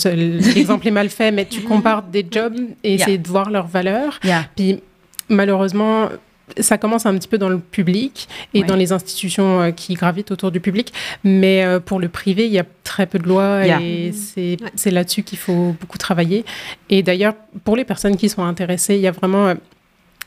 l'exemple 0.54 0.86
est 0.86 0.92
mal 0.92 1.08
fait, 1.08 1.32
mais 1.32 1.44
tu 1.44 1.60
compares 1.62 2.02
des 2.04 2.24
jobs 2.30 2.54
et 2.84 2.96
Yeah. 2.96 3.16
de 3.18 3.28
voir 3.28 3.50
leur 3.50 3.66
valeur. 3.66 4.20
Yeah. 4.22 4.44
Puis 4.54 4.80
malheureusement, 5.28 6.08
ça 6.60 6.76
commence 6.78 7.06
un 7.06 7.14
petit 7.16 7.26
peu 7.26 7.38
dans 7.38 7.48
le 7.48 7.58
public 7.58 8.28
et 8.52 8.60
Ouais. 8.60 8.66
dans 8.66 8.76
les 8.76 8.92
institutions 8.92 9.62
euh, 9.62 9.70
qui 9.70 9.94
gravitent 9.94 10.30
autour 10.30 10.50
du 10.52 10.60
public, 10.60 10.92
mais 11.24 11.64
euh, 11.64 11.80
pour 11.80 11.98
le 11.98 12.08
privé, 12.08 12.46
il 12.46 12.52
y 12.52 12.58
a 12.58 12.64
très 12.84 13.06
peu 13.06 13.18
de 13.18 13.26
lois 13.26 13.64
Yeah. 13.64 13.80
et 13.80 14.12
c'est 14.12 14.56
Ouais. 14.60 14.90
là-dessus 14.92 15.22
qu'il 15.22 15.38
faut 15.38 15.74
beaucoup 15.80 15.98
travailler. 15.98 16.44
Et 16.90 17.02
d'ailleurs, 17.02 17.34
pour 17.64 17.76
les 17.76 17.84
personnes 17.84 18.16
qui 18.16 18.28
sont 18.28 18.44
intéressées, 18.44 18.94
il 18.96 19.00
y 19.00 19.06
a 19.08 19.10
vraiment 19.12 19.54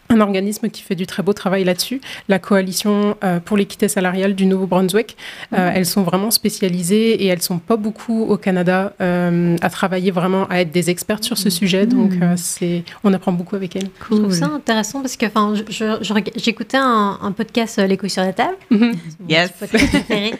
un 0.10 0.22
organisme 0.22 0.70
qui 0.70 0.82
fait 0.82 0.95
du 0.95 1.05
très 1.05 1.22
beau 1.24 1.34
travail 1.34 1.64
là-dessus, 1.64 1.99
la 2.30 2.39
coalition 2.39 3.16
euh, 3.24 3.39
pour 3.39 3.58
l'équité 3.58 3.88
salariale 3.88 4.36
du 4.36 4.45
Nouveau-Brunswick. 4.45 5.18
Euh, 5.53 5.72
elles 5.74 5.86
sont 5.86 6.03
vraiment 6.03 6.32
spécialisées 6.32 7.24
et 7.24 7.28
elles 7.28 7.41
sont 7.41 7.58
pas 7.60 7.76
beaucoup 7.76 8.24
au 8.24 8.38
Canada 8.38 8.93
euh, 9.01 9.55
à 9.62 9.70
travailler 9.70 10.12
vraiment, 10.12 10.47
à 10.49 10.62
être 10.62 10.72
des 10.72 10.89
expertes 10.89 11.24
sur 11.24 11.38
ce 11.38 11.49
sujet. 11.49 11.86
Donc, 11.86 12.14
euh, 12.22 12.34
c'est, 12.38 12.84
on 13.03 13.14
apprend 13.14 13.32
beaucoup 13.34 13.55
avec 13.55 13.76
elles. 13.76 13.89
Je 14.10 14.16
trouve 14.16 14.32
ça 14.34 14.45
intéressant 14.47 15.01
parce 15.01 15.18
que 15.18 15.26
enfin, 15.26 15.53
je- 15.55 15.64
je- 15.72 15.97
je 16.03 16.14
reg- 16.14 16.32
j'écoutais 16.36 16.78
un, 16.78 17.20
un 17.22 17.32
podcast, 17.32 17.80
euh, 17.80 17.88
Les 17.88 17.97
couilles 17.97 18.10
sur 18.10 18.24
la 18.24 18.34
table. 18.34 18.55
Mhm. 18.72 18.93
Mon 19.20 19.28
Yes. 19.30 19.51
petit 19.51 19.60
podcast 19.60 19.89
préféré. 20.05 20.34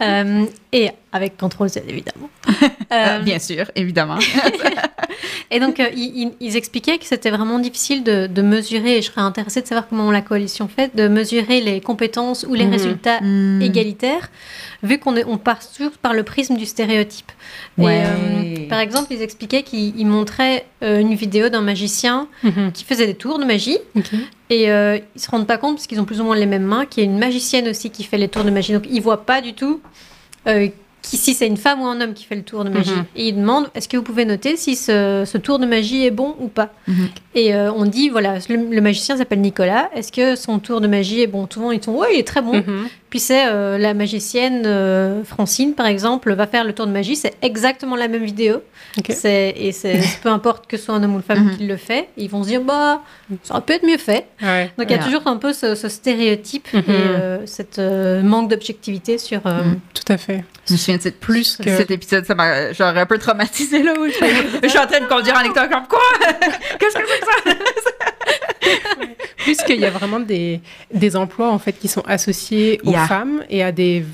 Et 0.74 0.90
avec 1.12 1.36
contrôle 1.36 1.68
Z, 1.68 1.78
évidemment. 1.88 2.28
Euh, 2.92 3.16
Euh, 3.16 3.18
bien 3.20 3.38
sûr, 3.38 3.70
évidemment. 3.74 4.18
Et 5.50 5.60
donc, 5.60 5.80
euh, 5.80 5.88
ils, 5.96 6.56
expliquaient 6.58 6.98
que 6.98 7.06
c'était 7.06 7.30
vraiment 7.30 7.58
difficile 7.58 8.04
de, 8.04 8.26
de 8.26 8.42
mesurer, 8.42 8.98
et 8.98 9.02
je 9.02 9.06
serais 9.10 9.22
intéressée 9.22 9.62
de 9.62 9.66
savoir 9.66 9.88
comment 9.88 10.10
la 10.10 10.20
coalition 10.20 10.68
fait, 10.68 10.94
de 10.94 11.08
mesurer 11.08 11.62
les 11.62 11.80
compétences 11.80 12.44
ou 12.46 12.52
les 12.54 12.66
Mhm. 12.66 12.70
résultats 12.72 13.20
Hmm. 13.22 13.62
égalitaires, 13.62 14.30
vu 14.82 14.98
qu'on 14.98 15.14
on 15.26 15.38
part 15.38 15.60
toujours 15.66 15.92
par 15.92 16.12
le 16.12 16.22
prisme 16.22 16.56
du 16.58 16.66
stéréotype. 16.66 17.32
Et, 17.78 17.82
Ouais. 17.82 18.02
euh, 18.04 18.68
par 18.68 18.78
exemple, 18.80 19.08
ils 19.10 19.22
expliquaient 19.22 19.62
qu'ils 19.62 19.98
ils 19.98 20.06
montraient 20.06 20.66
une 20.82 21.14
vidéo 21.14 21.48
d'un 21.48 21.62
magicien 21.62 22.28
Mhm. 22.42 22.72
qui 22.72 22.84
faisait 22.84 23.06
des 23.06 23.14
tours 23.14 23.38
de 23.38 23.44
magie, 23.46 23.78
et 24.50 24.70
euh, 24.70 24.98
ils 25.16 25.20
se 25.20 25.30
rendent 25.30 25.46
pas 25.46 25.56
compte, 25.56 25.76
parce 25.76 25.86
qu'ils 25.86 26.00
ont 26.00 26.04
plus 26.04 26.20
ou 26.20 26.24
moins 26.24 26.36
les 26.36 26.46
mêmes 26.46 26.64
mains, 26.64 26.84
qu'il 26.84 27.04
y 27.04 27.06
a 27.06 27.10
une 27.10 27.18
magicienne 27.18 27.68
aussi 27.68 27.88
qui 27.90 28.04
fait 28.04 28.18
les 28.18 28.28
tours 28.28 28.44
de 28.44 28.50
magie. 28.50 28.72
Donc, 28.74 28.84
ils 28.90 29.00
voient 29.00 29.24
pas 29.24 29.40
du 29.40 29.54
tout 29.54 29.80
euh, 30.46 30.68
qui, 31.02 31.16
si 31.16 31.34
c'est 31.34 31.48
une 31.48 31.56
femme 31.56 31.80
ou 31.82 31.86
un 31.86 32.00
homme 32.00 32.14
qui 32.14 32.24
fait 32.24 32.36
le 32.36 32.42
tour 32.42 32.64
de 32.64 32.70
magie. 32.70 32.92
Mhm. 32.92 33.04
Et 33.16 33.28
ils 33.28 33.36
demandent, 33.36 33.68
est-ce 33.74 33.88
que 33.88 33.96
vous 33.96 34.04
pouvez 34.04 34.24
noter 34.24 34.56
si 34.56 34.76
ce, 34.76 35.24
ce 35.26 35.36
tour 35.38 35.58
de 35.58 35.66
magie 35.66 36.04
est 36.04 36.10
bon 36.12 36.36
ou 36.38 36.46
pas 36.48 36.70
Mhm. 36.86 37.08
Et 37.34 37.54
euh, 37.54 37.72
on 37.72 37.86
dit, 37.86 38.08
voilà, 38.08 38.34
le, 38.48 38.56
le 38.74 38.80
magicien 38.80 39.16
s'appelle 39.16 39.40
Nicolas, 39.40 39.90
est-ce 39.94 40.12
que 40.12 40.36
son 40.36 40.58
tour 40.60 40.80
de 40.80 40.86
magie 40.86 41.20
est 41.22 41.26
bon? 41.26 41.46
Tout 41.46 41.58
le 41.58 41.66
monde, 41.66 41.74
ils 41.74 41.82
sont, 41.82 41.92
ouais, 41.92 42.14
il 42.14 42.20
est 42.20 42.26
très 42.26 42.40
bon. 42.42 42.54
Mhm. 42.54 42.88
Puis 43.12 43.20
c'est 43.20 43.44
euh, 43.46 43.76
la 43.76 43.92
magicienne 43.92 44.62
euh, 44.64 45.22
Francine, 45.24 45.74
par 45.74 45.84
exemple, 45.84 46.32
va 46.32 46.46
faire 46.46 46.64
le 46.64 46.72
tour 46.72 46.86
de 46.86 46.92
magie, 46.92 47.14
c'est 47.14 47.34
exactement 47.42 47.94
la 47.94 48.08
même 48.08 48.24
vidéo. 48.24 48.62
C'est- 49.10 49.52
Et 49.54 49.70
c'est 49.72 50.00
peu 50.22 50.30
importe 50.30 50.66
que 50.66 50.78
ce 50.78 50.84
soit 50.86 50.94
un 50.94 51.02
homme 51.04 51.12
ou 51.12 51.16
une 51.18 51.22
femme 51.22 51.44
Mhm. 51.44 51.56
qui 51.58 51.66
le 51.66 51.76
fait, 51.76 52.08
ils 52.16 52.30
vont 52.30 52.42
se 52.42 52.48
dire, 52.48 52.62
bah, 52.62 53.02
ça 53.42 53.52
aurait 53.52 53.64
pu 53.66 53.72
être 53.74 53.84
mieux 53.86 53.98
fait. 53.98 54.28
Ouais. 54.40 54.70
Donc 54.78 54.86
il 54.88 54.92
y 54.92 54.94
a 54.94 54.98
Ouais. 54.98 55.04
toujours 55.04 55.26
un 55.26 55.36
peu 55.36 55.52
ce, 55.52 55.74
ce 55.74 55.90
stéréotype 55.90 56.68
Mhm. 56.72 56.80
et 56.80 56.82
euh, 56.88 57.38
cette 57.44 57.78
euh, 57.78 58.22
manque 58.22 58.48
d'objectivité 58.48 59.18
sur. 59.18 59.42
euh, 59.46 59.62
Mhm. 59.62 59.80
Tout 59.92 60.10
à 60.10 60.16
fait. 60.16 60.42
Je 60.66 60.72
me 60.72 60.78
souviens 60.78 60.96
de 60.96 61.02
cette, 61.02 61.20
Plus 61.20 61.58
que- 61.58 61.76
cet 61.76 61.90
épisode, 61.90 62.24
ça 62.24 62.34
m'a 62.34 62.72
genre 62.72 62.96
un 62.96 63.04
peu 63.04 63.18
traumatisé 63.18 63.82
là 63.82 63.92
où 63.92 64.06
je, 64.06 64.12
je 64.62 64.68
suis 64.70 64.78
en 64.78 64.86
train 64.86 65.00
de 65.00 65.06
conduire 65.06 65.36
en 65.36 65.44
écoutant 65.44 65.68
comme 65.68 65.86
quoi? 65.86 66.00
Qu'est-ce 66.80 66.94
que 66.96 67.02
c'est 67.06 67.20
que 67.20 67.26
ça? 67.26 68.96
Plus 69.38 69.56
qu'il 69.64 69.80
y 69.80 69.84
a 69.84 69.90
vraiment 69.90 70.20
des, 70.20 70.60
des 70.94 71.16
emplois 71.16 71.50
en 71.50 71.58
fait 71.58 71.72
qui 71.72 71.88
sont 71.88 72.02
associés 72.06 72.80
aux 72.84 72.92
Yeah. 72.92 73.01
Femmes 73.06 73.42
et 73.50 73.62
à 73.62 73.72
des 73.72 74.04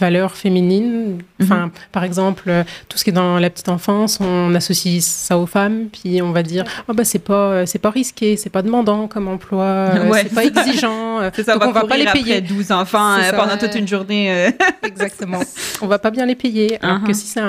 valeurs 0.00 0.34
féminines. 0.34 1.18
Enfin, 1.40 1.70
par 1.92 2.02
exemple, 2.02 2.44
euh, 2.48 2.64
tout 2.88 2.98
ce 2.98 3.04
qui 3.04 3.10
est 3.10 3.12
dans 3.12 3.38
la 3.38 3.48
petite 3.48 3.68
enfance, 3.68 4.18
on 4.20 4.52
associe 4.56 5.00
ça 5.04 5.38
aux 5.38 5.46
femmes, 5.46 5.86
puis 5.92 6.20
on 6.20 6.32
va 6.32 6.42
dire 6.42 6.64
ah 6.88 6.92
bah 6.92 7.04
c'est 7.04 7.20
pas 7.20 7.34
euh, 7.52 7.66
c'est 7.66 7.78
pas 7.78 7.90
risqué, 7.90 8.36
c'est 8.36 8.50
pas 8.50 8.62
demandant 8.62 9.06
comme 9.06 9.28
emploi, 9.28 9.64
euh, 9.64 10.08
Ouais, 10.10 10.24
c'est 10.24 10.34
pas 10.34 10.44
exigeant. 10.44 11.20
C'est 11.32 11.44
ça, 11.44 11.52
donc 11.54 11.62
on 11.62 11.68
on 11.68 11.72
va, 11.72 11.82
va 11.82 11.86
pas 11.86 11.96
les 11.96 12.06
payer. 12.06 12.38
après 12.38 12.40
12 12.40 12.72
enfants 12.72 13.18
euh, 13.18 13.32
pendant 13.36 13.56
toute 13.56 13.74
une 13.76 13.86
journée. 13.86 14.50
Exactement. 14.82 15.38
on 15.80 15.86
va 15.86 16.00
pas 16.00 16.10
bien 16.10 16.26
les 16.26 16.34
payer. 16.34 16.78
Alors 16.82 16.98
Uh-huh. 16.98 17.06
que 17.06 17.12
si 17.12 17.26
c'est 17.28 17.40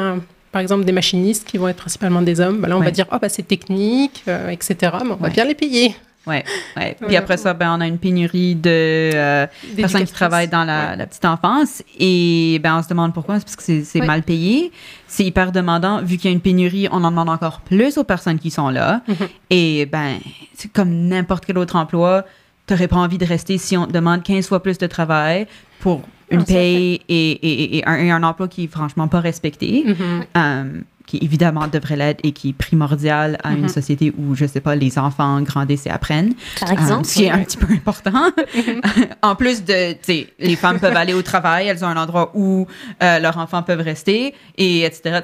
par 0.51 0.61
exemple 0.61 0.86
des 0.86 0.91
machinistes 0.93 1.45
qui 1.47 1.57
vont 1.57 1.67
être 1.67 1.78
principalement 1.78 2.21
des 2.21 2.39
hommes, 2.39 2.59
bah 2.59 2.67
là 2.67 2.76
on 2.78 2.80
Ouais. 2.80 2.86
va 2.86 2.91
dire 2.91 3.07
oh 3.11 3.17
bah 3.19 3.28
c'est 3.28 3.47
technique, 3.47 4.23
euh, 4.28 4.49
etc. 4.49 4.76
Mais 5.03 5.11
on 5.11 5.15
va 5.15 5.30
bien 5.30 5.45
les 5.45 5.55
payer. 5.55 5.95
Ouais, 6.28 6.43
ouais. 6.76 6.97
Puis 7.05 7.15
après 7.15 7.38
ça, 7.38 7.53
ben, 7.53 7.76
on 7.78 7.82
a 7.82 7.88
une 7.88 7.99
pénurie 7.99 8.55
de 8.55 8.69
euh, 8.69 9.47
personnes 9.76 10.05
qui 10.05 10.13
travaillent 10.13 10.47
dans 10.47 10.63
la, 10.63 10.89
Ouais. 10.91 10.95
la 10.97 11.05
petite 11.07 11.26
enfance. 11.26 11.84
Et 11.99 12.59
ben, 12.63 12.78
on 12.78 12.84
se 12.84 12.88
demande 12.89 13.13
pourquoi. 13.13 13.39
C'est 13.39 13.45
parce 13.45 13.55
que 13.55 13.84
c'est 13.84 14.01
mal 14.01 14.23
payé. 14.23 14.71
C'est 15.07 15.23
hyper 15.23 15.51
demandant. 15.51 16.01
Vu 16.01 16.17
qu'il 16.17 16.30
y 16.30 16.34
a 16.34 16.36
une 16.36 16.41
pénurie, 16.41 16.88
on 16.91 17.03
en 17.03 17.11
demande 17.11 17.30
encore 17.30 17.61
plus 17.61 17.97
aux 17.97 18.03
personnes 18.03 18.39
qui 18.39 18.49
sont 18.51 18.69
là. 18.69 19.01
Mhm. 19.07 19.15
Et 19.51 19.86
ben, 19.86 20.17
c'est 20.53 20.71
comme 20.71 20.89
n'importe 21.07 21.45
quel 21.45 21.57
autre 21.57 21.76
emploi. 21.76 22.26
Tu 22.67 22.73
n'aurais 22.73 22.88
pas 22.88 22.95
envie 22.97 23.19
de 23.19 23.26
rester 23.26 23.59
si 23.59 23.78
on 23.78 23.86
te 23.86 23.91
demande 23.91 24.23
15 24.23 24.47
fois 24.47 24.63
plus 24.63 24.80
de 24.80 24.88
travail 24.88 25.45
pour 25.86 26.01
une 26.31 26.39
Non, 26.39 26.45
paye 26.45 27.01
et, 27.07 27.31
et- 27.31 27.77
et 27.77 27.88
un, 27.88 27.97
et 27.97 28.09
un 28.11 28.23
emploi 28.23 28.47
qui 28.47 28.63
est 28.63 28.67
franchement 28.67 29.07
pas 29.07 29.19
respecté. 29.19 29.83
Mhm. 29.86 30.25
Euh, 30.36 30.81
qui 31.05 31.19
évidemment 31.21 31.67
devrait 31.67 31.95
l'être 31.97 32.19
et 32.23 32.31
qui 32.31 32.49
est 32.49 32.53
primordial 32.53 33.38
à 33.43 33.51
une 33.53 33.61
Mhm. 33.69 33.69
société 33.69 34.11
où, 34.17 34.33
je 34.33 34.47
sais 34.47 34.59
pas, 34.59 34.75
les 34.75 34.97
enfants 34.97 35.39
grandissent 35.43 35.86
et 35.86 35.91
apprennent. 35.91 36.33
Par 36.59 36.69
Euh, 36.69 36.73
exemple. 36.73 37.05
ce 37.05 37.13
qui 37.13 37.25
est 37.25 37.29
un 37.29 37.43
petit 37.43 37.57
peu 37.57 37.71
important. 37.71 38.31
en 39.21 39.36
plus 39.36 39.63
de, 39.63 39.91
tu 39.93 39.99
sais, 40.01 40.33
les 40.39 40.55
femmes 40.55 40.79
peuvent 40.79 40.97
aller 40.97 41.13
au 41.13 41.21
travail, 41.21 41.67
elles 41.67 41.86
ont 41.86 41.88
un 41.95 41.97
endroit 42.05 42.31
où 42.33 42.65
euh, 43.03 43.19
leurs 43.19 43.38
enfants 43.38 43.61
peuvent 43.61 43.81
rester, 43.93 44.33
et 44.57 44.81
etc. 44.81 45.21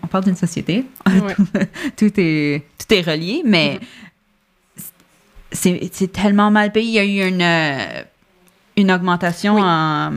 On 0.00 0.06
parle 0.06 0.24
d'une 0.24 0.36
société. 0.36 0.84
Tout, 1.96 2.12
est, 2.16 2.62
tout 2.78 2.94
est 2.94 3.02
relié, 3.02 3.42
mais 3.44 3.80
c'est 5.50 5.88
c'est 5.92 6.12
tellement 6.12 6.50
mal 6.52 6.70
payé. 6.70 6.86
Il 6.88 6.94
y 6.94 7.20
a 7.20 7.26
eu 7.26 7.28
une, 7.28 7.42
euh, 7.42 8.02
une 8.76 8.90
augmentation 8.90 9.54
Oui. 9.56 9.62
en- 9.64 10.12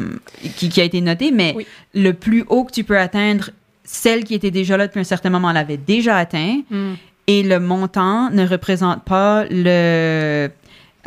qui, 0.56 0.70
qui 0.70 0.82
a 0.82 0.84
été 0.84 1.00
notée, 1.02 1.32
mais 1.32 1.54
Oui. 1.56 1.68
le 1.94 2.12
plus 2.14 2.44
haut 2.50 2.64
que 2.64 2.72
tu 2.72 2.84
peux 2.84 2.98
atteindre, 2.98 3.50
celle 3.84 4.24
qui 4.24 4.34
était 4.34 4.52
déjà 4.52 4.78
là 4.78 4.88
depuis 4.88 5.00
un 5.00 5.04
certain 5.06 5.30
moment 5.30 5.52
l'avait 5.52 5.78
déjà 5.78 6.18
atteint 6.18 6.62
Mm. 6.70 6.94
et 7.28 7.44
le 7.44 7.60
montant 7.60 8.30
ne 8.32 8.46
représente 8.48 9.04
pas 9.04 9.46
le, 9.50 10.50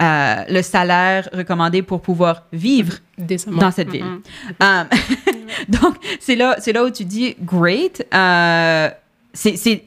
euh, 0.01 0.35
le 0.49 0.63
salaire 0.63 1.29
recommandé 1.33 1.83
pour 1.83 2.01
pouvoir 2.01 2.45
vivre 2.53 2.95
Décemment. 3.19 3.59
dans 3.59 3.71
cette 3.71 3.91
ville. 3.91 4.05
Mhm. 4.05 4.23
Euh, 4.63 4.85
donc, 5.69 5.97
c'est 6.21 6.37
là, 6.37 6.57
c'est 6.59 6.73
là 6.73 6.85
où 6.85 6.91
tu 6.91 7.05
dis, 7.05 7.35
great, 7.43 8.07
euh, 8.15 8.89
c'est 9.35 9.57
c'est 9.57 9.85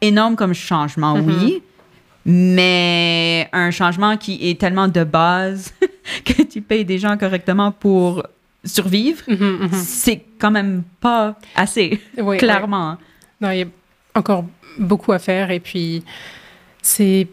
énorme 0.00 0.36
comme 0.36 0.54
changement, 0.54 1.14
oui, 1.14 1.62
mais 2.24 3.48
un 3.52 3.70
changement 3.70 4.16
qui 4.16 4.48
est 4.48 4.58
tellement 4.60 4.88
de 4.88 5.04
base 5.04 5.72
que 6.24 6.42
tu 6.42 6.60
payes 6.62 6.84
des 6.84 6.98
gens 6.98 7.16
correctement 7.16 7.72
pour 7.72 8.22
survivre, 8.64 9.22
Mhm, 9.28 9.36
mhm. 9.62 9.68
c'est 9.72 10.22
quand 10.38 10.50
même 10.50 10.82
pas 11.00 11.36
assez, 11.56 12.00
clairement. 12.38 12.96
Non, 13.40 13.50
il 13.50 13.58
y 13.58 13.62
a 13.62 13.66
encore 14.14 14.44
beaucoup 14.78 15.12
à 15.12 15.18
faire 15.18 15.50
et 15.50 15.58
puis 15.60 16.04
c'est 16.80 17.26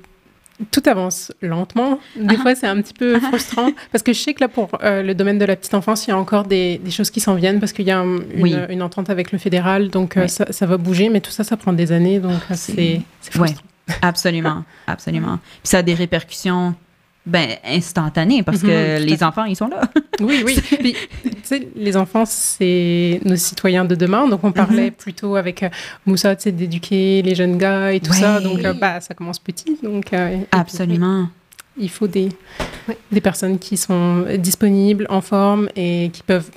tout 0.72 0.82
avance 0.88 1.32
lentement. 1.41 1.99
Des 2.17 2.36
fois, 2.36 2.53
c'est 2.55 2.67
un 2.67 2.82
petit 2.82 2.93
peu 2.93 3.17
frustrant 3.20 3.70
parce 3.91 4.03
que 4.03 4.11
je 4.11 4.20
sais 4.20 4.34
que 4.34 4.41
là, 4.41 4.47
pour 4.49 4.70
euh, 4.84 5.01
le 5.03 5.13
domaine 5.15 5.38
de 5.38 5.45
la 5.45 5.55
petite 5.55 5.74
enfance, 5.74 6.05
il 6.07 6.09
y 6.09 6.13
a 6.13 6.17
encore 6.17 6.43
des, 6.43 6.80
des 6.80 6.91
choses 6.91 7.09
qui 7.11 7.20
s'en 7.22 7.36
viennent 7.36 7.59
parce 7.59 7.72
qu'il 7.72 7.86
y 7.86 7.91
a 7.91 7.99
une, 8.01 8.24
Oui. 8.39 8.55
une 8.70 8.82
entente 8.82 9.09
avec 9.09 9.32
le 9.32 9.38
fédéral, 9.38 9.89
donc 9.89 10.17
euh, 10.17 10.28
ça, 10.28 10.51
ça 10.51 10.65
va 10.65 10.78
bouger, 10.78 11.07
mais 11.09 11.22
tout 11.22 11.32
ça, 11.32 11.43
ça 11.45 11.55
prend 11.55 11.72
des 11.72 11.91
années, 11.93 12.20
donc 12.20 12.34
euh, 12.51 12.55
C'est- 12.55 13.01
c'est 13.22 13.38
Ouais. 13.39 13.47
frustrant. 13.47 13.65
Absolument, 14.01 14.65
absolument. 14.86 15.38
Puis 15.63 15.70
ça 15.70 15.78
a 15.78 15.82
des 15.82 15.93
répercussions 15.93 16.76
ben, 17.26 17.57
instantanées 17.65 18.41
parce 18.43 18.63
Mhm, 18.63 18.70
que 18.70 18.95
à 18.95 18.99
les 18.99 19.24
enfants, 19.24 19.43
ils 19.45 19.55
sont 19.55 19.67
là. 19.67 19.82
Oui, 20.22 20.43
oui. 20.45 20.59
Puis, 20.80 20.95
tu 21.24 21.30
sais, 21.43 21.67
les 21.76 21.95
enfants, 21.95 22.26
c'est 22.26 23.22
nos 23.24 23.36
citoyens 23.38 23.86
de 23.86 23.95
demain. 23.95 24.28
Donc, 24.28 24.43
on 24.43 24.51
parlait 24.51 24.91
plutôt 24.91 25.36
avec 25.38 25.63
euh, 25.63 25.70
Moussa, 26.05 26.36
tu 26.36 26.43
sais, 26.43 26.51
d'éduquer 26.51 27.22
les 27.22 27.36
jeunes 27.36 27.57
gars 27.57 27.93
et 27.93 27.99
tout 28.01 28.11
ça. 28.13 28.39
Donc, 28.41 28.63
euh, 28.65 28.74
bah, 28.74 28.99
ça 28.99 29.13
commence 29.13 29.39
petit. 29.39 29.78
Donc, 29.82 30.11
euh, 30.11 30.30
et 30.34 30.38
puis, 30.39 30.47
Absolument. 30.51 31.30
il 31.78 31.89
faut 31.89 32.07
des, 32.07 32.30
Ouais. 32.88 32.97
des 33.11 33.22
personnes 33.22 33.59
qui 33.59 33.78
sont 33.78 34.26
disponibles, 34.38 35.05
en 35.09 35.22
forme 35.22 35.70
et 35.76 36.09
qui 36.11 36.24
peuvent, 36.24 36.49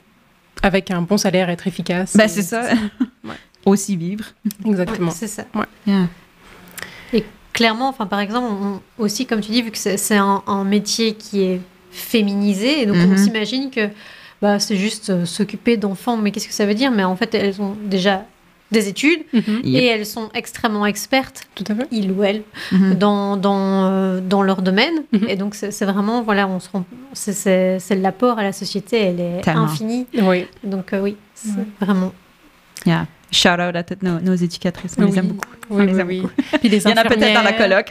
avec 0.63 0.91
un 0.91 1.03
bon 1.03 1.17
salaire, 1.19 1.51
être 1.51 1.67
efficaces. 1.69 2.17
Ben, 2.17 2.25
Et 2.25 2.29
c'est 2.29 2.43
ça. 2.43 2.63
Ouais. 3.25 3.35
Aussi 3.65 3.97
vivre. 3.97 4.25
Exactement. 4.67 5.09
Ouais, 5.11 5.15
c'est 5.17 5.29
ça. 5.29 5.45
Yeah. 5.87 6.09
Clairement, 7.63 7.89
enfin, 7.89 8.07
par 8.07 8.19
exemple, 8.21 8.49
on- 8.51 8.81
aussi, 9.03 9.25
comme 9.27 9.41
tu 9.41 9.53
dis, 9.53 9.63
vu 9.63 9.71
que 9.71 9.79
c'est 9.79 10.17
un, 10.17 10.43
un 10.47 10.65
métier 10.65 11.15
qui 11.15 11.43
est 11.43 11.61
féminisé, 11.93 12.83
et 12.83 12.87
donc 12.87 12.97
Mhm. 12.97 13.13
on 13.13 13.17
s'imagine 13.17 13.71
que 13.71 13.89
bah, 14.41 14.59
c'est 14.59 14.77
juste 14.77 15.11
euh, 15.11 15.25
s'occuper 15.25 15.77
d'enfants, 15.77 16.17
mais 16.17 16.33
qu'est-ce 16.33 16.49
que 16.49 16.55
ça 16.55 16.67
veut 16.67 16.75
dire? 16.75 16.91
Mais 16.91 17.05
en 17.05 17.15
fait, 17.15 17.33
elles 17.35 17.61
ont 17.63 17.77
déjà 17.85 18.25
des 18.73 18.89
études 18.89 19.21
Mhm. 19.33 19.61
et 19.65 19.85
elles 19.87 20.07
sont 20.07 20.31
extrêmement 20.35 20.87
expertes, 20.87 21.45
Tout 21.55 21.63
à 21.71 21.75
fait. 21.77 21.87
il 21.93 22.11
ou 22.11 22.25
elle, 22.25 22.43
Mhm. 22.73 22.95
dans, 22.95 23.37
dans, 23.37 23.85
euh, 23.85 24.21
dans 24.21 24.43
leur 24.43 24.63
domaine. 24.63 25.05
Mhm. 25.13 25.29
Et 25.29 25.37
donc, 25.37 25.55
c'est 25.55 25.85
vraiment, 25.85 26.23
voilà, 26.23 26.49
on 26.49 26.59
se 26.59 26.69
rend, 26.71 26.85
c'est- 27.13 27.79
l'apport 27.95 28.39
à 28.39 28.43
la 28.43 28.53
société, 28.53 28.99
elle 28.99 29.21
est 29.21 29.41
Tellement. 29.43 29.65
infinie. 29.65 30.07
Oui. 30.15 30.47
Donc, 30.65 30.93
euh, 30.95 31.01
oui, 31.03 31.17
c'est 31.35 31.51
Ouais. 31.51 31.67
vraiment. 31.81 32.13
Yeah. 32.87 33.07
Shout 33.33 33.49
out 33.49 33.75
à 33.75 33.83
toutes 33.83 34.03
nos, 34.03 34.21
nos 34.21 34.35
éducatrices. 34.35 34.95
On 34.99 35.07
les 35.07 35.19
aime 35.19 35.29
beaucoup. 35.29 35.49
Oui, 35.71 35.87
les 35.87 35.95
oui, 35.95 36.01
aime 36.01 36.07
oui. 36.09 36.23
Puis 36.61 36.69
les 36.69 36.83
Il 36.85 36.91
y 36.91 36.93
en 36.93 36.97
a 36.97 37.05
peut-être 37.05 37.35
dans 37.35 37.43
la 37.43 37.53
coloc. 37.55 37.91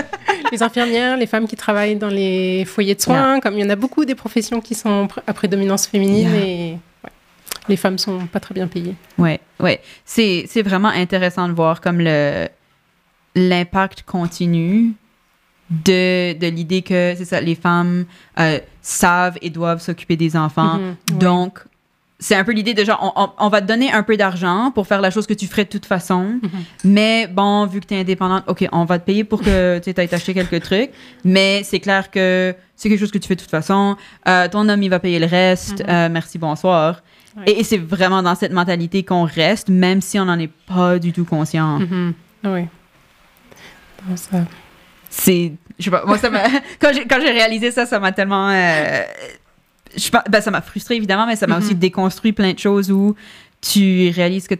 les 0.52 0.62
infirmières, 0.62 1.16
les 1.16 1.26
femmes 1.26 1.46
qui 1.46 1.56
travaillent 1.56 1.96
dans 1.96 2.08
les 2.08 2.64
foyers 2.64 2.96
de 2.96 3.00
soins, 3.00 3.38
comme 3.40 3.54
il 3.54 3.60
y 3.60 3.64
en 3.64 3.70
a 3.70 3.76
beaucoup 3.76 4.04
des 4.04 4.16
professions 4.16 4.60
qui 4.60 4.74
sont 4.74 5.08
à 5.26 5.32
prédominance 5.32 5.86
féminine 5.86 6.28
Yeah. 6.30 6.44
et 6.44 6.72
ouais, 7.04 7.10
les 7.68 7.76
femmes 7.76 7.98
sont 7.98 8.26
pas 8.26 8.40
très 8.40 8.52
bien 8.54 8.66
payées. 8.66 8.96
Ouais, 9.16 9.40
ouais. 9.60 9.80
C'est, 10.04 10.44
c'est 10.48 10.62
vraiment 10.62 10.88
intéressant 10.88 11.48
de 11.48 11.52
voir 11.52 11.80
comme 11.80 12.00
le 12.00 12.48
l'impact 13.36 14.02
continu 14.02 14.94
de, 15.70 16.32
de 16.36 16.46
l'idée 16.48 16.82
que 16.82 17.14
c'est 17.16 17.24
ça, 17.24 17.40
les 17.40 17.54
femmes 17.54 18.06
euh, 18.40 18.58
savent 18.82 19.38
et 19.40 19.50
doivent 19.50 19.80
s'occuper 19.80 20.16
des 20.16 20.36
enfants. 20.36 20.78
Mhm, 20.78 20.96
oui. 21.12 21.18
Donc, 21.18 21.60
c'est 22.22 22.34
un 22.36 22.44
peu 22.44 22.52
l'idée 22.52 22.74
de 22.74 22.84
genre, 22.84 23.12
on, 23.16 23.22
on- 23.24 23.30
on 23.46 23.48
va 23.48 23.60
te 23.62 23.66
donner 23.66 23.90
un 23.92 24.02
peu 24.02 24.16
d'argent 24.16 24.70
pour 24.74 24.86
faire 24.86 25.00
la 25.00 25.10
chose 25.10 25.26
que 25.26 25.34
tu 25.34 25.46
ferais 25.46 25.64
de 25.64 25.70
toute 25.70 25.86
façon. 25.86 26.38
Mhm. 26.42 26.50
Mais 26.84 27.26
bon, 27.26 27.66
vu 27.66 27.80
que 27.80 27.86
tu 27.86 27.94
es 27.94 28.00
indépendante, 28.00 28.44
OK, 28.46 28.66
on 28.72 28.84
va 28.84 28.98
te 28.98 29.04
payer 29.06 29.24
pour 29.24 29.40
que 29.42 29.78
tu 29.82 29.92
ailles 29.96 30.08
t'acheter 30.08 30.34
quelques 30.34 30.60
trucs. 30.62 30.90
Mais 31.24 31.62
c'est 31.64 31.80
clair 31.80 32.10
que 32.10 32.54
c'est 32.76 32.88
quelque 32.88 33.00
chose 33.00 33.10
que 33.10 33.18
tu 33.18 33.26
fais 33.26 33.34
de 33.36 33.40
toute 33.40 33.50
façon. 33.50 33.96
Euh, 34.28 34.46
ton 34.48 34.68
homme, 34.68 34.82
il 34.82 34.90
va 34.90 34.98
payer 35.00 35.18
le 35.18 35.26
reste. 35.26 35.80
Mhm. 35.80 35.86
Euh, 35.90 36.08
merci, 36.10 36.38
bonsoir. 36.38 37.02
Ouais. 37.36 37.44
Et, 37.46 37.60
et 37.60 37.64
c'est 37.64 37.78
vraiment 37.78 38.22
dans 38.22 38.34
cette 38.34 38.52
mentalité 38.52 39.02
qu'on 39.04 39.24
reste, 39.24 39.68
même 39.68 40.00
si 40.00 40.18
on 40.18 40.24
n'en 40.26 40.38
est 40.38 40.50
pas 40.66 40.98
du 40.98 41.12
tout 41.12 41.24
conscient. 41.24 41.78
Mhm. 41.78 42.12
Oui. 42.44 42.64
Ça- 44.16 44.44
C'est. 45.08 45.52
Je 45.78 45.84
sais 45.84 45.90
pas, 45.90 46.04
moi, 46.06 46.18
ça 46.18 46.28
m'a. 46.30 46.42
quand 46.80 46.92
j'ai 46.92 47.06
quand 47.06 47.18
j'ai 47.20 47.30
réalisé 47.30 47.70
ça, 47.70 47.86
ça 47.86 47.98
m'a 47.98 48.12
tellement. 48.12 48.48
euh, 48.50 49.02
je 49.96 50.10
ben, 50.30 50.40
ça 50.40 50.50
m'a 50.50 50.60
frustré, 50.62 50.96
évidemment, 50.96 51.26
mais 51.26 51.36
ça 51.36 51.46
m'a 51.46 51.58
aussi 51.58 51.74
déconstruit 51.74 52.32
plein 52.32 52.52
de 52.52 52.58
choses 52.58 52.90
où 52.90 53.14
tu 53.60 54.10
réalises 54.10 54.46
que. 54.48 54.54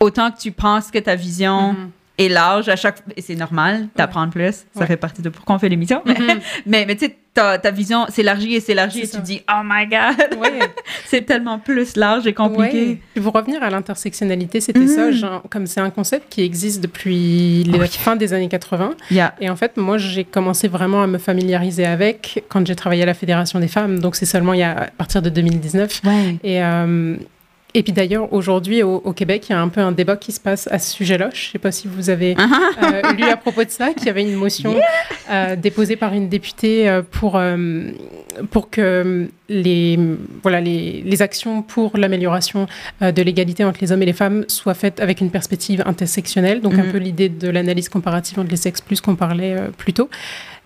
Autant 0.00 0.30
que 0.30 0.38
tu 0.38 0.52
penses 0.52 0.90
que 0.90 0.98
ta 0.98 1.16
vision 1.16 1.72
Mhm. 1.72 1.90
est 2.18 2.28
large, 2.28 2.68
à 2.68 2.76
chaque 2.76 3.02
et 3.16 3.22
c'est 3.22 3.34
normal 3.34 3.88
d'apprendre 3.96 4.32
plus. 4.32 4.52
Ça 4.74 4.80
Ouais. 4.80 4.86
fait 4.86 4.96
partie 4.96 5.22
de 5.22 5.28
pourquoi 5.28 5.56
on 5.56 5.58
fait 5.58 5.68
l'émission. 5.68 6.02
Mais, 6.06 6.14
Mhm. 6.18 6.40
mais, 6.66 6.86
mais 6.86 6.94
tu 6.96 7.06
sais, 7.06 7.18
ta, 7.38 7.58
ta 7.58 7.70
vision 7.70 8.06
s'élargit 8.08 8.54
et 8.54 8.60
s'élargit 8.60 8.98
et 9.00 9.02
tu 9.02 9.08
ça. 9.08 9.18
te 9.20 9.24
dis, 9.24 9.42
oh 9.50 9.60
my 9.64 9.86
god, 9.86 10.38
Ouais. 10.40 10.58
c'est 11.06 11.22
tellement 11.22 11.58
plus 11.58 11.96
large 11.96 12.26
et 12.26 12.32
compliqué. 12.34 12.86
Ouais. 12.86 12.98
Et 13.16 13.20
Pour 13.20 13.32
revenir 13.32 13.62
à 13.62 13.70
l'intersectionnalité, 13.70 14.60
c'était 14.60 14.86
ça, 14.86 15.10
genre, 15.12 15.42
comme 15.50 15.66
c'est 15.66 15.80
un 15.80 15.90
concept 15.90 16.26
qui 16.32 16.42
existe 16.42 16.80
depuis 16.80 17.64
la 17.64 17.78
Oui. 17.78 17.88
fin 17.88 18.16
des 18.16 18.32
années 18.32 18.48
80. 18.48 18.94
Yeah. 19.10 19.34
Et 19.40 19.48
en 19.50 19.56
fait, 19.56 19.76
moi, 19.76 19.98
j'ai 19.98 20.24
commencé 20.24 20.68
vraiment 20.68 21.02
à 21.02 21.06
me 21.06 21.18
familiariser 21.18 21.84
avec 21.86 22.44
quand 22.48 22.66
j'ai 22.66 22.76
travaillé 22.76 23.02
à 23.02 23.06
la 23.06 23.14
Fédération 23.14 23.60
des 23.60 23.68
femmes. 23.68 23.98
Donc, 24.00 24.16
c'est 24.16 24.26
seulement 24.26 24.52
il 24.54 24.60
y 24.60 24.64
a, 24.64 24.76
à 24.82 24.86
partir 24.86 25.22
de 25.22 25.30
2019. 25.30 26.00
Ouais. 26.04 26.36
Et, 26.44 26.62
euh, 26.62 27.16
et 27.74 27.82
puis 27.82 27.92
d'ailleurs, 27.92 28.32
aujourd'hui, 28.32 28.82
au, 28.82 28.96
au 29.04 29.12
Québec, 29.12 29.46
il 29.48 29.52
y 29.52 29.54
a 29.54 29.60
un 29.60 29.68
peu 29.68 29.80
un 29.80 29.92
débat 29.92 30.16
qui 30.16 30.32
se 30.32 30.40
passe 30.40 30.68
à 30.70 30.78
ce 30.78 30.90
sujet-là. 30.94 31.30
Je 31.34 31.46
ne 31.48 31.52
sais 31.52 31.58
pas 31.58 31.70
si 31.70 31.86
vous 31.86 32.08
avez 32.10 32.34
euh, 32.38 33.12
lu 33.12 33.24
à 33.24 33.36
propos 33.36 33.62
de 33.62 33.70
ça, 33.70 33.92
qu'il 33.92 34.06
y 34.06 34.08
avait 34.10 34.22
une 34.22 34.34
motion 34.34 34.74
euh, 35.30 35.54
déposée 35.54 35.96
par 35.96 36.14
une 36.14 36.28
députée 36.28 36.88
euh, 36.88 37.02
pour, 37.08 37.38
pour 38.50 38.70
que 38.70 39.28
les, 39.48 39.98
voilà, 40.42 40.60
les, 40.60 41.02
les 41.04 41.22
actions 41.22 41.62
pour 41.62 41.96
l'amélioration 41.98 42.66
de 43.00 43.22
l'égalité 43.22 43.64
entre 43.64 43.78
les 43.82 43.92
hommes 43.92 44.02
et 44.02 44.06
les 44.06 44.12
femmes 44.12 44.44
soient 44.48 44.74
faites 44.74 45.00
avec 45.00 45.20
une 45.20 45.30
perspective 45.30 45.82
intersectionnelle. 45.86 46.60
Donc, 46.60 46.74
un 46.74 46.84
Mhm. 46.84 46.92
peu 46.92 46.98
l'idée 46.98 47.28
de 47.28 47.48
l'analyse 47.50 47.88
comparative 47.88 48.38
entre 48.40 48.50
les 48.50 48.56
sexes 48.56 48.80
plus 48.80 49.00
qu'on 49.00 49.14
parlait 49.16 49.56
plus 49.76 49.92
tôt. 49.92 50.08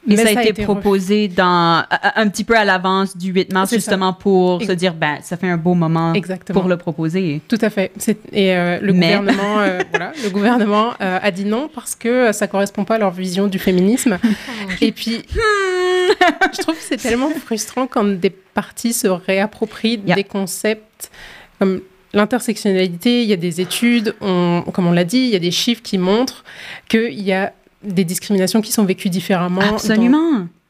Mais 0.06 0.16
ça 0.16 0.40
a 0.40 0.42
été 0.42 0.64
proposé 0.64 1.28
dans, 1.28 1.84
un 2.16 2.28
petit 2.28 2.42
peu 2.44 2.56
à 2.56 2.64
l'avance 2.64 3.16
du 3.16 3.30
8 3.32 3.52
mars, 3.52 3.70
ça. 3.70 3.76
justement 3.76 4.12
pour 4.12 4.60
se 4.62 4.72
dire, 4.72 4.94
ben, 4.94 5.18
ça 5.22 5.36
fait 5.36 5.48
un 5.48 5.56
beau 5.56 5.74
moment 5.74 6.12
Exactement. 6.14 6.58
pour 6.60 6.68
le 6.68 6.76
proposer. 6.76 7.40
Tout 7.46 7.58
à 7.60 7.70
fait. 7.70 7.92
Et 8.32 8.54
euh, 8.56 8.78
le 8.80 8.92
Mais- 8.92 9.16
gouvernement, 9.16 9.60
euh, 9.60 9.78
voilà, 9.90 10.12
le 10.24 10.30
gouvernement 10.30 10.90
euh, 11.00 11.18
a 11.22 11.30
dit 11.30 11.44
non 11.44 11.70
parce 11.72 11.94
que 11.94 12.32
ça 12.32 12.48
correspond 12.48 12.84
pas 12.84 12.96
à 12.96 12.98
leur 12.98 13.12
vision 13.12 13.46
du 13.46 13.58
féminisme. 13.60 14.18
Et 14.80 14.90
puis, 14.92 15.22
je 16.52 16.60
trouve 16.62 16.74
que 16.74 16.82
c'est 16.82 16.96
tellement 16.96 17.30
frustrant 17.30 17.86
quand 17.86 18.04
des 18.04 18.30
partis 18.30 18.92
se 18.92 19.06
réapproprient 19.08 20.00
Yeah. 20.04 20.16
des 20.16 20.24
concepts 20.24 21.10
comme 21.58 21.80
l'intersectionnalité. 22.12 23.22
Il 23.22 23.28
y 23.28 23.32
a 23.32 23.36
des 23.36 23.60
études, 23.60 24.14
on- 24.20 24.62
comme 24.72 24.86
on 24.86 24.92
l'a 24.92 25.04
dit, 25.04 25.18
il 25.18 25.30
y 25.30 25.36
a 25.36 25.40
des 25.40 25.50
chiffres 25.50 25.82
qui 25.82 25.98
montrent 25.98 26.44
qu'il 26.88 27.20
y 27.20 27.32
a 27.32 27.52
des 27.84 28.04
discriminations 28.04 28.60
qui 28.60 28.72
sont 28.72 28.84
vécues 28.84 29.10
différemment 29.10 29.60
dans- 29.98 30.08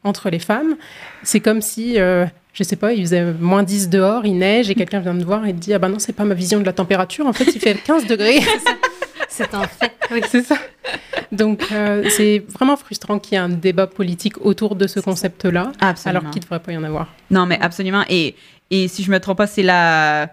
entre 0.03 0.29
les 0.29 0.39
femmes. 0.39 0.75
C'est 1.23 1.39
comme 1.39 1.61
si, 1.61 1.99
euh, 1.99 2.25
je 2.53 2.63
sais 2.63 2.75
pas, 2.75 2.93
il 2.93 3.01
faisait 3.01 3.33
moins 3.33 3.63
10 3.63 3.89
dehors, 3.89 4.25
il 4.25 4.37
neige 4.37 4.69
et 4.69 4.75
quelqu'un 4.75 4.99
vient 4.99 5.13
me 5.13 5.23
voir 5.23 5.45
et 5.45 5.53
te 5.53 5.59
dit 5.59 5.73
Ah 5.73 5.79
ben 5.79 5.89
non, 5.89 5.99
c'est 5.99 6.13
pas 6.13 6.25
ma 6.25 6.33
vision 6.33 6.59
de 6.59 6.65
la 6.65 6.73
température, 6.73 7.25
en 7.25 7.33
fait, 7.33 7.45
il 7.55 7.59
fait 7.61 7.75
15 7.75 8.05
degrés. 8.07 8.39
C'est 9.29 9.51
un 9.55 9.63
fait. 9.63 9.91
Oui. 10.11 10.21
c'est 10.29 10.43
ça. 10.43 10.57
Donc, 11.31 11.63
euh, 11.71 12.07
c'est 12.15 12.43
vraiment 12.49 12.77
frustrant 12.77 13.17
qu'il 13.17 13.33
y 13.33 13.35
ait 13.37 13.39
un 13.43 13.49
débat 13.49 13.87
politique 13.87 14.45
autour 14.45 14.75
de 14.75 14.85
ce 14.85 14.99
concept-là, 14.99 15.71
alors 16.05 16.21
qu'il 16.29 16.39
ne 16.41 16.43
devrait 16.43 16.59
pas 16.59 16.71
y 16.71 16.77
en 16.77 16.83
avoir. 16.83 17.07
Non, 17.31 17.47
mais 17.47 17.57
absolument. 17.59 18.03
Et, 18.09 18.35
et 18.69 18.87
si 18.87 19.01
je 19.01 19.09
me 19.09 19.19
trompe 19.19 19.39
pas, 19.39 19.47
c'est 19.47 19.63
la, 19.63 20.29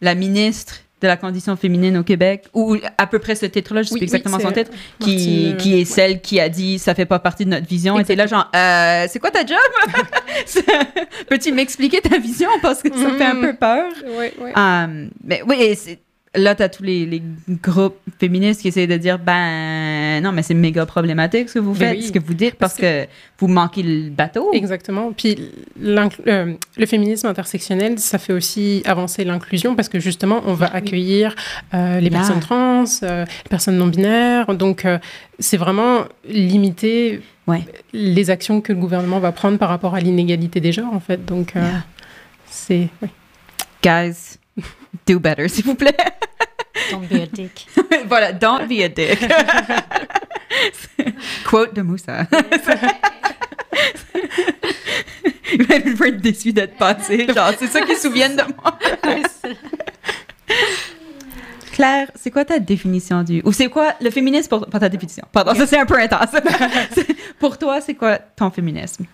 la 0.00 0.16
ministre 0.16 0.78
de 1.00 1.06
la 1.06 1.16
condition 1.16 1.56
féminine 1.56 1.96
au 1.96 2.02
Québec, 2.02 2.44
ou 2.52 2.76
à 2.98 3.06
peu 3.06 3.18
près 3.18 3.34
ce 3.34 3.46
titre-là, 3.46 3.82
je 3.82 3.88
sais 3.88 3.94
Oui, 3.94 4.00
plus 4.00 4.04
exactement 4.04 4.36
oui, 4.36 4.42
son 4.42 4.52
titre, 4.52 4.70
qui, 5.00 5.50
euh, 5.52 5.56
qui 5.56 5.74
est 5.74 5.78
ouais. 5.78 5.84
celle 5.84 6.20
qui 6.20 6.38
a 6.40 6.48
dit 6.48 6.78
ça 6.78 6.94
fait 6.94 7.06
pas 7.06 7.18
partie 7.18 7.44
de 7.44 7.50
notre 7.50 7.66
vision. 7.66 7.98
Et 7.98 8.04
t'es 8.04 8.16
là, 8.16 8.26
genre, 8.26 8.50
euh, 8.54 9.06
c'est 9.08 9.18
quoi 9.18 9.30
ta 9.30 9.44
job? 9.46 9.56
Peux-tu 11.28 11.52
m'expliquer 11.52 12.00
ta 12.00 12.18
vision? 12.18 12.48
Parce 12.62 12.82
que 12.82 12.88
ça 12.96 13.10
fait 13.16 13.24
un 13.24 13.34
Mhm. 13.34 13.40
peu 13.40 13.52
peur. 13.54 13.86
Ouais, 14.18 14.34
ouais. 14.40 14.52
Euh, 14.56 15.06
mais 15.24 15.42
oui, 15.46 15.74
c'est- 15.76 15.98
là, 16.34 16.54
tu 16.54 16.62
as 16.62 16.68
tous 16.68 16.82
les, 16.84 17.06
les 17.06 17.22
groupes 17.48 17.98
féministes 18.20 18.60
qui 18.62 18.68
essayent 18.68 18.86
de 18.86 18.96
dire 18.96 19.18
ben 19.18 20.22
non, 20.22 20.30
mais 20.32 20.42
c'est 20.42 20.54
méga 20.54 20.86
problématique 20.86 21.48
ce 21.48 21.54
que 21.54 21.58
vous 21.58 21.72
Ben 21.72 21.78
faites, 21.90 21.98
oui. 21.98 22.02
ce 22.04 22.12
que 22.12 22.18
vous 22.18 22.34
dites, 22.34 22.54
parce 22.54 22.74
Parce 22.74 22.80
que 22.82 23.06
vous 23.38 23.48
manquez 23.48 23.82
le 23.82 24.10
bateau. 24.10 24.50
Exactement. 24.52 25.12
Puis 25.12 25.36
euh, 25.82 26.54
le 26.76 26.86
féminisme 26.86 27.26
intersectionnel, 27.26 27.98
ça 27.98 28.18
fait 28.18 28.32
aussi 28.32 28.82
avancer 28.86 29.24
l'inclusion 29.24 29.74
parce 29.74 29.88
que 29.88 29.98
justement, 29.98 30.40
on 30.46 30.54
va 30.54 30.66
accueillir 30.72 31.34
euh, 31.74 31.98
les 32.00 32.10
Yeah. 32.10 32.18
personnes 32.18 32.40
trans, 32.40 32.84
euh, 33.02 33.24
les 33.44 33.48
personnes 33.48 33.76
non 33.76 33.86
binaires. 33.88 34.54
Donc, 34.54 34.86
c'est 35.38 35.56
vraiment 35.56 36.04
limiter 36.28 37.20
Ouais. 37.46 37.64
les 37.92 38.30
actions 38.30 38.60
que 38.60 38.72
le 38.72 38.78
gouvernement 38.78 39.18
va 39.18 39.32
prendre 39.32 39.58
par 39.58 39.68
rapport 39.70 39.94
à 39.96 40.00
l'inégalité 40.00 40.60
des 40.60 40.70
genres, 40.72 40.92
en 40.94 41.00
fait. 41.00 41.24
Donc, 41.24 41.52
Yeah. 41.56 41.82
c'est. 42.46 42.88
oui. 43.02 43.08
Guys, 43.82 44.36
do 45.10 45.18
better, 45.18 45.48
s'il 45.48 45.64
vous 45.64 45.74
plaît. 45.74 45.96
Don't 46.90 47.06
be 47.08 47.22
a 47.22 47.26
dick. 47.26 47.66
voilà, 48.06 48.32
don't 48.32 48.66
be 48.68 48.82
a 48.82 48.88
dick. 48.88 49.18
Quote 51.44 51.74
de 51.74 51.82
Moussa. 51.82 52.26
Il 55.52 55.64
va 55.64 56.06
être 56.08 56.20
déçu 56.20 56.52
d'être 56.52 56.76
passé. 56.76 57.26
Genre, 57.26 57.52
c'est 57.58 57.66
ça 57.66 57.80
qu'ils 57.82 57.96
se 57.96 58.02
souviennent 58.02 58.36
de 58.36 58.44
moi. 58.56 58.78
Claire, 61.72 62.10
c'est 62.14 62.30
quoi 62.30 62.44
ta 62.44 62.58
définition 62.58 63.22
du... 63.22 63.40
Ou 63.44 63.52
c'est 63.52 63.68
quoi 63.68 63.94
le 64.00 64.10
féminisme 64.10 64.48
pour... 64.48 64.66
Pas 64.66 64.78
ta 64.78 64.88
définition? 64.88 65.24
Pardon, 65.32 65.54
ça 65.54 65.66
c'est 65.66 65.78
un 65.78 65.86
peu 65.86 65.98
intense. 65.98 66.30
Pour 67.38 67.56
toi, 67.58 67.80
c'est 67.80 67.94
quoi 67.94 68.18
ton 68.18 68.50
féminisme? 68.50 69.06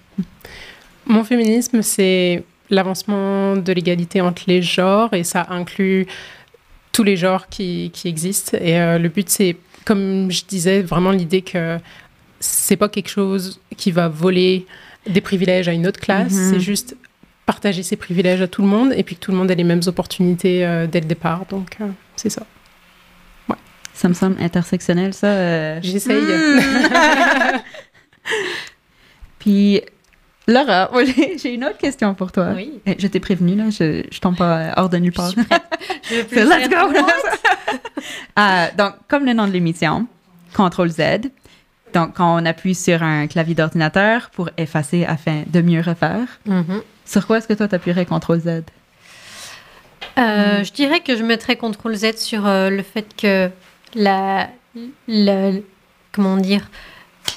Mon 1.07 1.23
féminisme, 1.23 1.83
c'est 1.83 2.43
l'avancement 2.71 3.57
de 3.57 3.73
l'égalité 3.73 4.21
entre 4.21 4.43
les 4.47 4.63
genres 4.63 5.13
et 5.15 5.25
ça 5.25 5.47
inclut 5.51 6.07
tous 6.93 7.03
les 7.05 7.17
genres 7.17 7.49
qui, 7.49 7.91
qui 7.93 8.09
existent. 8.09 8.57
Et 8.61 8.79
euh, 8.81 8.99
le 8.99 9.09
but, 9.09 9.29
c'est, 9.29 9.57
comme 9.85 10.31
je 10.31 10.45
disais, 10.47 10.83
vraiment 10.83 11.11
l'idée 11.11 11.43
que 11.43 11.79
c'est 12.41 12.77
pas 12.77 12.89
quelque 12.89 13.09
chose 13.11 13.61
qui 13.77 13.91
va 13.91 14.09
voler 14.09 14.67
des 15.07 15.21
privilèges 15.21 15.69
à 15.69 15.73
une 15.73 15.87
autre 15.87 16.01
classe, 16.01 16.33
Mhm. 16.33 16.51
c'est 16.53 16.61
juste 16.61 16.97
partager 17.45 17.83
ses 17.85 17.97
privilèges 17.97 18.43
à 18.43 18.49
tout 18.49 18.63
le 18.63 18.69
monde 18.69 18.93
et 18.97 19.03
puis 19.05 19.15
que 19.15 19.21
tout 19.21 19.31
le 19.31 19.37
monde 19.37 19.51
ait 19.51 19.55
les 19.55 19.63
mêmes 19.65 19.83
opportunités 19.87 20.67
euh, 20.67 20.87
dès 20.87 21.01
le 21.01 21.07
départ. 21.07 21.47
Donc, 21.49 21.77
euh, 21.81 21.87
c'est 22.17 22.31
ça. 22.31 22.45
Ça 23.95 24.09
me 24.11 24.15
semble 24.15 24.37
intersectionnel, 24.43 25.15
ça. 25.15 25.81
J'essaye. 25.81 26.21
Hmm. 26.21 26.61
Puis, 29.39 29.81
Laura, 30.49 30.89
moi, 30.93 31.03
j'ai 31.05 31.55
une 31.55 31.65
autre 31.65 31.79
question 31.79 32.15
pour 32.15 32.31
toi. 32.33 32.53
Oui. 32.55 32.81
Eh, 32.87 32.95
Je 32.99 33.07
t'ai 33.09 33.21
prévenu, 33.21 33.55
là, 33.57 33.65
je, 33.71 34.05
je 34.11 34.21
tombe 34.21 34.37
pas 34.37 34.73
hors 34.77 34.89
de 34.89 34.97
nulle 34.99 35.13
part. 35.13 35.31
Je 35.31 35.37
veux 35.37 35.45
plus 36.25 36.39
C'est 36.39 36.45
let's 36.45 36.69
go! 36.69 36.77
Euh, 38.39 38.67
donc, 38.79 38.95
comme 39.09 39.25
le 39.25 39.33
nom 39.33 39.47
de 39.47 39.53
l'émission, 39.53 40.07
CTRL 40.55 40.91
Z. 40.91 41.03
Donc, 41.93 42.15
quand 42.15 42.37
on 42.41 42.45
appuie 42.47 42.75
sur 42.75 43.03
un 43.03 43.27
clavier 43.27 43.55
d'ordinateur 43.55 44.31
pour 44.31 44.51
effacer 44.57 45.05
afin 45.05 45.43
de 45.47 45.61
mieux 45.63 45.81
refaire, 45.81 46.27
Mhm. 46.47 46.83
sur 47.05 47.27
quoi 47.27 47.39
est-ce 47.39 47.49
que 47.49 47.55
toi 47.55 47.69
t'appuierais 47.69 48.05
CTRL 48.07 48.41
Z? 48.41 48.63
Euh, 50.19 50.65
Je 50.65 50.73
dirais 50.73 51.01
que 51.01 51.17
je 51.17 51.23
mettrais 51.23 51.57
CTRL 51.57 51.95
Z 51.95 52.17
sur 52.19 52.47
euh, 52.47 52.71
le 52.71 52.83
fait 52.83 53.07
que 53.17 53.51
la, 53.95 54.49
la- 55.09 55.53
comment 56.13 56.37
dire, 56.37 56.69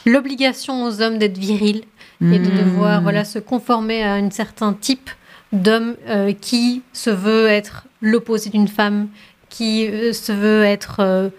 l'obligation 0.05 0.83
aux 0.85 1.01
hommes 1.01 1.17
d'être 1.17 1.37
virils 1.37 1.83
et 2.21 2.39
de 2.39 2.49
devoir 2.51 3.01
voilà, 3.01 3.23
se 3.23 3.39
conformer 3.39 4.03
à 4.03 4.13
un 4.15 4.29
certain 4.29 4.73
type 4.73 5.09
d'homme 5.53 5.95
euh, 6.07 6.33
qui 6.33 6.81
se 6.93 7.09
veut 7.09 7.47
être 7.47 7.85
l'opposé 8.01 8.49
d'une 8.49 8.67
femme, 8.67 9.07
qui 9.49 9.87
euh, 9.87 10.11
se 10.13 10.31
veut 10.33 10.63
être 10.63 10.97
euh, 10.99 11.29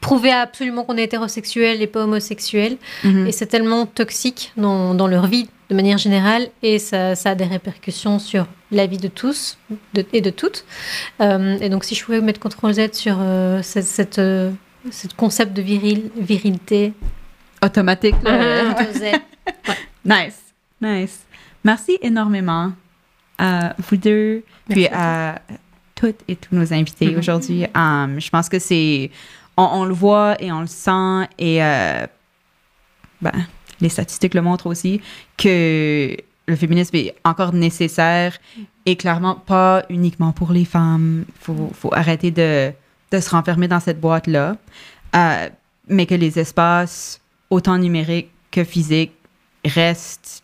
prouver 0.00 0.30
absolument 0.32 0.84
qu'on 0.84 0.96
est 0.96 1.04
hétérosexuel 1.04 1.82
et 1.82 1.86
pas 1.86 2.04
homosexuel. 2.04 2.76
Mhm. 3.04 3.26
Et 3.26 3.32
c'est 3.32 3.46
tellement 3.46 3.84
toxique 3.86 4.52
dans, 4.56 4.94
dans 4.94 5.06
leur 5.08 5.26
vie 5.26 5.48
de 5.70 5.74
manière 5.74 5.98
générale 5.98 6.48
et 6.62 6.78
ça, 6.78 7.14
ça 7.14 7.30
a 7.30 7.34
des 7.34 7.44
répercussions 7.44 8.18
sur 8.18 8.46
la 8.70 8.86
vie 8.86 8.98
de 8.98 9.08
tous 9.08 9.58
de- 9.94 10.04
et 10.12 10.20
de 10.20 10.30
toutes. 10.30 10.64
Euh, 11.20 11.56
et 11.60 11.68
donc 11.68 11.82
si 11.84 11.94
je 11.94 12.04
pouvais 12.04 12.20
mettre 12.20 12.40
CTRL 12.40 12.74
Z 12.74 12.92
sur 12.92 13.16
euh, 13.20 13.60
cette, 13.62 13.84
cette, 13.86 14.18
euh, 14.18 14.50
ce 14.90 15.08
concept 15.16 15.52
de 15.52 15.62
viril, 15.62 16.10
virilité. 16.16 16.92
Automatique. 17.64 18.14
là. 18.24 18.74
Nice, 20.04 20.40
nice. 20.80 21.20
Merci 21.64 21.98
énormément 22.02 22.72
à 23.38 23.74
vous 23.78 23.96
deux, 23.96 24.44
puis 24.68 24.82
Merci 24.82 24.94
à 24.94 25.42
toutes 25.94 26.20
et 26.28 26.36
tous 26.36 26.54
nos 26.54 26.72
invités 26.72 27.16
aujourd'hui. 27.16 27.66
Um, 27.74 28.20
je 28.20 28.28
pense 28.30 28.48
que 28.48 28.58
c'est, 28.58 29.10
on, 29.56 29.64
on 29.64 29.84
le 29.84 29.94
voit 29.94 30.40
et 30.42 30.50
on 30.50 30.60
le 30.60 30.66
sent 30.66 31.28
et 31.38 31.62
euh, 31.62 32.06
ben, 33.20 33.32
les 33.80 33.88
statistiques 33.88 34.34
le 34.34 34.42
montrent 34.42 34.66
aussi 34.66 35.00
que 35.36 36.16
le 36.48 36.56
féminisme 36.56 36.96
est 36.96 37.14
encore 37.24 37.52
nécessaire 37.52 38.38
et 38.84 38.96
clairement 38.96 39.36
pas 39.36 39.84
uniquement 39.88 40.32
pour 40.32 40.50
les 40.52 40.64
femmes. 40.64 41.24
Il 41.28 41.44
faut, 41.44 41.70
faut 41.72 41.94
arrêter 41.94 42.32
de, 42.32 42.72
de 43.12 43.20
se 43.20 43.30
renfermer 43.30 43.68
dans 43.68 43.80
cette 43.80 44.00
boîte-là, 44.00 44.56
Euh, 45.14 45.50
mais 45.88 46.06
que 46.06 46.14
les 46.14 46.38
espaces, 46.38 47.20
autant 47.50 47.76
numériques 47.76 48.30
que 48.50 48.64
physiques, 48.64 49.12
restent 49.64 50.42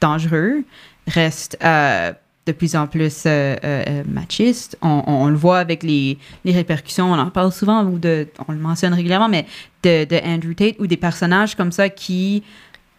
dangereux, 0.00 0.64
restent 1.06 1.56
euh, 1.64 2.12
de 2.46 2.52
plus 2.52 2.74
en 2.74 2.86
plus 2.88 3.22
euh, 3.26 3.54
euh, 3.64 4.02
machistes. 4.06 4.76
On, 4.82 5.02
on- 5.06 5.12
on 5.24 5.26
le 5.28 5.36
voit 5.36 5.58
avec 5.58 5.82
les, 5.82 6.18
les 6.44 6.52
répercussions, 6.52 7.12
on 7.12 7.18
en 7.18 7.30
parle 7.30 7.52
souvent, 7.52 7.84
ou 7.84 7.98
de, 7.98 8.26
on 8.48 8.52
le 8.52 8.58
mentionne 8.58 8.94
régulièrement, 8.94 9.28
mais 9.28 9.46
de, 9.84 10.04
de 10.04 10.16
Andrew 10.24 10.54
Tate 10.54 10.76
ou 10.80 10.86
des 10.86 10.96
personnages 10.96 11.54
comme 11.54 11.70
ça 11.72 11.88
qui 11.88 12.42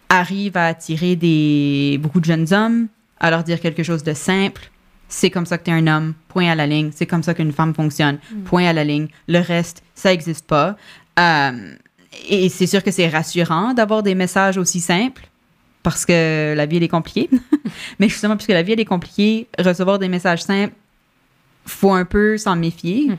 arrivent 0.10 0.58
à 0.58 0.68
attirer 0.68 1.16
des, 1.16 1.98
beaucoup 2.02 2.20
de 2.20 2.26
jeunes 2.26 2.54
hommes, 2.54 2.88
à 3.20 3.30
leur 3.32 3.44
dire 3.44 3.60
quelque 3.60 3.84
chose 3.84 4.04
de 4.04 4.14
simple. 4.14 4.70
C'est 5.10 5.30
comme 5.30 5.46
ça 5.46 5.58
que 5.58 5.66
tu 5.66 5.72
es 5.72 5.74
un 5.74 5.88
homme, 5.88 6.14
point 6.28 6.50
à 6.50 6.56
la 6.56 6.66
ligne. 6.66 6.92
C'est 6.96 7.06
comme 7.06 7.22
ça 7.24 7.34
qu'une 7.34 7.52
femme 7.52 7.74
fonctionne, 7.76 8.18
point 8.46 8.66
à 8.66 8.74
la 8.74 8.84
ligne. 8.84 9.08
Le 9.28 9.40
reste, 9.40 9.84
ça 9.94 10.10
n'existe 10.10 10.48
pas. 10.48 10.76
Et 12.30 12.50
c'est 12.50 12.68
sûr 12.68 12.84
que 12.84 12.92
c'est 12.92 13.10
rassurant 13.10 13.74
d'avoir 13.74 14.04
des 14.04 14.16
messages 14.16 14.58
aussi 14.58 14.80
simples 14.80 15.28
parce 15.84 16.06
que 16.06 16.54
la 16.56 16.66
vie, 16.66 16.78
elle 16.78 16.84
est 16.84 16.88
compliquée. 16.88 17.30
Mais 18.00 18.10
justement, 18.10 18.36
puisque 18.36 18.52
la 18.52 18.64
vie, 18.64 18.74
elle 18.74 18.80
est 18.80 18.86
compliquée, 18.86 19.48
recevoir 19.60 20.00
des 20.00 20.08
messages 20.08 20.42
simples, 20.44 20.74
faut 21.66 21.94
un 21.94 22.06
peu 22.06 22.38
s'en 22.38 22.56
méfier. 22.56 23.12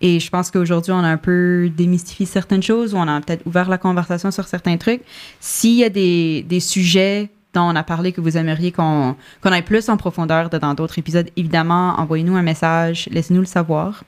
Et 0.00 0.20
je 0.20 0.28
pense 0.30 0.50
qu'aujourd'hui, 0.50 0.92
on 0.92 0.98
a 0.98 1.08
un 1.08 1.16
peu 1.16 1.70
démystifié 1.74 2.26
certaines 2.26 2.62
choses, 2.62 2.94
ou 2.94 2.98
on 2.98 3.08
a 3.08 3.20
peut-être 3.20 3.46
ouvert 3.46 3.68
la 3.68 3.78
conversation 3.78 4.30
sur 4.30 4.46
certains 4.46 4.76
trucs. 4.76 5.02
S'il 5.40 5.74
y 5.74 5.84
a 5.84 5.88
des, 5.88 6.42
des 6.42 6.60
sujets 6.60 7.30
dont 7.54 7.62
on 7.62 7.76
a 7.76 7.84
parlé 7.84 8.12
que 8.12 8.20
vous 8.20 8.36
aimeriez 8.36 8.72
qu'on 8.72 9.14
qu'on 9.40 9.52
aille 9.52 9.62
plus 9.62 9.88
en 9.88 9.96
profondeur 9.96 10.50
de- 10.50 10.58
dans 10.58 10.74
d'autres 10.74 10.98
épisodes, 10.98 11.30
évidemment, 11.36 11.94
envoyez-nous 11.98 12.34
un 12.36 12.42
message, 12.42 13.08
laissez-nous 13.12 13.40
le 13.40 13.46
savoir. 13.46 14.02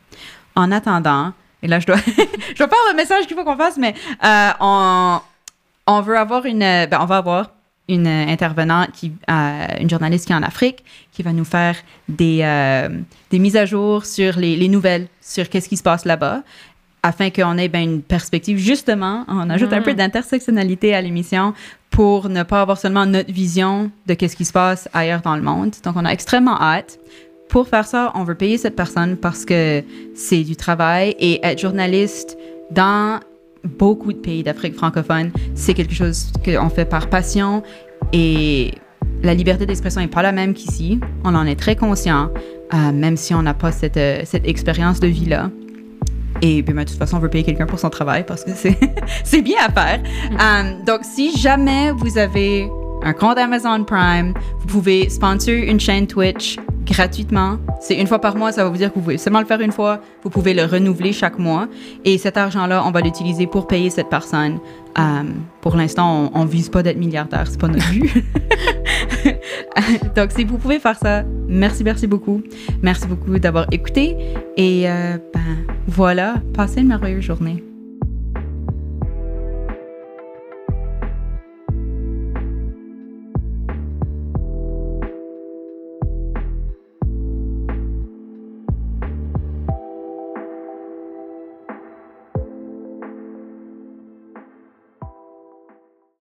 En 0.57 0.72
attendant, 0.72 1.32
et 1.62 1.68
là, 1.68 1.78
je 1.80 1.86
dois, 1.86 1.96
je 2.07 2.59
dois 2.59 2.68
faire 2.68 2.78
le 2.90 2.96
message 2.96 3.26
qu'il 3.28 3.36
faut 3.36 3.44
qu'on 3.44 3.57
fasse, 3.57 3.76
mais 3.78 3.94
euh, 4.24 4.50
on, 4.61 5.20
on 5.86 6.00
veut 6.00 6.18
avoir 6.18 6.44
une, 6.44 6.59
ben, 6.59 6.98
on 7.00 7.04
va 7.07 7.18
avoir 7.18 7.50
une 7.89 8.07
euh, 8.07 8.26
intervenante, 8.26 8.91
qui, 8.93 9.12
euh, 9.30 9.66
une 9.80 9.89
journaliste 9.89 10.26
qui 10.26 10.32
est 10.32 10.37
en 10.37 10.43
Afrique, 10.43 10.84
qui 11.12 11.22
va 11.22 11.32
nous 11.32 11.45
faire 11.45 11.76
des, 12.09 12.41
euh, 12.43 12.89
des 13.30 13.39
mises 13.39 13.57
à 13.57 13.66
jour 13.66 14.05
sur 14.05 14.39
les, 14.39 14.57
les 14.57 14.68
nouvelles, 14.68 15.07
sur 15.20 15.49
qu'est-ce 15.49 15.68
qui 15.68 15.76
se 15.76 15.82
passe 15.82 16.05
là-bas, 16.05 16.43
afin 17.03 17.30
qu'on 17.30 17.57
ait 17.59 17.68
ben, 17.68 17.82
une 17.82 18.03
perspective. 18.03 18.59
Justement, 18.59 19.24
on 19.28 19.49
ajoute 19.49 19.72
un 19.72 19.82
peu 19.82 19.95
d'intersectionnalité 19.95 20.95
à 20.95 21.01
l'émission 21.01 21.55
pour 21.91 22.28
ne 22.28 22.43
pas 22.43 22.61
avoir 22.61 22.78
seulement 22.78 23.07
notre 23.07 23.32
vision 23.32 23.91
de 24.07 24.14
qu'est-ce 24.14 24.37
qui 24.37 24.45
se 24.45 24.53
passe 24.53 24.89
ailleurs 24.93 25.22
dans 25.22 25.37
le 25.37 25.43
monde. 25.43 25.72
Donc, 25.84 25.95
on 25.97 26.05
a 26.05 26.11
extrêmement 26.11 26.61
hâte. 26.61 26.99
Pour 27.49 27.68
faire 27.68 27.87
ça, 27.87 28.11
on 28.16 28.24
veut 28.24 28.34
payer 28.34 28.59
cette 28.59 28.74
personne 28.74 29.16
parce 29.16 29.45
que 29.45 29.84
c'est 30.16 30.43
du 30.43 30.57
travail 30.57 31.14
et 31.20 31.39
être 31.47 31.61
journaliste 31.61 32.37
dans 32.72 33.20
beaucoup 33.66 34.12
de 34.12 34.18
pays 34.18 34.42
d'Afrique 34.42 34.74
francophone, 34.74 35.30
c'est 35.54 35.74
quelque 35.74 35.94
chose 35.94 36.32
qu'on 36.44 36.68
fait 36.68 36.84
par 36.84 37.08
passion 37.08 37.62
et 38.12 38.72
la 39.22 39.34
liberté 39.34 39.66
d'expression 39.66 40.00
n'est 40.00 40.08
pas 40.08 40.22
la 40.22 40.32
même 40.32 40.54
qu'ici. 40.54 41.00
On 41.24 41.34
en 41.34 41.46
est 41.46 41.56
très 41.56 41.76
conscient, 41.76 42.30
euh, 42.74 42.92
même 42.92 43.16
si 43.16 43.34
on 43.34 43.42
n'a 43.42 43.54
pas 43.54 43.72
cette, 43.72 43.96
euh, 43.96 44.22
cette 44.24 44.46
expérience 44.46 45.00
de 45.00 45.08
vie-là. 45.08 45.50
Et 46.42 46.62
puis, 46.62 46.74
ben, 46.74 46.84
de 46.84 46.88
toute 46.88 46.98
façon, 46.98 47.16
on 47.16 47.20
veut 47.20 47.30
payer 47.30 47.44
quelqu'un 47.44 47.66
pour 47.66 47.78
son 47.78 47.88
travail 47.88 48.24
parce 48.26 48.44
que 48.44 48.50
c'est 48.52 49.42
bien 49.42 49.58
à 49.66 49.72
faire. 49.72 50.02
Euh, 50.32 50.84
donc, 50.84 51.00
si 51.02 51.36
jamais 51.36 51.92
vous 51.92 52.18
avez 52.18 52.68
un 53.07 53.12
compte 53.12 53.38
Amazon 53.38 53.84
Prime, 53.84 54.34
vous 54.59 54.66
pouvez 54.66 55.09
sponsor 55.09 55.54
une 55.54 55.78
chaîne 55.78 56.09
Twitch 56.09 56.59
gratuitement. 56.84 57.59
C'est 57.80 57.94
une 57.94 58.09
fois 58.09 58.20
par 58.20 58.36
mois, 58.36 58.50
ça 58.50 58.64
va 58.64 58.70
vous 58.70 58.76
dire 58.76 58.90
que 58.90 58.96
vous 58.96 59.02
pouvez 59.02 59.18
seulement 59.18 59.38
le 59.38 59.46
faire 59.46 59.61
une 59.61 59.70
fois. 59.70 60.00
Vous 60.24 60.30
pouvez 60.30 60.54
le 60.54 60.64
renouveler 60.64 61.12
chaque 61.12 61.38
mois. 61.38 61.68
Et 62.04 62.18
cet 62.18 62.36
argent-là, 62.36 62.82
on 62.84 62.90
va 62.90 63.00
l'utiliser 63.00 63.46
pour 63.46 63.68
payer 63.68 63.90
cette 63.90 64.09
personne. 64.09 64.59
Euh, 64.98 65.22
pour 65.61 65.76
l'instant, 65.76 66.30
on, 66.34 66.40
on 66.40 66.44
vise 66.46 66.68
pas 66.68 66.82
d'être 66.82 66.98
milliardaire, 66.98 67.46
c'est 67.46 67.61
pas 67.61 67.68
notre 67.68 67.88
but. 67.90 68.24
Donc, 70.16 70.32
si 70.32 70.42
vous 70.42 70.59
pouvez 70.59 70.80
faire 70.80 70.98
ça, 70.98 71.22
merci, 71.46 71.84
merci 71.84 72.09
beaucoup. 72.09 72.42
Merci 72.82 73.07
beaucoup 73.07 73.38
d'avoir 73.38 73.66
écouté. 73.72 74.16
Et 74.57 74.90
euh, 74.90 75.16
ben, 75.32 75.40
voilà, 75.86 76.36
passez 76.54 76.80
une 76.80 76.88
merveilleuse 76.88 77.22
journée. 77.22 77.62